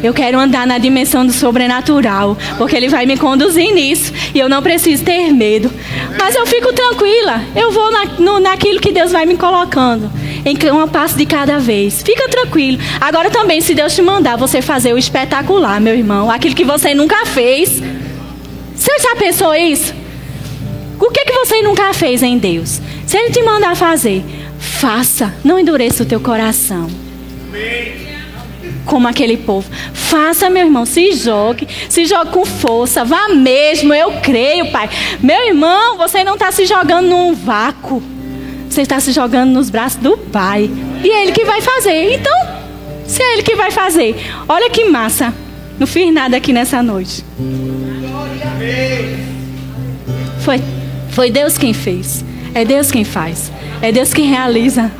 Eu 0.03 0.13
quero 0.13 0.37
andar 0.37 0.67
na 0.67 0.77
dimensão 0.77 1.25
do 1.25 1.31
sobrenatural, 1.31 2.37
porque 2.57 2.75
ele 2.75 2.89
vai 2.89 3.05
me 3.05 3.15
conduzir 3.15 3.73
nisso 3.73 4.11
e 4.35 4.39
eu 4.39 4.49
não 4.49 4.61
preciso 4.61 5.01
ter 5.01 5.31
medo. 5.31 5.71
Mas 6.19 6.35
eu 6.35 6.45
fico 6.45 6.73
tranquila, 6.73 7.41
eu 7.55 7.71
vou 7.71 7.89
na, 7.89 8.05
no, 8.19 8.39
naquilo 8.41 8.81
que 8.81 8.91
Deus 8.91 9.13
vai 9.13 9.25
me 9.25 9.37
colocando, 9.37 10.11
em 10.45 10.57
um 10.71 10.87
passo 10.89 11.17
de 11.17 11.25
cada 11.25 11.57
vez. 11.57 12.01
Fica 12.01 12.27
tranquilo. 12.27 12.79
Agora 12.99 13.31
também, 13.31 13.61
se 13.61 13.73
Deus 13.73 13.95
te 13.95 14.01
mandar 14.01 14.35
você 14.35 14.61
fazer 14.61 14.93
o 14.93 14.97
espetacular, 14.97 15.79
meu 15.79 15.95
irmão, 15.95 16.29
aquilo 16.29 16.53
que 16.53 16.65
você 16.65 16.93
nunca 16.93 17.25
fez. 17.25 17.81
Você 18.75 18.99
já 18.99 19.15
pensou 19.15 19.55
isso? 19.55 19.93
O 20.99 21.11
que, 21.11 21.23
que 21.23 21.33
você 21.33 21.61
nunca 21.61 21.93
fez 21.93 22.21
em 22.21 22.37
Deus? 22.37 22.81
Se 23.13 23.17
Ele 23.19 23.29
te 23.29 23.43
mandar 23.43 23.75
fazer, 23.75 24.25
faça. 24.57 25.31
Não 25.43 25.59
endureça 25.59 26.01
o 26.01 26.05
teu 26.05 26.19
coração. 26.19 26.89
Como 28.87 29.07
aquele 29.07 29.37
povo. 29.37 29.69
Faça, 29.93 30.49
meu 30.49 30.65
irmão. 30.65 30.83
Se 30.83 31.11
jogue. 31.11 31.67
Se 31.87 32.07
jogue 32.07 32.31
com 32.31 32.43
força. 32.43 33.05
Vá 33.05 33.29
mesmo. 33.29 33.93
Eu 33.93 34.13
creio, 34.13 34.71
Pai. 34.71 34.89
Meu 35.21 35.45
irmão, 35.45 35.95
você 35.95 36.23
não 36.23 36.33
está 36.33 36.51
se 36.51 36.65
jogando 36.65 37.07
num 37.07 37.35
vácuo. 37.35 38.01
Você 38.67 38.81
está 38.81 38.99
se 38.99 39.11
jogando 39.11 39.51
nos 39.51 39.69
braços 39.69 39.99
do 40.01 40.17
Pai. 40.17 40.67
E 41.03 41.07
é 41.07 41.21
Ele 41.21 41.33
que 41.33 41.45
vai 41.45 41.61
fazer. 41.61 42.15
Então, 42.15 42.33
se 43.05 43.21
é 43.21 43.33
Ele 43.33 43.43
que 43.43 43.55
vai 43.55 43.69
fazer. 43.69 44.15
Olha 44.49 44.71
que 44.71 44.85
massa. 44.85 45.31
Não 45.77 45.85
fiz 45.85 46.11
nada 46.11 46.35
aqui 46.35 46.51
nessa 46.51 46.81
noite. 46.81 47.23
Foi, 50.39 50.59
foi 51.11 51.29
Deus 51.29 51.59
quem 51.59 51.75
fez. 51.75 52.25
É 52.53 52.63
Deus 52.63 52.91
quem 52.91 53.03
faz. 53.03 53.51
É 53.81 53.91
Deus 53.91 54.13
quem 54.13 54.27
realiza. 54.27 54.91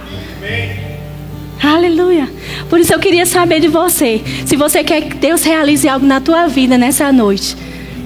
Aleluia. 1.61 2.29
Por 2.69 2.79
isso 2.79 2.93
eu 2.93 2.99
queria 2.99 3.25
saber 3.25 3.59
de 3.59 3.67
você. 3.67 4.21
Se 4.45 4.55
você 4.55 4.83
quer 4.83 5.01
que 5.01 5.15
Deus 5.15 5.43
realize 5.43 5.87
algo 5.87 6.05
na 6.05 6.19
tua 6.19 6.47
vida 6.47 6.77
nessa 6.77 7.11
noite. 7.11 7.55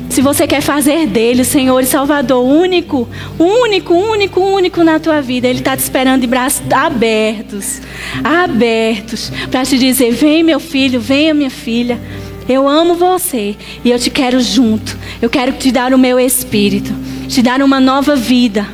Se 0.09 0.21
você 0.21 0.47
quer 0.47 0.61
fazer 0.61 1.05
dele, 1.05 1.43
Senhor 1.43 1.79
e 1.81 1.85
Salvador, 1.85 2.43
único, 2.43 3.07
único, 3.37 3.93
único, 3.93 4.39
único 4.39 4.83
na 4.83 4.99
tua 4.99 5.21
vida, 5.21 5.47
Ele 5.47 5.59
está 5.59 5.75
te 5.75 5.81
esperando 5.81 6.21
de 6.21 6.27
braços 6.27 6.61
abertos, 6.71 7.81
abertos, 8.23 9.31
para 9.51 9.65
te 9.65 9.77
dizer: 9.77 10.11
vem, 10.11 10.43
meu 10.43 10.59
filho, 10.59 10.99
venha, 10.99 11.33
minha 11.33 11.49
filha. 11.49 11.99
Eu 12.47 12.67
amo 12.67 12.95
você 12.95 13.57
e 13.83 13.91
eu 13.91 13.99
te 13.99 14.09
quero 14.09 14.39
junto. 14.39 14.97
Eu 15.21 15.29
quero 15.29 15.51
te 15.51 15.71
dar 15.71 15.93
o 15.93 15.97
meu 15.97 16.17
espírito, 16.17 16.93
te 17.27 17.41
dar 17.41 17.61
uma 17.61 17.79
nova 17.79 18.15
vida 18.15 18.65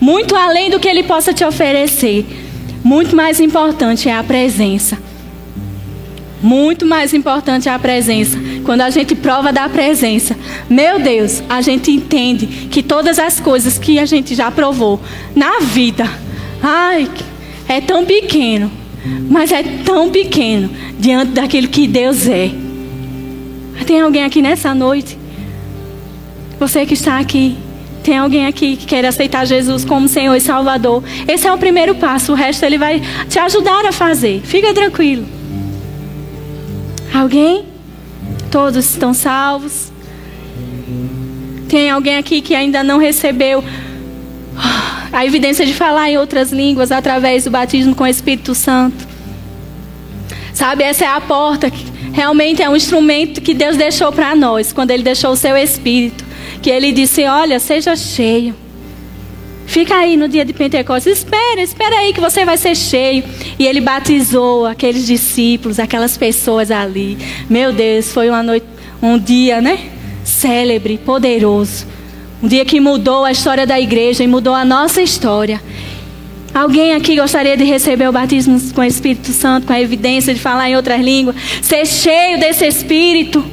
muito 0.00 0.36
além 0.36 0.70
do 0.70 0.78
que 0.78 0.88
ele 0.88 1.02
possa 1.02 1.32
te 1.32 1.44
oferecer. 1.44 2.26
Muito 2.84 3.14
mais 3.14 3.40
importante 3.40 4.08
é 4.08 4.14
a 4.14 4.22
presença. 4.22 4.98
Muito 6.40 6.86
mais 6.86 7.12
importante 7.12 7.68
é 7.68 7.72
a 7.72 7.78
presença. 7.78 8.38
Quando 8.64 8.82
a 8.82 8.90
gente 8.90 9.14
prova 9.14 9.52
da 9.52 9.68
presença, 9.68 10.36
meu 10.70 11.00
Deus, 11.00 11.42
a 11.48 11.60
gente 11.60 11.90
entende 11.90 12.46
que 12.70 12.82
todas 12.82 13.18
as 13.18 13.40
coisas 13.40 13.78
que 13.78 13.98
a 13.98 14.06
gente 14.06 14.34
já 14.34 14.50
provou 14.50 15.00
na 15.34 15.58
vida, 15.60 16.08
ai, 16.62 17.10
é 17.68 17.80
tão 17.80 18.04
pequeno, 18.04 18.70
mas 19.28 19.50
é 19.50 19.62
tão 19.84 20.10
pequeno 20.10 20.70
diante 20.98 21.32
daquilo 21.32 21.66
que 21.68 21.88
Deus 21.88 22.28
é. 22.28 22.50
Tem 23.86 24.00
alguém 24.00 24.22
aqui 24.22 24.42
nessa 24.42 24.74
noite? 24.74 25.18
Você 26.60 26.84
que 26.84 26.94
está 26.94 27.18
aqui, 27.18 27.56
tem 28.02 28.16
alguém 28.16 28.46
aqui 28.46 28.76
que 28.76 28.86
quer 28.86 29.04
aceitar 29.04 29.44
Jesus 29.46 29.84
como 29.84 30.08
Senhor 30.08 30.34
e 30.34 30.40
Salvador, 30.40 31.02
esse 31.26 31.46
é 31.46 31.52
o 31.52 31.58
primeiro 31.58 31.94
passo. 31.94 32.32
O 32.32 32.34
resto 32.34 32.64
ele 32.64 32.78
vai 32.78 33.02
te 33.28 33.38
ajudar 33.38 33.84
a 33.84 33.92
fazer. 33.92 34.40
Fica 34.44 34.72
tranquilo. 34.72 35.26
Alguém? 37.12 37.64
Todos 38.50 38.90
estão 38.90 39.12
salvos? 39.12 39.92
Tem 41.68 41.90
alguém 41.90 42.16
aqui 42.16 42.40
que 42.40 42.54
ainda 42.54 42.82
não 42.82 42.98
recebeu 42.98 43.62
a 45.12 45.26
evidência 45.26 45.66
de 45.66 45.74
falar 45.74 46.10
em 46.10 46.16
outras 46.16 46.50
línguas 46.50 46.90
através 46.90 47.44
do 47.44 47.50
batismo 47.50 47.94
com 47.94 48.04
o 48.04 48.06
Espírito 48.06 48.54
Santo? 48.54 49.06
Sabe, 50.54 50.82
essa 50.82 51.04
é 51.04 51.08
a 51.08 51.20
porta 51.20 51.70
que 51.70 51.84
realmente 52.12 52.62
é 52.62 52.68
um 52.68 52.74
instrumento 52.74 53.40
que 53.40 53.54
Deus 53.54 53.76
deixou 53.76 54.10
para 54.10 54.34
nós, 54.34 54.72
quando 54.72 54.90
Ele 54.90 55.02
deixou 55.02 55.32
o 55.32 55.36
seu 55.36 55.56
Espírito 55.56 56.27
que 56.62 56.70
ele 56.70 56.92
disse: 56.92 57.24
Olha, 57.24 57.58
seja 57.58 57.94
cheio. 57.96 58.54
Fica 59.68 59.96
aí 59.96 60.16
no 60.16 60.26
dia 60.28 60.46
de 60.46 60.54
Pentecostes, 60.54 61.18
espera, 61.18 61.60
espera 61.60 61.96
aí 61.98 62.14
que 62.14 62.20
você 62.22 62.42
vai 62.42 62.56
ser 62.56 62.74
cheio. 62.74 63.22
E 63.58 63.66
ele 63.66 63.82
batizou 63.82 64.64
aqueles 64.64 65.06
discípulos, 65.06 65.78
aquelas 65.78 66.16
pessoas 66.16 66.70
ali. 66.70 67.18
Meu 67.50 67.70
Deus, 67.70 68.10
foi 68.10 68.30
uma 68.30 68.42
noite, 68.42 68.64
um 69.02 69.18
dia, 69.18 69.60
né? 69.60 69.90
Célebre, 70.24 70.96
poderoso. 70.96 71.86
Um 72.42 72.48
dia 72.48 72.64
que 72.64 72.80
mudou 72.80 73.26
a 73.26 73.30
história 73.30 73.66
da 73.66 73.78
igreja 73.78 74.24
e 74.24 74.26
mudou 74.26 74.54
a 74.54 74.64
nossa 74.64 75.02
história. 75.02 75.60
Alguém 76.54 76.94
aqui 76.94 77.14
gostaria 77.16 77.54
de 77.54 77.64
receber 77.64 78.08
o 78.08 78.12
batismo 78.12 78.58
com 78.72 78.80
o 78.80 78.84
Espírito 78.84 79.32
Santo, 79.32 79.66
com 79.66 79.72
a 79.74 79.80
evidência 79.80 80.32
de 80.32 80.40
falar 80.40 80.70
em 80.70 80.76
outras 80.76 81.00
línguas, 81.00 81.36
ser 81.60 81.84
cheio 81.84 82.40
desse 82.40 82.66
Espírito? 82.66 83.44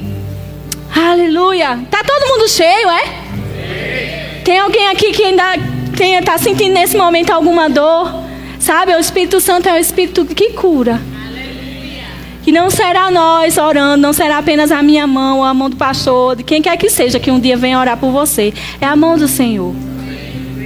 Aleluia. 0.95 1.77
Tá 1.91 2.01
todo 2.03 2.29
mundo 2.29 2.49
cheio, 2.49 2.89
é? 2.89 3.03
Sim. 3.03 4.43
Tem 4.45 4.57
alguém 4.59 4.87
aqui 4.87 5.11
que 5.11 5.23
ainda 5.23 5.55
está 5.93 6.37
sentindo 6.37 6.73
nesse 6.73 6.95
momento 6.95 7.31
alguma 7.31 7.69
dor? 7.69 8.23
Sabe, 8.59 8.95
o 8.95 8.99
Espírito 8.99 9.41
Santo 9.41 9.67
é 9.67 9.73
o 9.73 9.77
Espírito 9.77 10.25
que 10.25 10.51
cura. 10.53 10.93
Aleluia. 10.93 12.05
Que 12.43 12.51
não 12.51 12.69
será 12.69 13.11
nós 13.11 13.57
orando, 13.57 14.01
não 14.01 14.13
será 14.13 14.37
apenas 14.37 14.71
a 14.71 14.81
minha 14.81 15.05
mão, 15.05 15.39
ou 15.39 15.43
a 15.43 15.53
mão 15.53 15.69
do 15.69 15.75
pastor, 15.75 16.37
de 16.37 16.43
quem 16.43 16.61
quer 16.61 16.77
que 16.77 16.89
seja 16.89 17.19
que 17.19 17.29
um 17.29 17.39
dia 17.39 17.57
venha 17.57 17.79
orar 17.79 17.97
por 17.97 18.11
você. 18.11 18.53
É 18.79 18.85
a 18.85 18.95
mão 18.95 19.17
do 19.17 19.27
Senhor. 19.27 19.75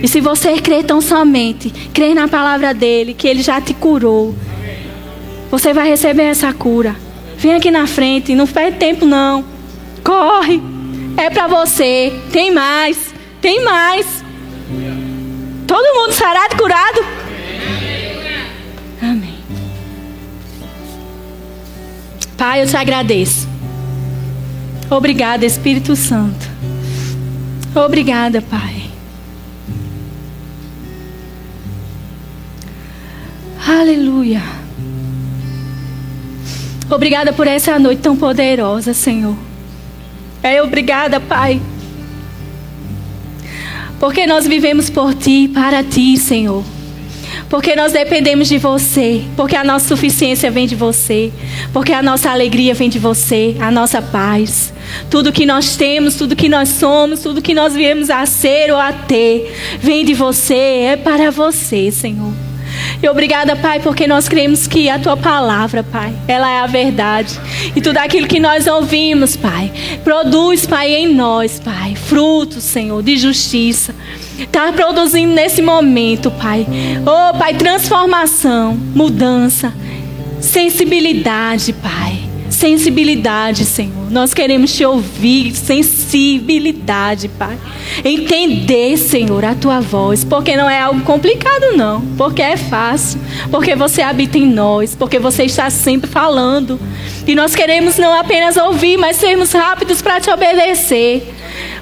E 0.02 0.08
se 0.08 0.22
você 0.22 0.62
crer 0.62 0.86
tão 0.86 1.02
somente, 1.02 1.70
crer 1.94 2.14
na 2.14 2.28
palavra 2.28 2.74
dele, 2.74 3.14
que 3.14 3.28
ele 3.28 3.42
já 3.42 3.60
te 3.60 3.74
curou, 3.74 4.36
você 5.50 5.74
vai 5.74 5.90
receber 5.90 6.24
essa 6.24 6.54
cura. 6.54 6.96
Vem 7.36 7.56
aqui 7.56 7.72
na 7.72 7.88
frente, 7.88 8.36
não 8.36 8.46
perde 8.46 8.78
tempo 8.78 9.06
não. 9.06 9.44
Corre. 10.04 10.62
É 11.18 11.30
para 11.30 11.48
você. 11.48 12.14
Tem 12.32 12.52
mais. 12.52 13.14
Tem 13.42 13.64
mais. 13.64 14.24
Todo 15.68 15.96
mundo 15.96 16.14
sarado, 16.14 16.56
curado? 16.58 17.02
Amém. 19.02 19.40
Pai, 22.38 22.64
eu 22.64 22.68
te 22.68 22.76
agradeço. 22.76 23.48
Obrigada, 24.90 25.46
Espírito 25.46 25.96
Santo. 25.96 26.50
Obrigada, 27.76 28.42
Pai. 28.42 28.90
Aleluia. 33.68 34.42
Obrigada 36.90 37.32
por 37.32 37.46
essa 37.46 37.78
noite 37.78 38.02
tão 38.02 38.18
poderosa, 38.18 38.96
Senhor. 38.96 39.49
É 40.42 40.62
obrigada, 40.62 41.20
Pai. 41.20 41.62
Porque 44.00 44.26
nós 44.26 44.48
vivemos 44.48 44.90
por 44.90 45.14
Ti, 45.14 45.50
para 45.54 45.84
Ti, 45.84 46.18
Senhor. 46.18 46.64
Porque 47.50 47.76
nós 47.76 47.92
dependemos 47.92 48.48
de 48.48 48.58
você. 48.58 49.24
Porque 49.36 49.56
a 49.56 49.64
nossa 49.64 49.88
suficiência 49.88 50.50
vem 50.50 50.68
de 50.68 50.76
você. 50.76 51.32
Porque 51.74 51.92
a 51.92 52.02
nossa 52.02 52.30
alegria 52.30 52.74
vem 52.74 52.90
de 52.90 53.00
você. 53.00 53.56
A 53.60 53.70
nossa 53.72 54.02
paz. 54.02 54.74
Tudo 55.10 55.32
que 55.32 55.46
nós 55.46 55.76
temos, 55.76 56.16
tudo 56.16 56.36
que 56.36 56.48
nós 56.48 56.70
somos, 56.70 57.22
tudo 57.22 57.42
que 57.42 57.54
nós 57.54 57.74
viemos 57.74 58.10
a 58.10 58.26
ser 58.26 58.72
ou 58.72 58.78
a 58.78 58.94
ter, 58.94 59.54
vem 59.80 60.06
de 60.06 60.14
você. 60.14 60.54
É 60.54 60.98
para 60.98 61.32
você, 61.32 61.92
Senhor. 61.92 62.49
E 63.02 63.08
obrigada, 63.08 63.56
Pai, 63.56 63.80
porque 63.80 64.08
nós 64.08 64.28
cremos 64.28 64.68
que 64.68 64.90
a 64.90 65.00
tua 65.00 65.18
palavra, 65.18 65.84
Pai, 65.84 66.14
ela 66.28 66.50
é 66.50 66.60
a 66.60 66.68
verdade. 66.68 67.40
E 67.76 67.82
tudo 67.82 67.98
aquilo 67.98 68.28
que 68.28 68.40
nós 68.40 68.68
ouvimos, 68.68 69.36
Pai, 69.36 69.72
produz, 70.04 70.66
Pai, 70.66 70.94
em 70.94 71.14
nós, 71.14 71.60
Pai, 71.60 71.96
frutos, 71.96 72.64
Senhor, 72.64 73.02
de 73.02 73.18
justiça. 73.18 73.94
Está 74.38 74.72
produzindo 74.72 75.34
nesse 75.34 75.62
momento, 75.62 76.32
Pai. 76.32 76.66
Oh, 77.06 77.38
Pai, 77.38 77.54
transformação, 77.56 78.76
mudança, 78.76 79.74
sensibilidade, 80.40 81.74
Pai 81.74 82.29
sensibilidade, 82.50 83.66
Senhor. 83.66 84.10
Nós 84.10 84.34
queremos 84.34 84.74
te 84.74 84.84
ouvir, 84.86 85.56
sensibilidade, 85.56 87.28
Pai. 87.28 87.58
Entender, 88.04 88.98
Senhor, 88.98 89.44
a 89.46 89.56
tua 89.56 89.80
voz, 89.80 90.24
porque 90.24 90.56
não 90.56 90.70
é 90.70 90.80
algo 90.80 91.02
complicado, 91.02 91.76
não, 91.76 92.02
porque 92.18 92.42
é 92.42 92.58
fácil, 92.58 93.20
porque 93.52 93.76
você 93.76 94.02
habita 94.02 94.38
em 94.38 94.46
nós, 94.46 94.96
porque 94.96 95.20
você 95.20 95.44
está 95.44 95.70
sempre 95.70 96.10
falando. 96.10 96.80
E 97.28 97.36
nós 97.36 97.56
queremos 97.56 97.98
não 97.98 98.14
apenas 98.14 98.58
ouvir, 98.58 98.98
mas 98.98 99.18
sermos 99.18 99.52
rápidos 99.52 100.02
para 100.02 100.20
te 100.20 100.30
obedecer. 100.30 101.34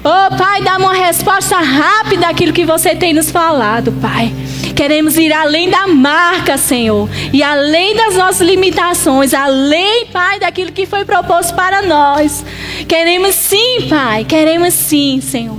Oh, 0.04 0.36
Pai, 0.36 0.62
dá 0.62 0.76
uma 0.76 0.94
resposta 0.94 1.56
rápida 1.56 2.28
àquilo 2.28 2.52
que 2.52 2.64
você 2.64 2.94
tem 2.94 3.12
nos 3.12 3.30
falado, 3.30 3.92
Pai. 3.92 4.32
Queremos 4.74 5.16
ir 5.16 5.32
além 5.32 5.68
da 5.70 5.86
marca, 5.86 6.56
Senhor, 6.56 7.08
e 7.32 7.42
além 7.42 7.96
das 7.96 8.14
nossas 8.14 8.46
limitações, 8.46 9.34
além, 9.34 10.06
Pai, 10.06 10.38
daquilo 10.38 10.72
que 10.72 10.86
foi 10.86 11.04
proposto 11.04 11.54
para 11.54 11.82
nós. 11.82 12.44
Queremos 12.86 13.34
sim, 13.34 13.88
Pai, 13.88 14.24
queremos 14.24 14.74
sim, 14.74 15.20
Senhor. 15.20 15.58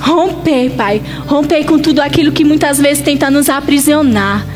Romper, 0.00 0.70
Pai, 0.70 1.02
romper 1.26 1.64
com 1.64 1.78
tudo 1.78 2.00
aquilo 2.00 2.32
que 2.32 2.44
muitas 2.44 2.78
vezes 2.78 3.02
tenta 3.02 3.30
nos 3.30 3.48
aprisionar. 3.48 4.46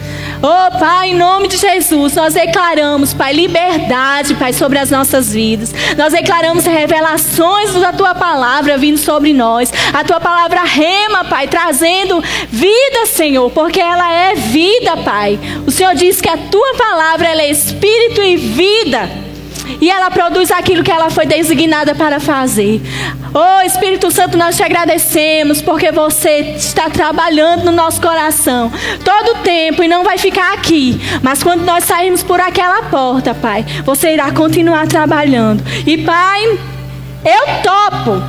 Oh, 0.47 0.78
Pai, 0.78 1.09
em 1.09 1.14
nome 1.14 1.49
de 1.49 1.57
Jesus, 1.57 2.14
nós 2.14 2.34
declaramos, 2.34 3.14
Pai, 3.14 3.32
liberdade, 3.32 4.34
Pai, 4.34 4.53
sobre 4.53 4.78
as 4.78 4.90
nossas 4.90 5.32
vidas. 5.32 5.72
Nós 5.97 6.12
declaramos 6.12 6.66
revelações 6.66 7.72
da 7.72 7.95
tua 7.95 8.14
palavra 8.14 8.76
vindo 8.76 8.99
sobre 8.99 9.32
nós. 9.32 9.72
A 9.90 10.05
tua 10.05 10.20
palavra 10.20 10.62
rema, 10.62 11.24
Pai, 11.24 11.49
trazendo 11.49 12.22
vida, 12.51 13.07
Senhor, 13.07 13.51
porque 13.53 13.80
ela 13.80 14.12
é 14.12 14.34
vida, 14.34 14.99
Pai. 14.99 15.40
O 15.66 15.70
Senhor 15.70 15.95
diz 15.95 16.20
que 16.20 16.28
a 16.28 16.36
tua 16.36 16.74
palavra 16.74 17.28
é 17.28 17.51
espírito 17.51 18.22
e 18.22 18.36
vida 18.36 19.24
e 19.81 19.91
ela 19.91 20.11
produz 20.11 20.51
aquilo 20.51 20.83
que 20.83 20.91
ela 20.91 21.11
foi 21.11 21.27
designada 21.27 21.95
para 21.95 22.21
fazer. 22.21 22.81
Oh 23.33 23.61
Espírito 23.67 24.11
Santo, 24.11 24.37
nós 24.39 24.57
te 24.57 24.62
agradecemos 24.62 25.61
porque 25.61 25.91
você 25.91 26.55
está 26.57 26.89
trabalhando 26.89 27.65
no 27.65 27.73
nosso 27.73 28.01
coração 28.01 28.71
todo 29.05 29.39
o 29.39 29.43
tempo 29.43 29.83
e 29.83 29.89
não 29.89 30.05
vai 30.05 30.19
ficar 30.19 30.55
aqui. 30.55 31.01
Mas 31.23 31.43
quando 31.43 31.62
nós 31.62 31.85
sairmos 31.85 32.23
por 32.23 32.41
aquela 32.41 32.83
porta, 32.85 33.35
Pai, 33.35 33.65
você 33.85 34.12
irá 34.12 34.31
continuar 34.31 34.87
trabalhando. 34.87 35.65
E 35.87 35.99
Pai, 35.99 36.45
eu 37.25 37.62
topo. 37.62 38.23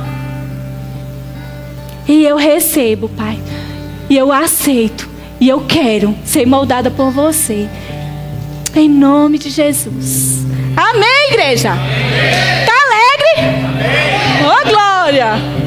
E 2.08 2.24
eu 2.24 2.36
recebo, 2.36 3.08
Pai. 3.08 3.38
E 4.08 4.16
eu 4.16 4.32
aceito. 4.32 5.08
E 5.40 5.48
eu 5.48 5.60
quero 5.60 6.16
ser 6.24 6.46
moldada 6.46 6.90
por 6.90 7.10
você. 7.10 7.68
Em 8.78 8.90
nome 8.90 9.38
de 9.38 9.48
Jesus. 9.48 10.44
Amém, 10.76 11.28
igreja? 11.30 11.70
Está 12.60 12.74
alegre? 12.84 14.44
Ô, 14.44 14.50
oh, 14.50 14.68
glória! 14.68 15.65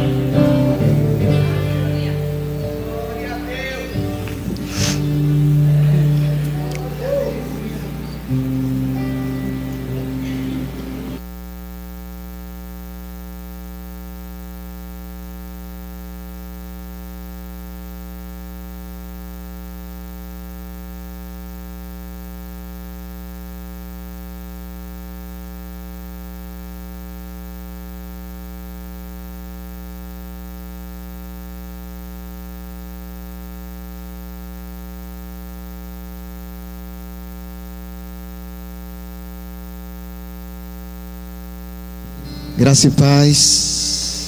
Graça 42.69 42.87
e 42.87 42.91
paz 42.91 43.35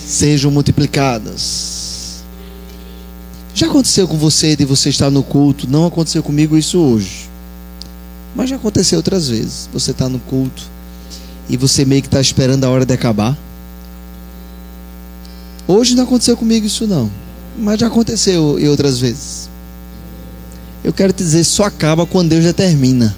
sejam 0.08 0.50
multiplicadas. 0.50 2.24
Já 3.54 3.68
aconteceu 3.68 4.08
com 4.08 4.18
você 4.18 4.56
de 4.56 4.66
você 4.66 4.90
estar 4.90 5.12
no 5.12 5.22
culto? 5.22 5.70
Não 5.70 5.86
aconteceu 5.86 6.24
comigo 6.24 6.58
isso 6.58 6.80
hoje. 6.80 7.30
Mas 8.36 8.50
já 8.50 8.56
aconteceu 8.56 8.98
outras 8.98 9.30
vezes. 9.30 9.70
Você 9.72 9.92
está 9.92 10.10
no 10.10 10.18
culto 10.18 10.64
e 11.48 11.56
você 11.56 11.86
meio 11.86 12.02
que 12.02 12.08
está 12.08 12.20
esperando 12.20 12.64
a 12.64 12.70
hora 12.72 12.84
de 12.84 12.92
acabar. 12.92 13.38
Hoje 15.68 15.94
não 15.94 16.06
aconteceu 16.06 16.36
comigo 16.36 16.66
isso 16.66 16.88
não. 16.88 17.12
Mas 17.56 17.80
já 17.80 17.86
aconteceu 17.86 18.58
em 18.58 18.68
outras 18.68 18.98
vezes. 18.98 19.52
Eu 20.84 20.92
quero 20.92 21.14
te 21.14 21.22
dizer, 21.22 21.44
só 21.44 21.66
acaba 21.66 22.08
quando 22.08 22.30
Deus 22.30 22.44
determina. 22.44 23.16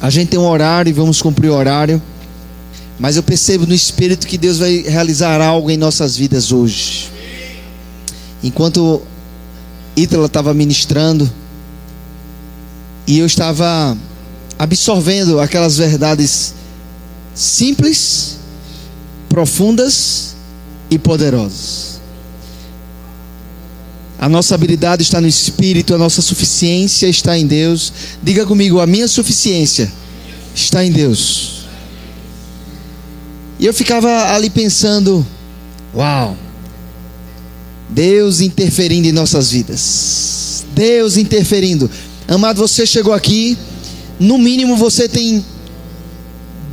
A 0.00 0.08
gente 0.08 0.30
tem 0.30 0.40
um 0.40 0.48
horário 0.48 0.88
e 0.88 0.94
vamos 0.94 1.20
cumprir 1.20 1.50
o 1.50 1.54
horário. 1.54 2.00
Mas 2.98 3.16
eu 3.16 3.22
percebo 3.22 3.66
no 3.66 3.74
Espírito 3.74 4.26
que 4.26 4.38
Deus 4.38 4.58
vai 4.58 4.82
realizar 4.82 5.40
algo 5.40 5.70
em 5.70 5.76
nossas 5.76 6.16
vidas 6.16 6.52
hoje. 6.52 7.10
Enquanto 8.42 9.02
Ítala 9.96 10.26
estava 10.26 10.54
ministrando, 10.54 11.30
e 13.06 13.18
eu 13.18 13.26
estava 13.26 13.96
absorvendo 14.58 15.40
aquelas 15.40 15.76
verdades 15.76 16.54
simples, 17.34 18.38
profundas 19.28 20.34
e 20.90 20.98
poderosas. 20.98 22.00
A 24.18 24.28
nossa 24.28 24.54
habilidade 24.54 25.02
está 25.02 25.20
no 25.20 25.26
Espírito, 25.26 25.94
a 25.94 25.98
nossa 25.98 26.22
suficiência 26.22 27.06
está 27.08 27.36
em 27.36 27.46
Deus. 27.46 27.92
Diga 28.22 28.46
comigo, 28.46 28.80
a 28.80 28.86
minha 28.86 29.06
suficiência 29.06 29.92
está 30.54 30.84
em 30.84 30.90
Deus. 30.90 31.53
E 33.64 33.66
eu 33.66 33.72
ficava 33.72 34.34
ali 34.34 34.50
pensando: 34.50 35.26
uau, 35.94 36.36
Deus 37.88 38.42
interferindo 38.42 39.08
em 39.08 39.12
nossas 39.12 39.50
vidas. 39.50 40.66
Deus 40.74 41.16
interferindo. 41.16 41.90
Amado, 42.28 42.58
você 42.58 42.84
chegou 42.84 43.14
aqui, 43.14 43.56
no 44.20 44.36
mínimo 44.36 44.76
você 44.76 45.08
tem 45.08 45.42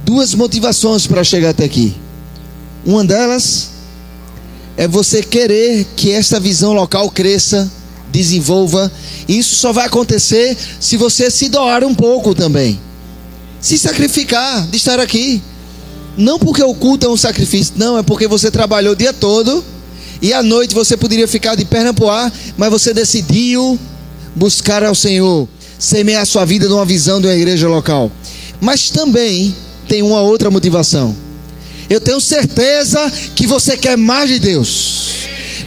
duas 0.03 0.35
motivações 0.35 1.07
para 1.07 1.23
chegar 1.23 1.51
até 1.51 1.63
aqui. 1.63 1.95
Uma 2.85 3.05
delas 3.05 3.69
é 4.75 4.85
você 4.85 5.23
querer 5.23 5.87
que 5.95 6.11
esta 6.11 6.41
visão 6.41 6.73
local 6.73 7.09
cresça, 7.09 7.71
desenvolva. 8.11 8.91
E 9.29 9.37
isso 9.37 9.55
só 9.55 9.71
vai 9.71 9.85
acontecer 9.85 10.57
se 10.77 10.97
você 10.97 11.31
se 11.31 11.47
doar 11.47 11.85
um 11.85 11.95
pouco 11.95 12.35
também. 12.35 12.77
Se 13.61 13.77
sacrificar 13.77 14.67
de 14.67 14.75
estar 14.75 14.99
aqui. 14.99 15.41
Não 16.17 16.37
porque 16.37 16.61
o 16.61 16.73
culto 16.73 17.05
é 17.05 17.09
um 17.09 17.17
sacrifício, 17.17 17.73
não, 17.77 17.97
é 17.97 18.03
porque 18.03 18.27
você 18.27 18.51
trabalhou 18.51 18.93
o 18.93 18.95
dia 18.95 19.13
todo 19.13 19.63
e 20.21 20.33
à 20.33 20.43
noite 20.43 20.75
você 20.75 20.95
poderia 20.95 21.27
ficar 21.27 21.55
de 21.55 21.65
perna 21.65 21.93
pro 21.93 22.09
ar, 22.09 22.31
mas 22.57 22.69
você 22.69 22.93
decidiu 22.93 23.79
buscar 24.35 24.83
ao 24.83 24.93
Senhor, 24.93 25.47
semear 25.79 26.21
a 26.21 26.25
sua 26.25 26.45
vida 26.45 26.69
numa 26.69 26.85
visão 26.85 27.19
de 27.19 27.27
uma 27.27 27.35
igreja 27.35 27.67
local. 27.67 28.11
Mas 28.59 28.89
também 28.89 29.55
tem 29.87 30.01
uma 30.03 30.21
outra 30.21 30.51
motivação. 30.51 31.15
Eu 31.89 31.99
tenho 31.99 32.21
certeza 32.21 33.11
que 33.35 33.47
você 33.47 33.75
quer 33.75 33.97
mais 33.97 34.29
de 34.29 34.39
Deus. 34.39 35.09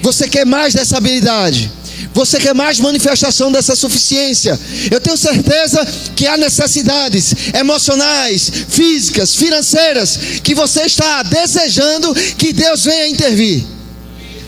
Você 0.02 0.28
quer 0.28 0.46
mais 0.46 0.72
dessa 0.72 0.96
habilidade. 0.98 1.70
Você 2.14 2.38
quer 2.38 2.54
mais 2.54 2.78
manifestação 2.78 3.50
dessa 3.50 3.74
suficiência. 3.74 4.58
Eu 4.88 5.00
tenho 5.00 5.16
certeza 5.16 5.84
que 6.14 6.28
há 6.28 6.36
necessidades 6.36 7.34
emocionais, 7.52 8.50
físicas, 8.68 9.34
financeiras, 9.34 10.16
que 10.42 10.54
você 10.54 10.82
está 10.82 11.24
desejando 11.24 12.14
que 12.38 12.52
Deus 12.52 12.84
venha 12.84 13.08
intervir. 13.08 13.64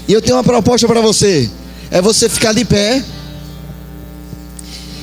E 0.07 0.13
eu 0.13 0.23
tenho 0.23 0.37
uma 0.37 0.45
proposta 0.45 0.87
para 0.87 1.01
você: 1.01 1.51
é 1.91 2.01
você 2.01 2.29
ficar 2.29 2.53
de 2.53 2.65
pé 2.65 3.05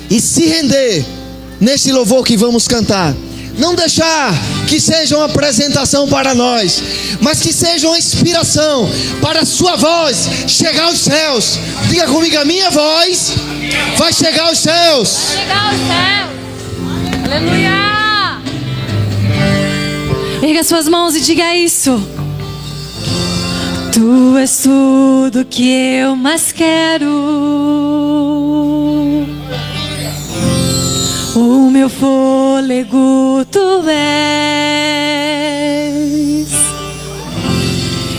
e 0.09 0.22
se 0.22 0.45
render 0.45 1.05
nesse 1.59 1.91
louvor 1.91 2.24
que 2.24 2.38
vamos 2.38 2.66
cantar. 2.66 3.14
Não 3.57 3.75
deixar 3.75 4.33
que 4.67 4.79
seja 4.79 5.15
uma 5.15 5.25
apresentação 5.25 6.07
para 6.07 6.33
nós, 6.33 6.81
mas 7.21 7.39
que 7.39 7.53
seja 7.53 7.87
uma 7.87 7.97
inspiração 7.97 8.89
para 9.21 9.41
a 9.41 9.45
sua 9.45 9.75
voz 9.75 10.27
chegar 10.47 10.85
aos 10.85 10.99
céus. 10.99 11.59
Diga 11.89 12.07
comigo, 12.07 12.37
a 12.37 12.45
minha 12.45 12.69
voz 12.71 13.33
vai 13.97 14.11
chegar 14.11 14.47
aos 14.47 14.59
céus. 14.59 15.17
Chegar 15.35 15.67
aos 15.67 15.77
céus. 15.77 17.23
Aleluia. 17.25 17.83
Erga 20.41 20.63
suas 20.63 20.87
mãos 20.87 21.15
e 21.15 21.21
diga 21.21 21.55
isso. 21.55 22.01
Tu 23.93 24.37
és 24.37 24.57
tudo 24.63 25.45
que 25.45 25.69
eu 26.01 26.15
mais 26.15 26.51
quero. 26.51 27.92
Meu 31.74 31.89
fôlego 31.89 33.43
tu 33.51 33.84
és. 33.89 34.13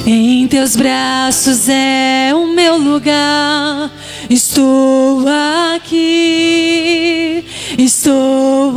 Em 0.05 0.49
teus 0.49 0.75
braços 0.75 1.69
é 1.69 2.33
o 2.35 2.49
meu 2.49 2.77
lugar. 2.77 3.93
Estou 4.29 5.25
aqui, 5.73 7.45
estou 7.79 8.75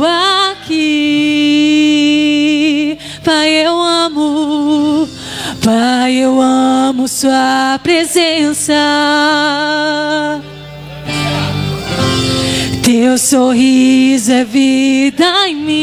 aqui. 0.54 0.76
Pai, 3.24 3.50
eu 3.50 3.82
amo, 3.82 5.08
Pai, 5.64 6.12
eu 6.14 6.40
amo 6.40 7.08
Sua 7.08 7.80
presença. 7.82 8.74
Teu 12.90 13.18
sorriso 13.18 14.32
é 14.32 14.44
vida 14.44 15.46
em 15.46 15.54
mim. 15.54 15.74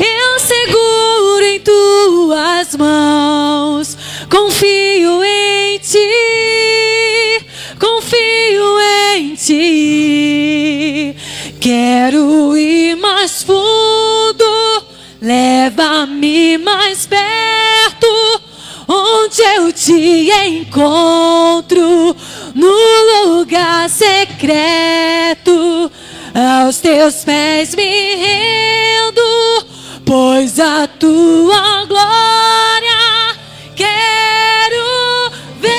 Eu 0.00 0.40
seguro 0.40 1.44
em 1.44 1.60
tuas 1.60 2.74
mãos, 2.74 3.98
confio 4.30 5.22
em 5.22 5.78
ti, 5.80 7.44
confio 7.78 8.80
em 9.18 9.34
ti. 9.34 11.14
Quero 11.60 12.56
ir 12.56 12.96
mais 12.96 13.42
fundo, 13.42 14.82
leva-me 15.20 16.56
mais 16.56 17.06
perto, 17.06 18.40
onde 18.88 19.42
eu 19.42 19.70
te 19.70 20.30
encontro, 20.46 22.16
no 22.54 23.38
lugar 23.38 23.88
secreto. 23.88 25.90
Aos 26.34 26.78
teus 26.78 27.24
pés 27.24 27.74
me 27.74 28.14
rendo, 28.16 29.66
pois 30.06 30.58
a 30.58 30.86
tua 30.86 31.84
glória 31.84 33.36
quero 33.76 35.30
ver. 35.60 35.72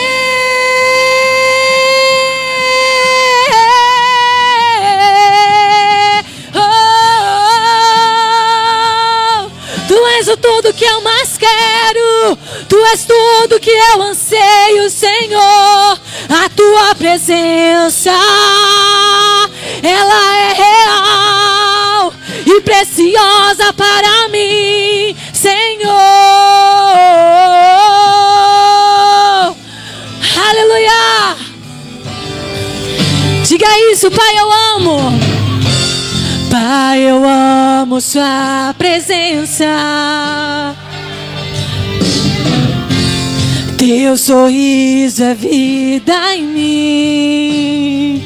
Oh, 6.56 6.60
tu 9.88 10.06
és 10.20 10.28
o 10.28 10.38
tudo 10.38 10.72
que 10.74 10.86
eu 10.86 11.02
mais 11.02 11.36
quero, 11.36 12.38
tu 12.70 12.78
és 12.86 13.06
tudo 13.06 13.60
que 13.60 13.72
eu 13.72 14.04
anseio, 14.04 14.88
Senhor. 14.92 16.00
A 16.30 16.50
tua 16.50 16.96
presença, 16.96 18.12
ela 19.82 20.36
é 20.36 20.54
real 20.54 22.14
e 22.46 22.62
preciosa 22.62 23.74
para 23.74 24.28
mim, 24.30 25.16
Senhor. 25.34 25.94
Aleluia! 30.50 31.38
Diga 33.46 33.68
isso, 33.92 34.10
Pai, 34.12 34.38
eu 34.38 34.52
amo. 34.76 34.98
Pai, 36.50 37.02
eu 37.02 37.24
amo 37.26 38.00
Sua 38.00 38.74
presença. 38.78 39.66
Teu 43.96 44.18
sorriso 44.18 45.24
é 45.24 45.36
vida 45.36 46.36
em 46.36 46.42
mim. 46.42 48.24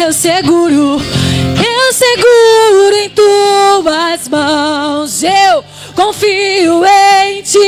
Eu 0.00 0.12
seguro, 0.12 1.02
eu 1.02 1.92
seguro 1.92 2.96
em 2.96 3.10
tuas 3.10 4.28
mãos. 4.28 5.24
Eu 5.24 5.64
confio 5.96 6.84
em 6.84 7.42
ti, 7.42 7.58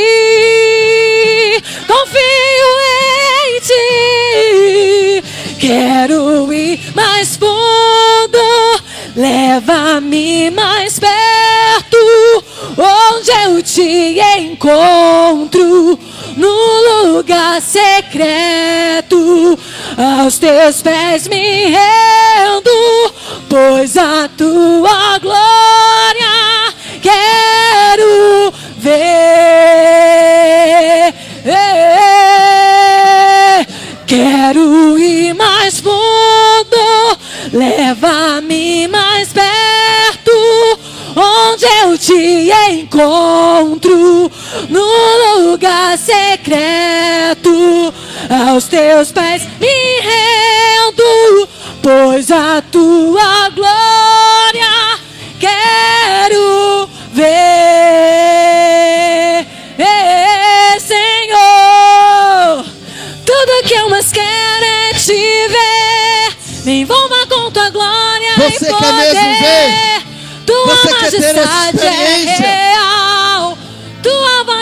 confio 1.85 2.70
em 3.43 3.61
ti. 3.61 5.24
Quero 5.59 6.53
ir 6.53 6.79
mais 6.95 7.37
fundo, 7.37 8.39
leva-me 9.16 10.49
mais 10.53 11.01
perto, 11.01 12.45
onde 12.79 13.33
eu 13.33 13.61
te 13.64 14.20
encontro 14.39 15.99
no 16.39 17.16
lugar 17.16 17.61
secreto. 17.61 19.59
Aos 19.97 20.39
teus 20.39 20.80
pés 20.80 21.28
me 21.28 21.66
rendo, 21.66 22.70
pois 23.49 23.97
a 23.97 24.28
tua 24.36 25.18
glória 25.18 26.72
quero 27.03 28.53
ver. 28.78 29.49
Quero 34.07 34.99
ir 34.99 35.34
mais 35.34 35.80
fundo, 35.80 37.18
leva-me 37.53 38.89
mais 38.89 39.28
perto, 39.34 40.32
onde 41.14 41.66
eu 41.82 41.99
te 41.99 42.51
encontro, 42.70 44.30
no 44.69 45.51
lugar 45.51 45.97
secreto. 45.99 47.95
Aos 48.49 48.64
teus 48.64 49.11
pés 49.12 49.43
me 49.61 50.01
rendo, 50.01 51.49
pois 51.83 52.31
a 52.31 52.62
tua 52.71 53.49
glória 53.51 54.99
quero 55.41 56.89
ver, 57.12 57.27
Senhor. 60.81 62.64
Tudo 63.25 63.62
que 63.66 63.75
eu 63.75 63.89
mais 63.89 64.12
quero 64.12 64.64
é 64.64 64.93
te 64.95 65.12
ver. 65.49 66.37
Me 66.64 66.81
envolva 66.83 67.27
com 67.29 67.51
tua 67.51 67.71
glória 67.71 68.35
Você 68.37 68.66
e 68.66 68.69
quer 68.69 68.77
poder. 68.77 69.14
mesmo 69.14 69.41
ver? 69.41 70.03
Tua 70.45 70.66
Você 70.66 70.89
quer 70.89 71.03
majestade 71.03 71.87
é 71.87 72.37
real. 72.37 73.08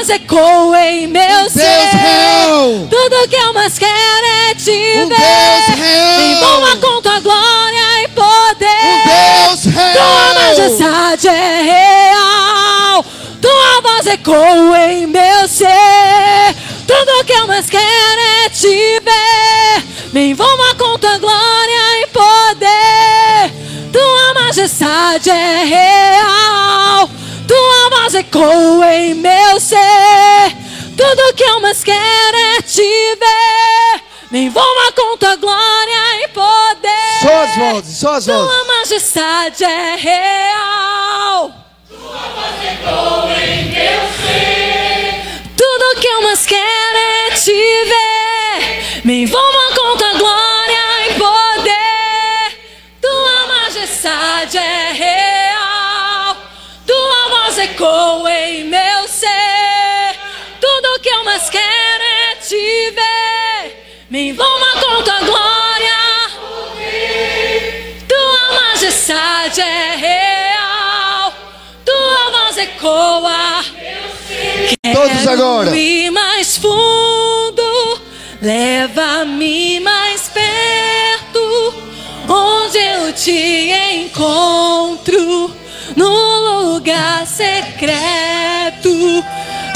Tua 0.06 0.10
voz 0.10 0.10
ecoa 0.10 0.80
em 0.86 1.06
meu 1.08 1.50
ser. 1.50 1.60
real. 1.60 2.86
Tudo 2.88 3.28
que 3.28 3.34
eu 3.36 3.52
mais 3.52 3.76
quero 3.76 4.26
é 4.50 4.54
te 4.54 4.70
Um 4.70 5.08
ver. 5.08 5.16
Deus 5.16 5.78
real. 5.78 6.20
Envolva 6.20 6.76
com 6.76 7.02
tua 7.02 7.18
glória 7.20 8.04
e 8.04 8.08
poder. 8.08 8.66
Um 8.84 9.46
Deus 9.48 9.62
Tua 9.62 9.82
real. 9.82 10.34
majestade 10.34 11.28
é 11.28 11.62
real. 11.62 13.04
Tua 13.42 13.80
voz 13.82 14.06
ecoa 14.06 14.78
em 14.92 15.06
meu 15.08 15.48
ser. 15.48 16.54
Tudo 16.86 17.24
que 17.24 17.32
eu 17.32 17.46
mais 17.48 17.68
quero 17.68 18.20
é 18.44 18.48
te 18.48 19.00
ver. 19.00 19.82
Me 20.12 20.30
envolva 20.30 20.74
com 20.76 20.96
tua 20.98 21.18
glória 21.18 22.00
e 22.02 22.06
poder. 22.06 23.52
Tua 23.92 24.34
majestade 24.34 25.30
é 25.30 25.64
real. 25.64 26.15
Tua 28.36 28.48
voz 28.48 28.66
ecoa 28.76 28.94
em 28.94 29.14
meu 29.14 29.58
ser. 29.60 30.52
Tudo 30.94 31.34
que 31.34 31.42
eu 31.42 31.58
mais 31.60 31.82
quero 31.82 32.36
é 32.56 32.60
te 32.60 32.82
ver. 32.82 34.02
Me 34.30 34.40
envolva 34.44 34.92
com 34.92 35.16
tua 35.16 35.36
glória 35.36 36.24
e 36.24 36.28
poder. 36.28 37.22
Só 37.22 37.42
as 37.42 37.56
vozes, 37.56 37.96
só 37.96 38.14
as 38.14 38.26
vozes. 38.26 38.46
Tua 38.46 38.64
majestade 38.64 39.64
é 39.64 39.96
real. 39.96 41.50
Tudo 45.56 46.00
que 46.00 46.06
eu 46.06 46.22
mais 46.22 46.44
quero 46.44 46.98
é 46.98 47.30
te 47.30 47.52
ver. 47.52 49.02
Me 49.04 49.22
envolva 49.22 49.74
com 49.74 49.96
tua 49.96 50.12
glória 50.14 50.55
que 61.06 61.10
eu 61.10 61.22
mais 61.22 61.48
quero 61.48 61.62
é 61.62 62.34
te 62.34 62.90
ver. 62.90 64.06
Me 64.10 64.30
envolva 64.30 64.72
com 64.72 65.04
tua 65.04 65.20
glória. 65.20 65.98
Tua 68.08 68.60
majestade 68.60 69.60
é 69.60 69.94
real. 69.94 71.32
Tua 71.84 72.30
voz 72.32 72.58
ecoa. 72.58 73.64
Todos 74.92 75.28
agora. 75.28 75.76
Ir 75.76 76.10
mais 76.10 76.56
fundo, 76.56 78.00
leva-me 78.42 79.78
mais 79.78 80.28
perto, 80.28 81.74
onde 82.28 82.78
eu 82.78 83.12
te 83.12 83.70
encontro, 83.94 85.54
no 85.94 86.72
lugar 86.72 87.24
secreto. 87.28 87.84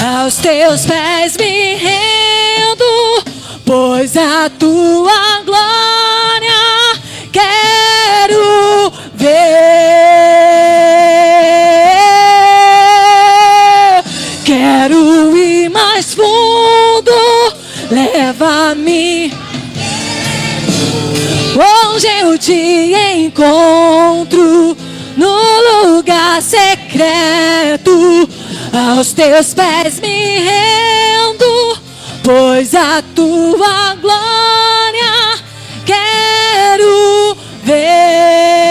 Aos 0.03 0.37
teus 0.37 0.83
pés 0.87 1.37
me 1.37 1.75
rendo, 1.75 3.23
pois 3.63 4.17
a 4.17 4.49
tua 4.57 5.41
glória 5.45 6.99
quero 7.31 8.91
ver. 9.13 9.61
Quero 14.43 15.37
ir 15.37 15.69
mais 15.69 16.15
fundo, 16.15 17.11
leva-me 17.91 19.31
onde 21.55 22.07
eu 22.07 22.39
te 22.39 22.93
encontro, 23.17 24.75
no 25.15 25.95
lugar 25.95 26.41
secreto. 26.41 28.27
Aos 28.73 29.11
teus 29.11 29.53
pés 29.53 29.99
me 29.99 30.39
rendo, 30.39 31.77
pois 32.23 32.73
a 32.73 33.03
tua 33.13 33.95
glória 33.95 35.37
quero 35.85 37.35
ver. 37.63 38.61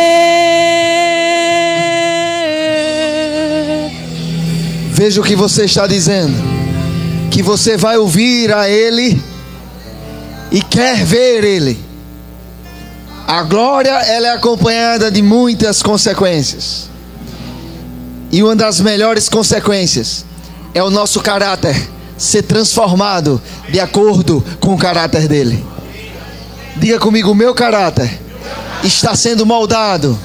Veja 4.92 5.20
o 5.20 5.24
que 5.24 5.36
você 5.36 5.64
está 5.64 5.86
dizendo. 5.86 6.34
Que 7.30 7.42
você 7.42 7.76
vai 7.76 7.96
ouvir 7.96 8.52
a 8.52 8.68
Ele 8.68 9.22
e 10.50 10.62
quer 10.62 11.04
ver 11.04 11.44
Ele. 11.44 11.78
A 13.26 13.42
glória 13.42 13.90
ela 13.90 14.26
é 14.28 14.32
acompanhada 14.32 15.10
de 15.10 15.22
muitas 15.22 15.82
consequências. 15.82 16.89
E 18.30 18.42
uma 18.42 18.54
das 18.54 18.80
melhores 18.80 19.28
consequências 19.28 20.24
é 20.72 20.82
o 20.82 20.90
nosso 20.90 21.20
caráter 21.20 21.76
ser 22.16 22.42
transformado 22.42 23.40
de 23.68 23.80
acordo 23.80 24.44
com 24.60 24.74
o 24.74 24.78
caráter 24.78 25.26
dele. 25.26 25.64
Diga 26.76 26.98
comigo, 26.98 27.34
meu 27.34 27.54
caráter 27.54 28.20
está 28.84 29.14
sendo 29.16 29.44
moldado 29.44 30.18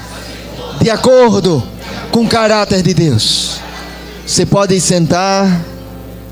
de 0.81 0.89
acordo 0.89 1.63
com 2.11 2.23
o 2.23 2.27
caráter 2.27 2.81
de 2.81 2.93
Deus. 2.93 3.59
Você 4.25 4.45
pode 4.45 4.79
sentar. 4.79 5.61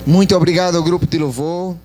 Muito 0.05 0.35
obrigado 0.35 0.75
ao 0.75 0.83
grupo 0.83 1.07
de 1.07 1.17
louvor. 1.17 1.75